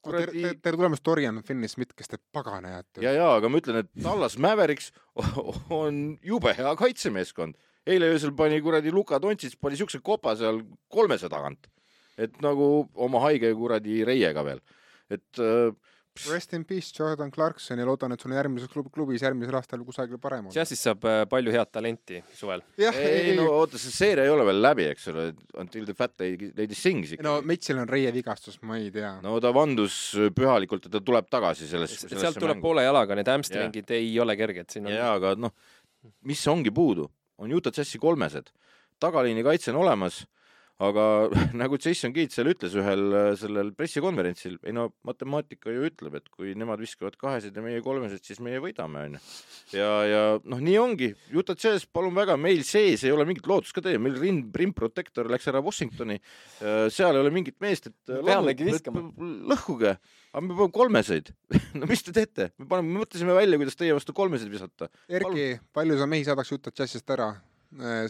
[0.04, 3.84] tere, tere, tere tulemast, Dorian Finney-Smith, kes te pagana jääte ja, ja aga ma ütlen,
[3.84, 4.92] et Tallas Mavericks
[5.82, 7.60] on jube hea kaitsemeeskond.
[7.86, 11.68] eile öösel pani kuradi Luka Dontšits pani siukse kopa seal kolmese tagant,
[12.18, 14.62] et nagu oma haige kuradi reiega veel,
[15.10, 15.74] et äh,
[16.30, 19.82] Rest in peace, Jordan Clarkson ja loodan, et sul on järgmises klub- klubis järgmisel aastal
[19.82, 20.54] kusagil parem olla.
[20.54, 22.62] Jazzis saab äh, palju head talenti suvel.
[22.78, 25.24] jah, ei ei no, oota, see seeria ei ole veel läbi, eks ole,
[25.58, 27.48] Until the Fat Lady, lady Sings no ikka.
[27.50, 29.10] Mitchell on reievigastus, ma ei tea.
[29.26, 29.98] no ta vandus
[30.38, 34.70] pühalikult, et ta tuleb tagasi sellest, sealt tuleb poole jalaga, need hamstringid ei ole kerged,
[34.70, 35.56] siin on jaa, aga noh,
[36.30, 37.10] mis ongi puudu,
[37.42, 38.54] on Utah Jazzi kolmesed,
[39.02, 40.28] tagaliini kaitse on olemas,
[40.84, 41.06] aga
[41.62, 46.30] nagu Jason Keat seal ütles ühel äh, sellel pressikonverentsil, ei no matemaatika ju ütleb, et
[46.34, 49.22] kui nemad viskavad kahesed ja meie kolmesed, siis meie võidame, onju.
[49.76, 53.76] ja, ja noh, nii ongi, Utah Jazz, palun väga, meil sees ei ole mingit lootust
[53.78, 56.20] ka teha, meil rim, rim protector läks ära Washingtoni,
[56.60, 59.06] seal ei ole mingit meest, et Me peamegi viskama.
[59.54, 59.96] lõhkuge,
[60.34, 61.34] aga me paneme kolmeseid
[61.80, 64.90] no mis te teete, me paneme, me mõtlesime välja, kuidas teie vastu kolmeseid visata.
[65.10, 67.42] Erki, palju sa mehi saadaks Utah Jazzist ära äh,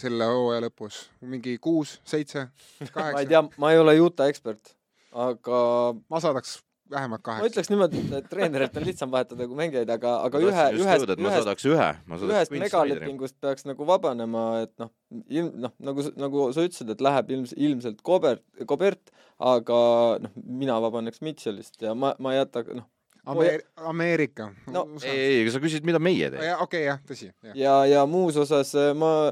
[0.01, 1.05] selle hooaja lõpus?
[1.21, 2.47] mingi kuus, seitse,
[2.79, 3.25] ma ei kaheksa?
[3.31, 4.75] tea, ma ei ole Utah ekspert,
[5.13, 5.63] aga
[6.11, 6.59] ma saadaks
[6.93, 7.49] vähemalt ma kaheksa.
[7.49, 11.21] ütleks niimoodi, et treenerit on lihtsam vahetada kui mängijaid, aga, aga Ma ühe, ühest, et
[11.21, 14.91] ma ühest, saadaks ühe, ma saadaks ühest megalepingust peaks nagu vabanema, et noh,
[15.27, 19.13] ilm, noh, nagu, nagu sa ütlesid, et läheb ilms-, ilmselt Kobert, Kobert,
[19.53, 19.79] aga
[20.23, 22.89] noh, mina vabaneks Mitchellist ja ma, ma ei jäta, noh,
[23.23, 24.49] Ameer-, Ameerika.
[24.67, 26.49] No, ei, ei, aga sa küsisid, mida meie teeme.
[26.65, 29.31] okei, jah, tõsi, ja, ja muus osas äh, ma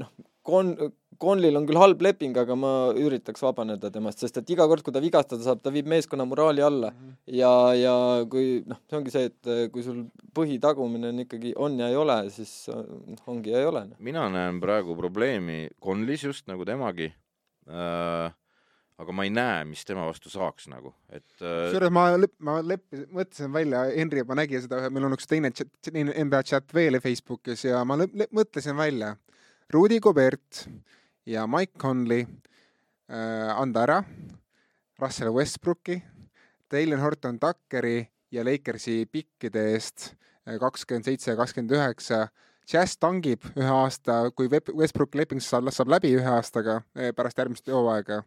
[0.00, 0.12] noh,
[0.42, 0.74] Kon-,
[1.22, 4.94] Conlil on küll halb leping, aga ma üritaks vabaneda temast, sest et iga kord, kui
[4.94, 6.90] ta vigastada saab, ta viib meeskonna moraali alla
[7.30, 7.94] ja, ja
[8.30, 10.02] kui noh, see ongi see, et äh, kui sul
[10.34, 13.86] põhitagumine on ikkagi on ja ei ole, siis äh, noh, ongi ja ei ole.
[14.02, 17.12] mina näen praegu probleemi Conlis just nagu temagi
[17.70, 18.38] äh,.
[19.02, 22.60] aga ma ei näe, mis tema vastu saaks nagu, et äh, kusjuures ma lõpp, ma
[22.66, 26.98] leppisin, mõtlesin välja, Henri juba nägi seda, meil on üks teine chat, NBA chat veel
[27.02, 29.14] Facebookis ja ma lõpp, lõpp, mõtlesin välja
[29.72, 30.66] Rudi Gobert
[31.26, 32.26] ja Mike Conley
[33.08, 34.02] äh, anda ära,
[35.00, 36.02] Russell Westbrooki,
[36.68, 40.10] Taylor Horton Tuckeri ja Lakersi pikkide eest
[40.44, 42.26] äh, kakskümmend seitse ja kakskümmend üheksa
[42.68, 47.68] Jazz tangib ühe aasta, kui Westbrooki leping saab, saab läbi ühe aastaga eh, pärast järgmist
[47.72, 48.22] hooaega.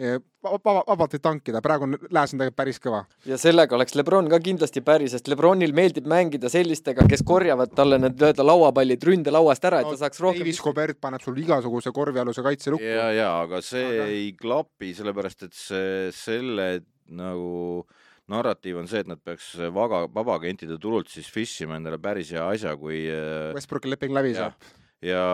[0.00, 3.02] vaba, vabalt võib tankida, praegu on lääs on tegelikult päris kõva.
[3.28, 7.98] ja sellega oleks Lebron ka kindlasti päri, sest Lebronil meeldib mängida sellistega, kes korjavad talle
[8.00, 12.44] need nii-öelda lauapallid ründelauast ära, et ta saaks rohkem Davis Cobert paneb sul igasuguse korvialuse
[12.44, 12.86] kaitse lukku.
[12.86, 16.70] ja, ja aga see Aga- ei klapi, sellepärast et see, selle
[17.12, 17.84] nagu
[18.32, 22.44] narratiiv on see, et nad peaks vaga, vabaagentide turult siis fish ima endale päris hea
[22.54, 24.56] asja, kui äh, Westbrooki leping läbi saab.
[25.04, 25.24] ja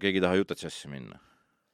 [0.00, 1.20] keegi ei taha Utah Jazzi minna.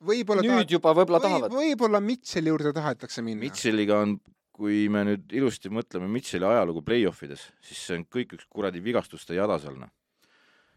[0.02, 1.56] Võib-olla nüüd juba võib-olla või, tahavad.
[1.56, 3.42] võib-olla Mitchell'i juurde tahetakse minna.
[3.44, 4.16] Mitchelliga on,
[4.52, 9.36] kui me nüüd ilusti mõtleme Mitchelli ajalugu play-offides, siis see on kõik üks kuradi vigastuste
[9.38, 9.92] jada seal noh.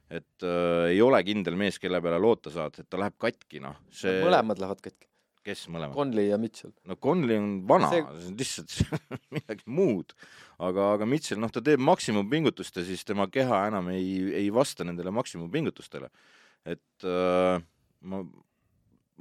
[0.09, 3.75] et äh, ei ole kindel mees, kelle peale loota saad, et ta läheb katki noh,
[3.89, 5.09] see, mõlemad lähevad katki,
[5.45, 5.97] kes mõlemad?
[5.97, 6.71] Conley ja Mitchell.
[6.85, 8.75] no Conley on vana See- see..., see on lihtsalt
[9.39, 10.13] midagi muud.
[10.61, 14.07] aga, aga Mitchell, noh, ta teeb maksimumpingutust ja siis tema keha enam ei,
[14.45, 16.09] ei vasta nendele maksimumpingutustele.
[16.65, 17.59] et äh,
[18.05, 18.21] ma,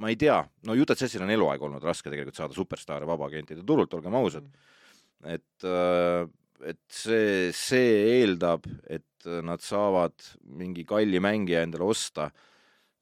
[0.01, 3.95] ma ei tea, no Utah Jazzil on eluaeg olnud raske tegelikult saada superstaare vabaagentide turult,
[3.95, 4.49] olgem ausad.
[5.25, 6.25] et äh,,
[6.65, 10.15] et see, see eeldab, et nad saavad
[10.57, 12.31] mingi kalli mängija endale osta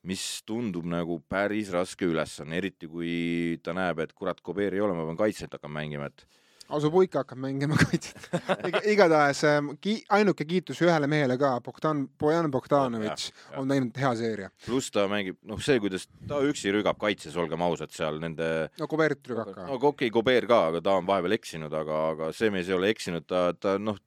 [0.08, 4.96] mis tundub nagu päris raske ülesanne, eriti kui ta näeb, et kurat, Kobeer ei ole,
[4.98, 6.24] ma pean kaitset hakkama mängima, et
[6.68, 8.28] asub uika, hakkab mängima kaitset
[8.68, 8.82] Iga,.
[8.94, 14.52] igatahes ähm, ki, ainuke kiitus ühele mehele ka, Bogdan, Bojan Bogdanovitš on teinud hea seeria.
[14.66, 18.88] pluss ta mängib, noh, see, kuidas ta üksi rügab kaitses, olgem ausad, seal nende no
[18.90, 22.32] Cobert rügab ka no okei okay,, Kobeer ka, aga ta on vahepeal eksinud, aga, aga
[22.36, 23.98] see mees ei ole eksinud, ta, ta noh,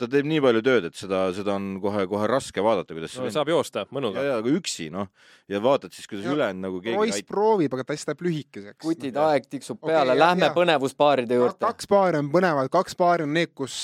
[0.00, 3.34] ta teeb nii palju tööd, et seda, seda on kohe-kohe raske vaadata, kuidas no, see
[3.34, 4.24] saab joosta ja, mõnuga.
[4.26, 5.10] ja aga üksi noh,
[5.50, 8.80] ja vaatad siis, kuidas Ja ülejäänud nagu keegi Royce proovib, aga ta siis läheb lühikeseks.
[8.84, 9.34] kutid, jah.
[9.34, 11.60] aeg tiksub Okei, peale, lähme põnevuspaaride juurde.
[11.64, 13.76] kaks paari on põnevad, kaks paari on need, kus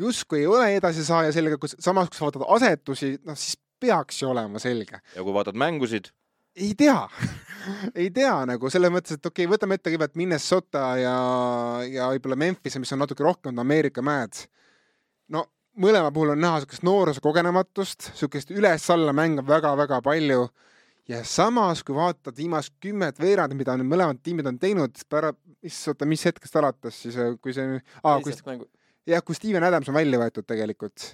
[0.00, 4.32] justkui ei ole edasisaaja sellega, kus samas, kui sa vaatad asetusi, noh siis peaks ju
[4.32, 5.02] olema selge.
[5.16, 6.12] ja kui vaatad mängusid,
[6.56, 7.04] ei tea
[8.00, 11.18] ei tea nagu selles mõttes, et okei okay,, võtame ette kõigepealt Minnesota ja,
[11.88, 14.44] ja võib-olla Memphis, mis on natuke rohkem Ameerika mäed.
[15.34, 15.44] No
[15.80, 20.48] mõlema puhul on näha niisugust nooruse kogenematust, niisugust üles-alla mänge väga-väga palju
[21.10, 26.08] ja samas, kui vaatad viimast kümmet veerandit, mida need mõlemad tiimid on teinud, issand, oota,
[26.08, 28.34] mis hetkest alates siis, kui see ah,, kui
[29.08, 31.12] jah, kui Steven Adams on välja võetud tegelikult.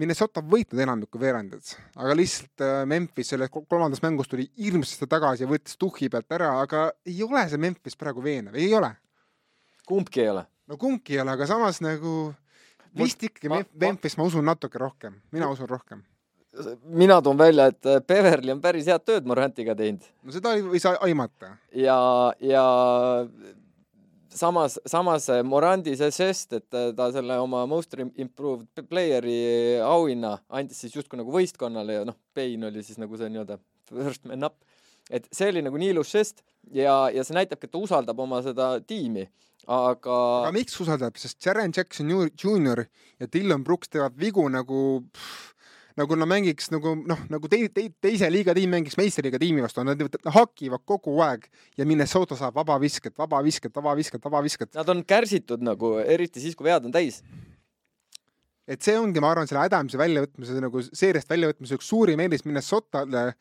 [0.00, 5.04] Minnesota on võitnud enamiku veerandid, aga lihtsalt äh, Memphis selles kol- kolmandas mängus tuli hirmsasti
[5.10, 8.94] tagasi ja võttis tuhhi pealt ära, aga ei ole see Memphis praegu veenev, ei ole.
[9.88, 10.46] kumbki ei ole.
[10.72, 12.30] no kumbki ei ole, aga samas nagu
[12.98, 16.02] vist ikkagi ma- Mem- Memphis ma usun natuke rohkem, mina usun rohkem.
[16.84, 20.64] mina toon välja, et äh, Beverly on päris head tööd Morantiga teinud no seda ei,
[20.74, 21.54] ei saa aimata.
[21.72, 21.96] ja,
[22.40, 22.64] ja
[24.28, 30.38] samas, samas äh, Morandi see žest, et äh, ta selle oma most improved player'i auhinna
[30.48, 33.58] andis siis justkui nagu võistkonnale ja noh, Payne oli siis nagu see nii-öelda
[33.92, 34.56] first man up.
[35.10, 38.42] Et see oli nagu nii ilus žest ja, ja see näitabki, et ta usaldab oma
[38.44, 39.26] seda tiimi,
[39.66, 42.84] aga, aga miks usaldab, sest Jaren Jackson Jr
[43.18, 45.52] ja Dylan Brooks teevad vigu nagu pff,
[45.98, 49.84] nagu nad mängiks nagu noh, nagu tei-, tei-, teise liiga tiim mängiks meistriliiga tiimi vastu,
[49.86, 50.00] nad
[50.36, 51.46] hakivad kogu aeg
[51.78, 54.74] ja Minnesota saab vabavisket, vabavisket, vabavisket, vabavisket.
[54.78, 57.22] nad on kärsitud nagu, eriti siis, kui vead on täis.
[58.66, 63.32] et see ongi, ma arvan, selle Adamsi väljavõtmise nagu seeriast väljavõtmise üks suurim eelis Minnesotale.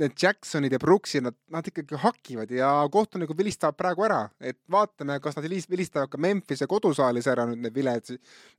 [0.00, 5.18] Need Jacksonid ja Brooksid, nad, nad ikkagi hakivad ja kohtunikud vilistavad praegu ära, et vaatame,
[5.20, 8.14] kas nad vilis- vilistavad ka Memphise kodusaalis ära nüüd need viled,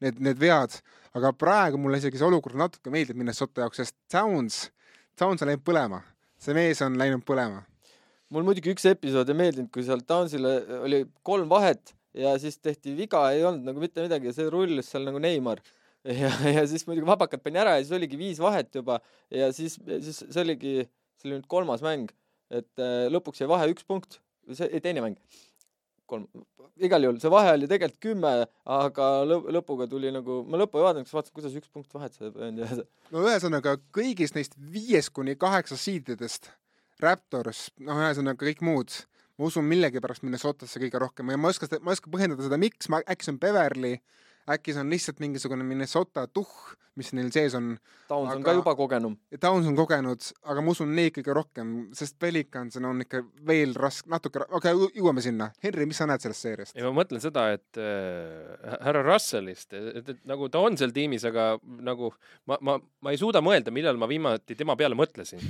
[0.05, 0.77] need, need vead.
[1.17, 4.67] aga praegu mulle isegi see olukord natuke meeldib Minnesota jaoks, sest Towns,
[5.17, 6.03] Towns on läinud põlema,
[6.37, 7.63] see mees on läinud põlema.
[8.29, 12.93] mul muidugi üks episood ei meeldinud, kui seal Townsile oli kolm vahet ja siis tehti
[12.97, 15.61] viga, ei olnud nagu mitte midagi ja see rullus seal nagu Neimar.
[16.05, 18.99] ja, ja siis muidugi vabakad pani ära ja siis oligi viis vahet juba
[19.33, 20.75] ja siis, siis see oligi,
[21.19, 22.11] see oli nüüd kolmas mäng,
[22.53, 24.19] et äh, lõpuks jäi vahe üks punkt,
[24.51, 25.19] see, ei teine mäng.
[26.05, 26.27] kolm,
[26.85, 28.33] igal juhul see vahe oli tegelikult kümme,
[28.75, 32.13] aga lõp, lõpuga tuli nagu, ma lõppu ei vaadanud, siis vaatasin, kuidas üks punkt vahet
[32.13, 32.69] sai ja
[33.13, 36.51] no ühesõnaga kõigist neist viiest kuni kaheksast siididest
[37.01, 38.93] Raptors, noh, ühesõnaga kõik muud,
[39.35, 42.45] ma usun millegipärast Minnesotasse kõige rohkem ja ma ei oska seda, ma ei oska põhjendada
[42.45, 43.97] seda, miks, ma, äkki see on Beverly,
[44.51, 47.73] äkki see on lihtsalt mingisugune Minnesota tuhh, mis neil sees on.
[48.07, 49.17] Towns Aga- on ka juba kogenum.
[49.41, 54.09] Towns on kogenud, aga ma usun neid kõige rohkem, sest Pelicansil on ikka veel raske,
[54.11, 55.49] natuke, okei okay,, jõuame sinna.
[55.63, 56.77] Henri, mis sa näed sellest seeriast?
[56.77, 61.25] ei, ma mõtlen seda, et äh, härra Russellist, et, et, nagu ta on seal tiimis,
[61.27, 62.11] aga nagu
[62.45, 65.41] ma, ma, ma ei suuda mõelda, millal ma viimati tema peale mõtlesin.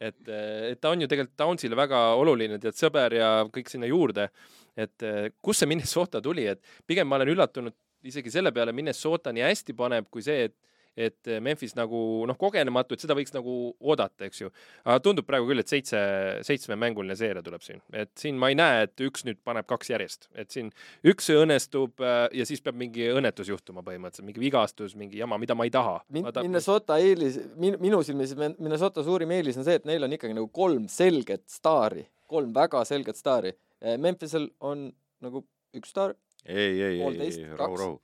[0.00, 4.30] et, et ta on ju tegelikult Downsile väga oluline, tead, sõber ja kõik sinna juurde.
[4.76, 9.32] et äh, kust see Minnesota tuli, et pigem ma olen üllatunud isegi selle peale, Minnesota
[9.32, 10.56] nii hästi paneb, kui see, et
[11.00, 14.48] et Memphis nagu noh, kogenematu, et seda võiks nagu oodata, eks ju.
[14.82, 15.96] aga tundub praegu küll, et seitse,
[16.44, 20.26] seitsmemänguline seeria tuleb siin, et siin ma ei näe, et üks nüüd paneb kaks järjest,
[20.34, 20.72] et siin
[21.06, 25.54] üks õnnestub äh, ja siis peab mingi õnnetus juhtuma põhimõtteliselt, mingi vigastus, mingi jama, mida
[25.56, 26.00] ma ei taha.
[26.10, 30.04] Min- ta- Minnesota eelis, min-, minu silmis Min- Minnesota suurim eelis on see, et neil
[30.04, 33.54] on ikkagi nagu kolm selget staari, kolm väga selget staari.
[34.02, 34.88] Memphisel on
[35.22, 35.46] nagu
[35.78, 37.98] üks staar, ei, ei, ei, ei, rahu, rahu.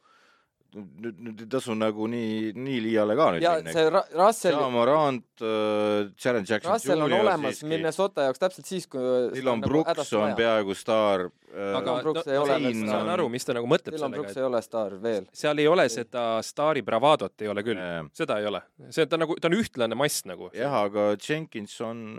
[0.77, 3.73] nüüd, nüüd ei tasu nagu nii, nii liiale ka nüüd ja minna.
[3.73, 3.87] see
[4.19, 7.71] Russell, Jamarant äh,, Jaren Jackson Russell on olemas siiski.
[7.71, 9.01] Minnesota jaoks täpselt siis, kui
[9.33, 10.37] Dylan nagu Brooks on vaja.
[10.43, 11.25] peaaegu staar.
[11.49, 14.11] äh, aga Dylan Brooks no, ei ole siin saan aru, mis ta nagu mõtleb Dylan
[14.11, 15.31] sellega, Brooks ei ole staar veel.
[15.33, 18.61] seal ei ole seda staari bravadot ei ole küll, Äh, seda ei ole,
[18.93, 20.51] see ta nagu, ta on ühtlane mass nagu.
[20.53, 22.19] jah, aga Jenkins on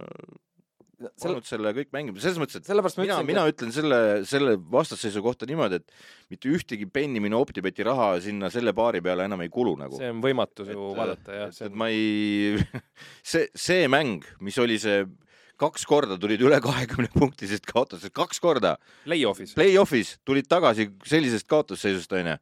[0.98, 5.48] pannud selle kõik mängima, selles mõttes, et mina, ütlesingi, mina ütlen selle, selle vastasseisu kohta
[5.50, 9.76] niimoodi, et mitte ühtegi penni minu OpTibeti raha sinna selle paari peale enam ei kulu
[9.80, 10.00] nagu.
[10.00, 12.58] see on võimatu ju vaadata jah, et, ma ei,
[13.32, 15.06] see, see mäng, mis oli see,
[15.62, 18.76] kaks korda tulid üle kahekümne punktisest kaotusest, kaks korda
[19.06, 19.54] play-off'is.
[19.58, 22.38] play-off'is tulid tagasi sellisest kaotusseisust onju.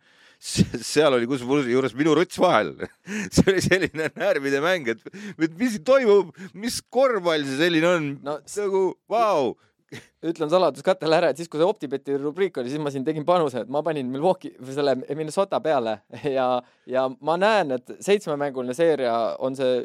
[0.46, 2.74] Seal oli kusjuures minu ruts vahel.
[3.34, 5.02] see oli selline närvide mäng, et,
[5.40, 9.56] et mis toimub, mis korvpall see selline on no nagu vau.
[10.30, 13.64] ütlen saladuskattele ära, et siis, kui see OpTibeti rubriik oli, siis ma siin tegin panuse,
[13.64, 16.00] et ma panin Milwaukee või selle Minnesota peale
[16.38, 16.48] ja,
[16.90, 19.14] ja ma näen, et seitsmemänguline seeria
[19.46, 19.84] on see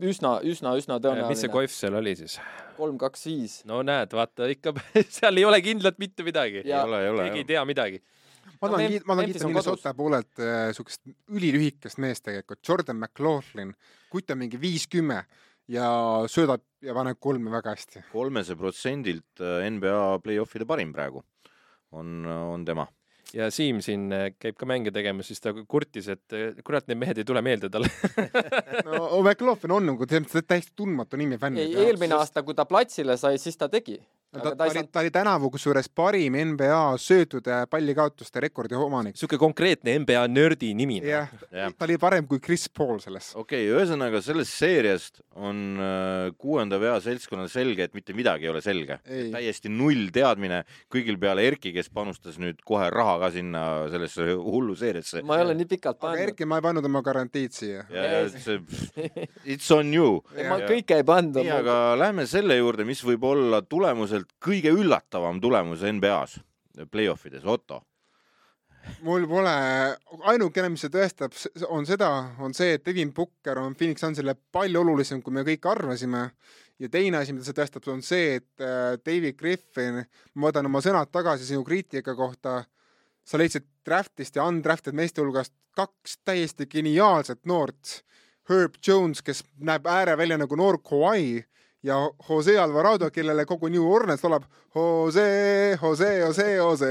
[0.00, 1.52] üsna, üsna, üsna mis see tõenäoline.
[1.52, 2.38] kohv seal oli siis?
[2.78, 3.58] kolm, kaks, viis.
[3.68, 4.72] no näed, vaata ikka
[5.18, 6.62] seal ei ole kindlalt mitte midagi.
[6.64, 8.02] Ja- ei ole, ei ole keegi ei tea midagi.
[8.60, 12.62] Ma No tahan Mem- kiita, ma tahan kiita Minnesota poolelt äh, siukest ülilühikest meest tegelikult,
[12.68, 13.74] Jordan McLaughlin,
[14.12, 15.24] kutt on mingi viis-kümme
[15.70, 15.88] ja
[16.30, 18.04] söödab ja paneb kolme väga hästi.
[18.12, 21.22] kolmese protsendilt äh, NBA play-off'ide parim praegu
[21.92, 22.86] on, on tema.
[23.34, 26.98] ja Siim siin äh, käib ka mänge tegemas, siis ta kurtis, et äh, kurat, need
[26.98, 27.90] mehed ei tule meelde talle.
[28.86, 31.60] no McLaughlin on nagu täiesti tundmatu nimi fänn.
[31.60, 34.00] ei, eelmine aasta, kui ta platsile sai, siis ta tegi.
[34.30, 39.16] Ta, ta, ta oli, ta oli tänavu kusjuures parim NBA söötude pallikaotuste rekordi omanik.
[39.18, 41.00] sihuke konkreetne NBA nördi nimi.
[41.04, 43.32] jah Jah., ta oli parem kui Chris Paul selles.
[43.34, 48.52] okei okay,, ühesõnaga sellest seeriast on äh, kuuenda vea seltskonnal selge, et mitte midagi ei
[48.52, 49.00] ole selge.
[49.04, 50.62] Täiesti null teadmine
[50.92, 55.24] kõigil peale Erki, kes panustas nüüd kohe raha ka sinna sellesse hullu seeriasse.
[55.26, 56.24] ma ei ole nii pikalt aga pannud.
[56.28, 57.84] Erki, ma ei pannud oma garantiid siia.
[59.44, 60.20] it's on you.
[60.36, 61.40] ma kõike ei pannud.
[61.42, 63.62] nii, aga lähme selle juurde, mis võib olla
[64.20, 66.40] tulemuselt kõige üllatavam tulemus NBA-s,
[66.90, 67.84] play-offides, Otto.
[69.02, 69.52] mul pole,
[70.24, 71.32] ainukene, mis see tõestab,
[71.68, 75.66] on seda, on see, et Devin Booker on Phoenix Sunsile palju olulisem, kui me kõik
[75.66, 76.30] arvasime.
[76.78, 80.80] ja teine asi, mida see tõestab, on see, et äh, David Griffin, ma võtan oma
[80.80, 82.64] sõnad tagasi sinu kriitika kohta.
[83.24, 88.02] sa leidsid draftist ja undrafted meeste hulgast kaks täiesti geniaalset noort.
[88.48, 91.44] Herb Jones, kes näeb ääre välja nagu noor Kawhi
[91.82, 94.44] ja Jose Alvarado, kellele kogu New Orleans laulab
[94.74, 96.90] Jose, Jose, Jose, Jose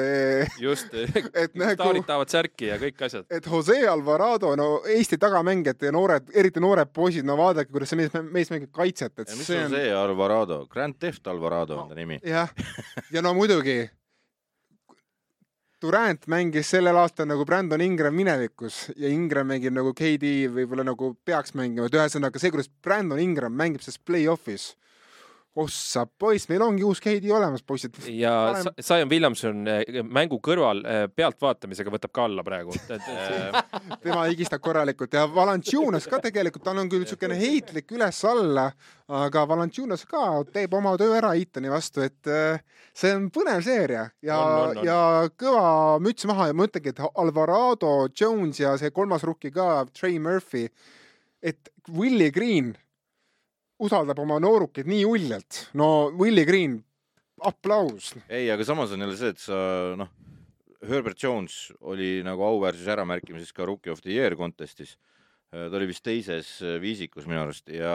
[0.59, 0.93] just,
[1.43, 3.27] et nagu staarid tahavad särki ja kõik asjad.
[3.29, 8.01] et Jose Alvarado, no Eesti tagamängijad ja noored, eriti noored poisid, no vaadake, kuidas see
[8.01, 11.93] mees, mees mängib kaitset, et ja mis see on see Alvarado, Grand Theft Alvarado on
[11.93, 12.19] ta nimi.
[12.25, 12.49] jah,
[13.13, 13.83] ja no muidugi
[15.80, 21.14] Durant mängis sellel aastal nagu Brandon Ingram minevikus ja Ingram mängib nagu KD võib-olla nagu
[21.23, 24.73] peaks mängima, et ühesõnaga see, kuidas Brandon Ingram mängib selles play-off'is.
[25.55, 27.95] Ossa poiss, meil ongi uus KD olemas, poisid.
[28.13, 32.76] ja Parem- Zion Williamson eh, mängu kõrval eh, pealtvaatamisega võtab ka alla praegu.
[34.03, 38.69] tema higistab korralikult ja Valanciunas ka tegelikult, tal on küll niisugune heitlik üles-alla,
[39.19, 42.30] aga Valanciunas ka teeb oma töö ära Eatoni vastu, et
[42.93, 44.38] see on põnev seeria ja
[44.85, 44.99] ja
[45.34, 50.19] kõva müts maha ja ma ütlengi, et Alvarado, Jones ja see kolmas rukki ka, Trey
[50.21, 50.67] Murphy,
[51.41, 52.76] et Willie Green
[53.80, 56.80] usaldab oma noorukeid nii uljalt, no Willie Green,
[57.47, 58.14] aplaus.
[58.30, 59.60] ei, aga samas on jälle see, et sa
[59.99, 60.10] noh,
[60.89, 64.95] Herbert Jones oli nagu auväärsuse äramärkimises ka Rookie of the Year contest'is.
[65.51, 67.93] ta oli vist teises viisikus minu arust ja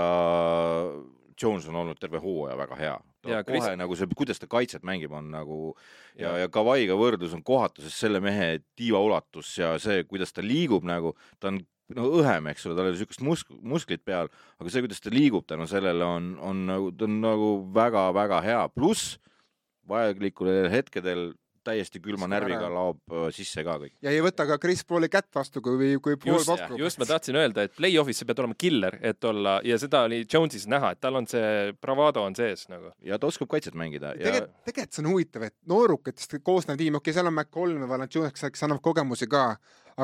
[1.43, 2.95] Jones on olnud terve hooaja väga hea.
[3.27, 5.75] Ja kohe Chris- nagu see, kuidas ta kaitset mängib, on nagu
[6.19, 10.33] ja, Ja- ja Kawaiiga võrdlus on kohatu, sest selle mehe tiiva ulatus ja see, kuidas
[10.33, 11.61] ta liigub nagu, ta on
[11.93, 14.31] no õhem, eks ole, tal ei ole siukest musk-, musklit peal,
[14.61, 18.61] aga see, kuidas ta liigub tänu sellele on, on nagu, ta on nagu väga-väga hea,
[18.73, 19.19] pluss
[19.89, 21.33] vajalikul hetkedel
[21.65, 23.95] täiesti külma närviga laob äh, sisse ka kõik.
[24.05, 26.77] ja ei võta ka Chris Pauli kätt vastu, kui, kui Paul just, pakub.
[26.81, 30.23] just ma tahtsin öelda, et play-off'is sa pead olema killer, et olla ja seda oli
[30.25, 32.93] Jonesis näha, et tal on see bravado on sees nagu.
[33.05, 37.01] ja ta oskab kaitset mängida ja tegelikult, tegelikult see on huvitav, et noorukatest koosnev tiim,
[37.01, 39.47] okei okay,, seal on McCollum ja Valanciunas, kes annab kogemusi ka,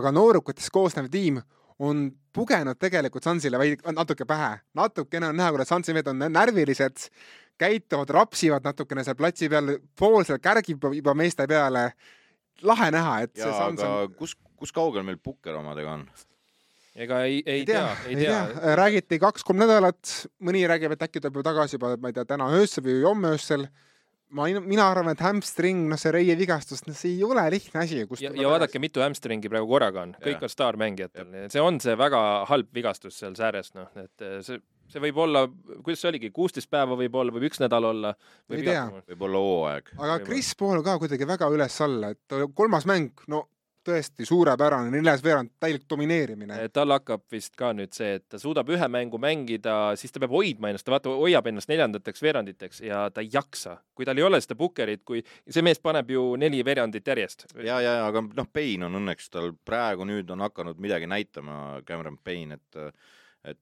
[0.01, 1.43] aga noorukatest koosnev tiim
[1.81, 7.07] on pugenud tegelikult Sansile veidi natuke pähe, natukene on näha, kuidas Sansi mehed on närvilised,
[7.61, 11.93] käituvad, rapsivad natukene seal platsi peal, pool seal kärgib juba- juba meeste peale.
[12.63, 16.03] lahe näha, et see ja Sans aga on kus, kus kaugel meil Pukker omadega on?
[16.95, 18.75] ega ei, ei tea, ei tea, tea..
[18.77, 20.11] räägiti kaks-kolm nädalat,
[20.45, 23.33] mõni räägib, et äkki tuleb ju tagasi juba, ma ei tea, täna öösel või homme
[23.37, 23.65] öösel.
[24.37, 28.03] ma, mina arvan, et hamstring, noh, see reievigastus, noh, see ei ole lihtne asi.
[28.23, 30.47] ja, ja vaadake, mitu hamstringi praegu korraga on, kõik Jah.
[30.47, 32.21] on staarmängijatel, see on see väga
[32.51, 35.45] halb vigastus seal sääres, noh, et eh, see, see võib olla,
[35.81, 38.15] kuidas see oligi, kuusteist päeva võib olla, võib üks nädal olla.
[38.51, 38.85] Ei tea.
[39.13, 39.95] võib-olla hooaeg.
[39.99, 40.21] aga.
[40.27, 43.47] Chris Paul ka kuidagi väga üles-alla, et kolmas mäng, no
[43.87, 46.59] tõesti suurepärane, neljas veerand, täielik domineerimine.
[46.73, 50.35] tal hakkab vist ka nüüd see, et ta suudab ühe mängu mängida, siis ta peab
[50.35, 53.79] hoidma ennast, ta vaata hoiab ennast neljandateks veeranditeks ja ta ei jaksa.
[53.95, 57.47] kui tal ei ole seda pukerit, kui see mees paneb ju neli veerandit järjest.
[57.57, 62.19] ja, ja, aga noh, Payne on õnneks tal praegu nüüd on hakanud midagi näitama, Cameron
[62.25, 62.95] Payne, et,
[63.45, 63.61] et,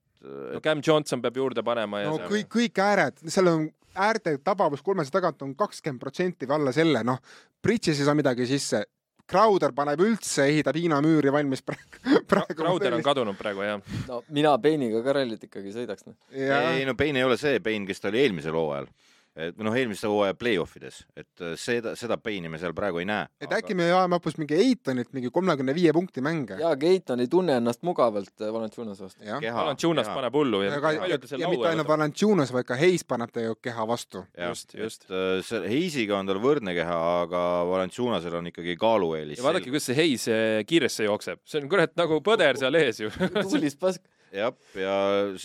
[0.53, 4.37] no Cam Johnson peab juurde panema ja no see- kõik, kõik ääred, seal on äärte
[4.43, 7.19] tabavus kolmese tagant on kakskümmend protsenti või alla selle, noh,
[7.63, 8.85] Bridges ei saa midagi sisse.
[9.29, 11.99] Crowder paneb üldse, ehitab Hiina müüri valmis praegu,
[12.31, 12.55] praegu.
[12.57, 13.83] Crowder on kadunud praegu jah.
[14.07, 16.17] no mina Peiniga ka rallit ikkagi sõidaks, noh.
[16.33, 18.89] ei no Payne ei ole see Payne, kes ta oli eelmisel hooajal.
[19.37, 23.07] Et noh, eelmise hooaja play-off ides, et äh, seda, seda Payne'i me seal praegu ei
[23.09, 23.27] näe.
[23.41, 26.57] et äkki me ajame hoopis mingi Eitonilt mingi kolmekümne viie punkti mänge.
[26.59, 29.23] jaa, Keiton ei tunne ennast mugavalt äh, Valanciunas vastu.
[29.25, 31.87] Valanciunas paneb hullu ja, aga ja, ja, ja mitte ainult.
[31.87, 34.25] Valanciunas, vaid ka Hayes paneb ta ju keha vastu.
[34.47, 35.07] Just, just.
[35.11, 39.39] äh, see Heisiga on tal võrdne keha, aga Valanciunasel on ikkagi kaalueelis.
[39.39, 43.11] ja vaadake, kuidas see eh, kiiresse jookseb, see on kurat nagu põder seal ees ju.
[43.41, 44.03] tuulis pask.
[44.35, 44.95] jah, ja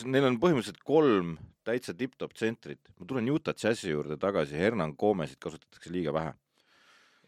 [0.09, 2.91] neil on põhimõtteliselt kolm täitsa tipp-topp tsentrit.
[2.99, 6.35] ma tulen Utah Jazzi juurde tagasi, Hernan Gomesit kasutatakse liiga vähe.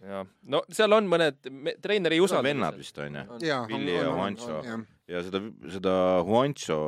[0.06, 1.40] ja no seal on mõned,
[1.82, 2.48] treener ei usalda.
[2.48, 3.40] vennad vist on ju.
[3.48, 4.60] jaa, Willie ja Juancho.
[4.64, 5.42] jah, ja seda,
[5.72, 5.96] seda
[6.26, 6.80] Juancho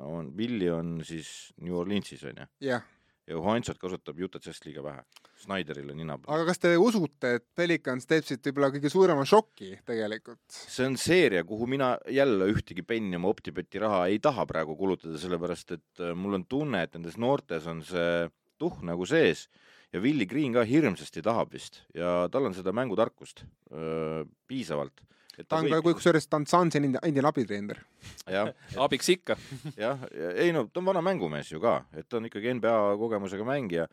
[0.00, 2.50] on, Willie on siis New Orleansis on ju.
[2.70, 2.82] jah,
[3.26, 5.04] ja Johansson kasutab Utah Jazz liiga vähe.
[5.44, 6.36] Snyderile nina peal.
[6.36, 10.44] aga kas te usute, et Pelicans teeb siit võib-olla kõige suurema šoki tegelikult?
[10.48, 15.20] see on seeria, kuhu mina jälle ühtegi penni oma OpTibeti raha ei taha praegu kulutada,
[15.20, 18.26] sellepärast et äh, mul on tunne, et nendes noortes on see
[18.60, 19.48] tuhh nagu sees
[19.94, 25.04] ja Willie Green ka hirmsasti tahab vist ja tal on seda mängutarkust öö, piisavalt.
[25.48, 27.78] ta on ka, kusjuures ta on Sansi endine abitreener.
[28.26, 28.50] jah,
[28.86, 29.36] abiks ikka.
[29.78, 30.02] jah,
[30.34, 33.86] ei no ta on vana mängumees ju ka, et ta on ikkagi NBA kogemusega mängija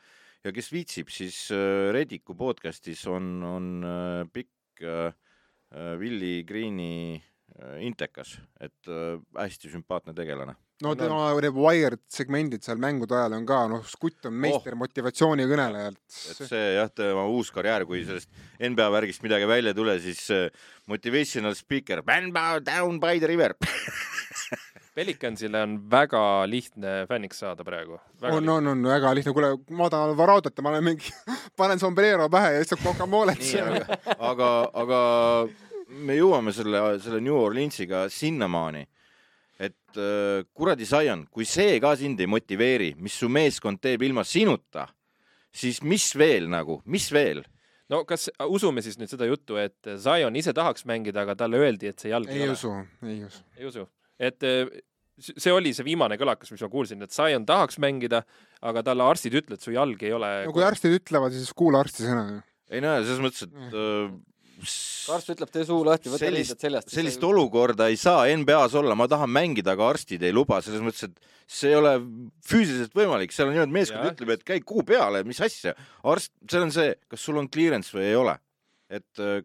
[0.46, 7.22] ja kes viitsib, siis äh, Rediku podcast'is on, on äh, pikk äh, äh, Willie Greeni
[7.22, 10.58] äh, intekas, et äh, hästi sümpaatne tegelane.
[10.82, 14.80] no tema need wired segmendid seal mängude ajal on ka, noh, Skutt on meister oh.
[14.82, 16.02] motivatsioonikõnelejalt.
[16.34, 20.26] et see jah, tema uus karjäär, kui sellest NBA värgist midagi välja ei tule, siis
[20.90, 23.54] motivational speaker, man bow down by the river.
[24.96, 28.00] Pelicansile on väga lihtne fänniks saada praegu.
[28.22, 31.14] on, on, on väga lihtne, kuule, ma tahan Varadot ja ma olen mingi,
[31.60, 33.78] panen sombrero pähe ja nii, seal.
[34.18, 34.50] aga, aga,
[34.84, 35.00] aga
[35.92, 38.84] me jõuame selle, selle New Orleansiga sinnamaani,
[39.60, 44.26] et äh, kuradi Zion, kui see ka sind ei motiveeri, mis su meeskond teeb ilma
[44.28, 44.90] sinuta,
[45.52, 47.46] siis mis veel nagu, mis veel?
[47.92, 51.92] no kas usume siis nüüd seda juttu, et Zion ise tahaks mängida, aga talle öeldi,
[51.92, 52.60] et see jalg ei ole?
[52.60, 53.44] usu, ei usu.
[53.60, 53.88] ei usu,
[54.22, 54.38] et
[55.22, 58.24] s- see oli see viimane kõlakas, mis ma kuulsin, et Zion tahaks mängida,
[58.62, 61.82] aga talle arstid ütlevad, et su jalg ei ole no kui arstid ütlevad, siis kuula
[61.86, 62.26] arsti sõna.
[62.72, 64.14] Ei no selles mõttes, et äh,
[65.12, 66.92] arst ütleb, tee suu lahti, võta sellist liided, seljast.
[66.94, 71.10] sellist olukorda ei saa NBA-s olla, ma tahan mängida, aga arstid ei luba, selles mõttes,
[71.10, 71.96] et see ei ole
[72.48, 75.74] füüsiliselt võimalik, seal on niimoodi, meeskond ütleb, et käi kuu peale, mis asja,
[76.08, 78.38] arst, seal on see, kas sul on clearance või ei ole,
[78.94, 79.42] et äh,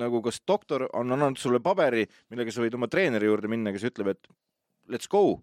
[0.00, 3.86] nagu kas doktor on andnud sulle paberi, millega sa võid oma treeneri juurde minna, kes
[3.90, 4.30] ütleb, et
[4.92, 5.40] let's go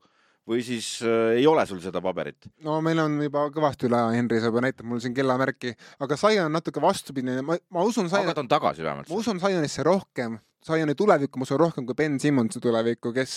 [0.50, 2.50] või siis äh, ei ole sul seda paberit.
[2.66, 5.72] no meil on juba kõvasti üle aja, Henri, sa juba näitad mulle siin kellamärki,
[6.04, 9.20] aga Zion on natuke vastupidine, ma, ma usun aga Zion, ta on tagasi vähemalt ma.
[9.22, 10.36] usun Zionisse rohkem,
[10.66, 13.36] Zioni tulevikku ma usun rohkem kui Ben Simmonsi tulevikku, kes,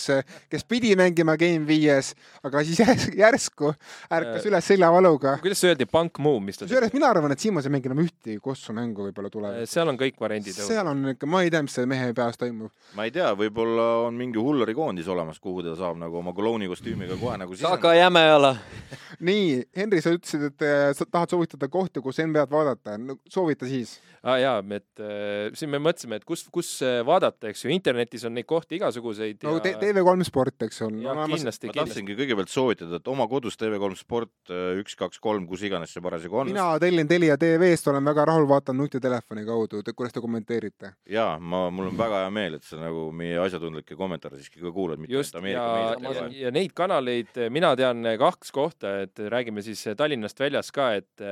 [0.49, 2.13] kes pidi mängima Game viies,
[2.43, 3.73] aga siis järs- järsku
[4.11, 5.37] ärkas Äh, üles seljavaluga.
[5.41, 8.37] kuidas öeldi, punk move, mis ta kusjuures mina arvan, et Simmons ei mängi enam ühtegi
[8.43, 9.71] kossu mängu võib-olla tulevikus.
[9.73, 10.57] seal on kõik variandid.
[10.67, 12.71] seal on ikka, ma ei tea, mis selle mehe peas toimub.
[12.97, 16.69] ma ei tea, võib-olla on mingi hullari koondis olemas, kuhu ta saab nagu oma kolooni
[16.71, 18.55] kostüümiga kohe nagu Saga Jämejala.
[19.29, 23.17] nii, Henri, sa ütlesid, et äh, sa tahad soovitada kohti, kus NBA-d vaadata no,.
[23.29, 23.97] soovita siis.
[24.23, 24.37] ah,.
[24.41, 28.35] jaa, et äh, siin me mõtlesime, et kus, kus äh, vaadata, eks ju, internetis on
[28.37, 31.01] neid kohti igasuguseid no ja te- TV3 Sport, eks ole.
[31.03, 31.77] ja kindlasti, ma kindlasti.
[31.79, 36.03] tahtsingi kõigepealt soovitada, et oma kodus TV3 Sport äh, üks, kaks, kolm, kus iganes see
[36.03, 36.51] parasjagu on.
[36.53, 40.93] mina tellin Telia tv-st, olen väga rahul, vaatan nutitelefoni kaudu, kuidas te kommenteerite.
[41.09, 44.73] ja ma, mul on väga hea meel, et sa nagu meie asjatundlikke kommentaare siiski ka
[44.75, 49.19] kuulad, mitte just ainult ja Ameerika, meediat ja, neid kanaleid mina tean kaks kohta, et
[49.33, 51.27] räägime siis Tallinnast väljas ka, et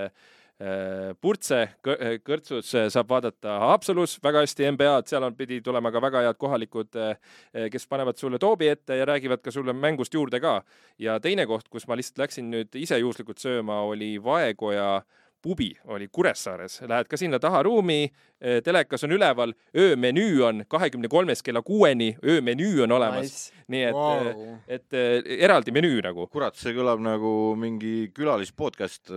[1.22, 5.99] Purtse kõ- kõrtsus äh, saab vaadata Haapsalus väga hästi NBA-d, seal on, pidi tulema ka
[5.99, 6.95] väga head kohalikud,
[7.72, 10.61] kes panevad sulle toobi ette ja räägivad ka sulle mängust juurde ka.
[10.99, 15.02] ja teine koht, kus ma lihtsalt läksin nüüd ise juhuslikult sööma, oli Vaekoja
[15.45, 18.07] pubi oli Kuressaares, lähed ka sinna taha ruumi,
[18.65, 24.56] telekas on üleval, öömenüü on kahekümne kolmest kella kuueni, öömenüü on olemas, nii et wow.,
[24.68, 24.98] et
[25.45, 29.11] eraldi menüü nagu kurat, see kõlab nagu mingi külalispodcast.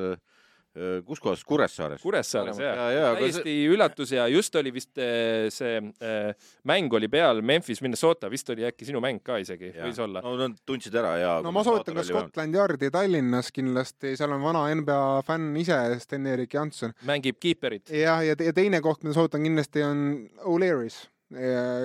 [1.07, 2.03] Kus kohas, Kuressaares?
[2.03, 6.93] Kuressaares Ja, jah ja, aga täiesti üllatus ja just oli vist eh, see eh, mäng
[6.95, 10.23] oli peal Memphis, Minnesota, vist oli äkki sinu mäng ka isegi, võis olla.
[10.25, 11.35] no nad tundsid ära ja.
[11.45, 16.55] no ma soovitan ka Scotland Yardi Tallinnas kindlasti, seal on vana NBA fänn ise, Sten-Erik
[16.55, 16.95] Janson.
[17.09, 17.91] mängib kiiperit.
[17.91, 20.05] ja, ja te- ja teine koht, mida soovitan kindlasti on
[20.45, 21.07] O'Leary's,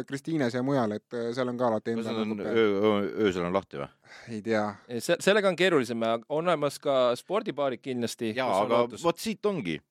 [0.07, 3.52] Kristiines ja mujal, et äh, seal on ka alati enda nad on öö, öösel on
[3.52, 3.90] lahti või?
[4.32, 4.64] ei tea.
[5.03, 8.32] see, sellega on keerulisem, on olemas ka spordibaarid kindlasti.
[8.38, 9.82] jaa, aga vot siit ongi.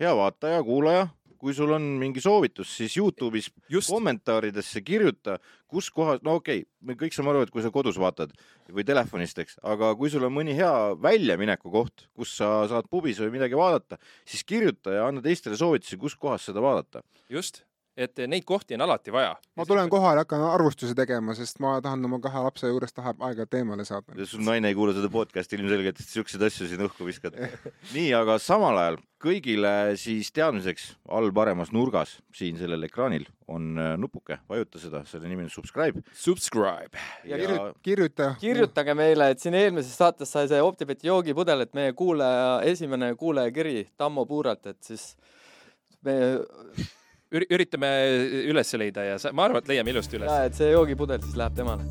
[0.00, 5.38] hea vaataja, kuulaja, kui sul on mingi soovitus, siis Youtube'is just, kommentaaridesse kirjuta,
[5.68, 8.32] kus kohas, no okei okay,, me kõik saame aru, et kui sa kodus vaatad
[8.72, 13.20] või telefonist, eks, aga kui sul on mõni hea väljamineku koht, kus sa saad pubis
[13.20, 17.04] või midagi vaadata, siis kirjuta ja anna teistele soovitusi, kus kohas seda vaadata.
[17.28, 17.64] just,
[17.96, 19.34] et neid kohti on alati vaja.
[19.56, 23.58] ma tulen kohale, hakkan arvustusi tegema, sest ma tahan oma kahe lapse juurest tahab aeg-ajalt
[23.60, 24.26] eemale saada.
[24.26, 27.36] sul naine ei kuula seda podcast'i ilmselgelt, et siukseid asju siin õhku viskad.
[27.96, 33.92] nii, aga samal ajal kõigile siis teadmiseks all paremas nurgas siin sellel ekraanil on äh,
[34.00, 36.00] nupuke, vajuta seda, selle nimi on subscribe.
[36.16, 36.96] Subscribe.
[37.28, 38.32] Ja ja kirjuta.
[38.40, 43.90] kirjutage meile, et siin eelmises saates sai see Optibeti joogipudel, et meie kuulaja, esimene kuulajakiri
[44.00, 45.12] Tammo Puuralt, et siis
[46.06, 46.16] me,
[47.30, 47.90] üritame
[48.50, 50.30] üles leida ja sa, ma arvan, et leiame ilusti üles.
[50.46, 51.86] et see joogipudel siis läheb temale.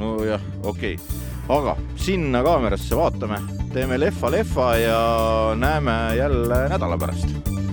[0.00, 1.20] nojah, okei okay.
[1.56, 3.40] aga sinna kaamerasse vaatame,
[3.74, 5.00] teeme lehva-lehva ja
[5.58, 7.69] näeme jälle nädala pärast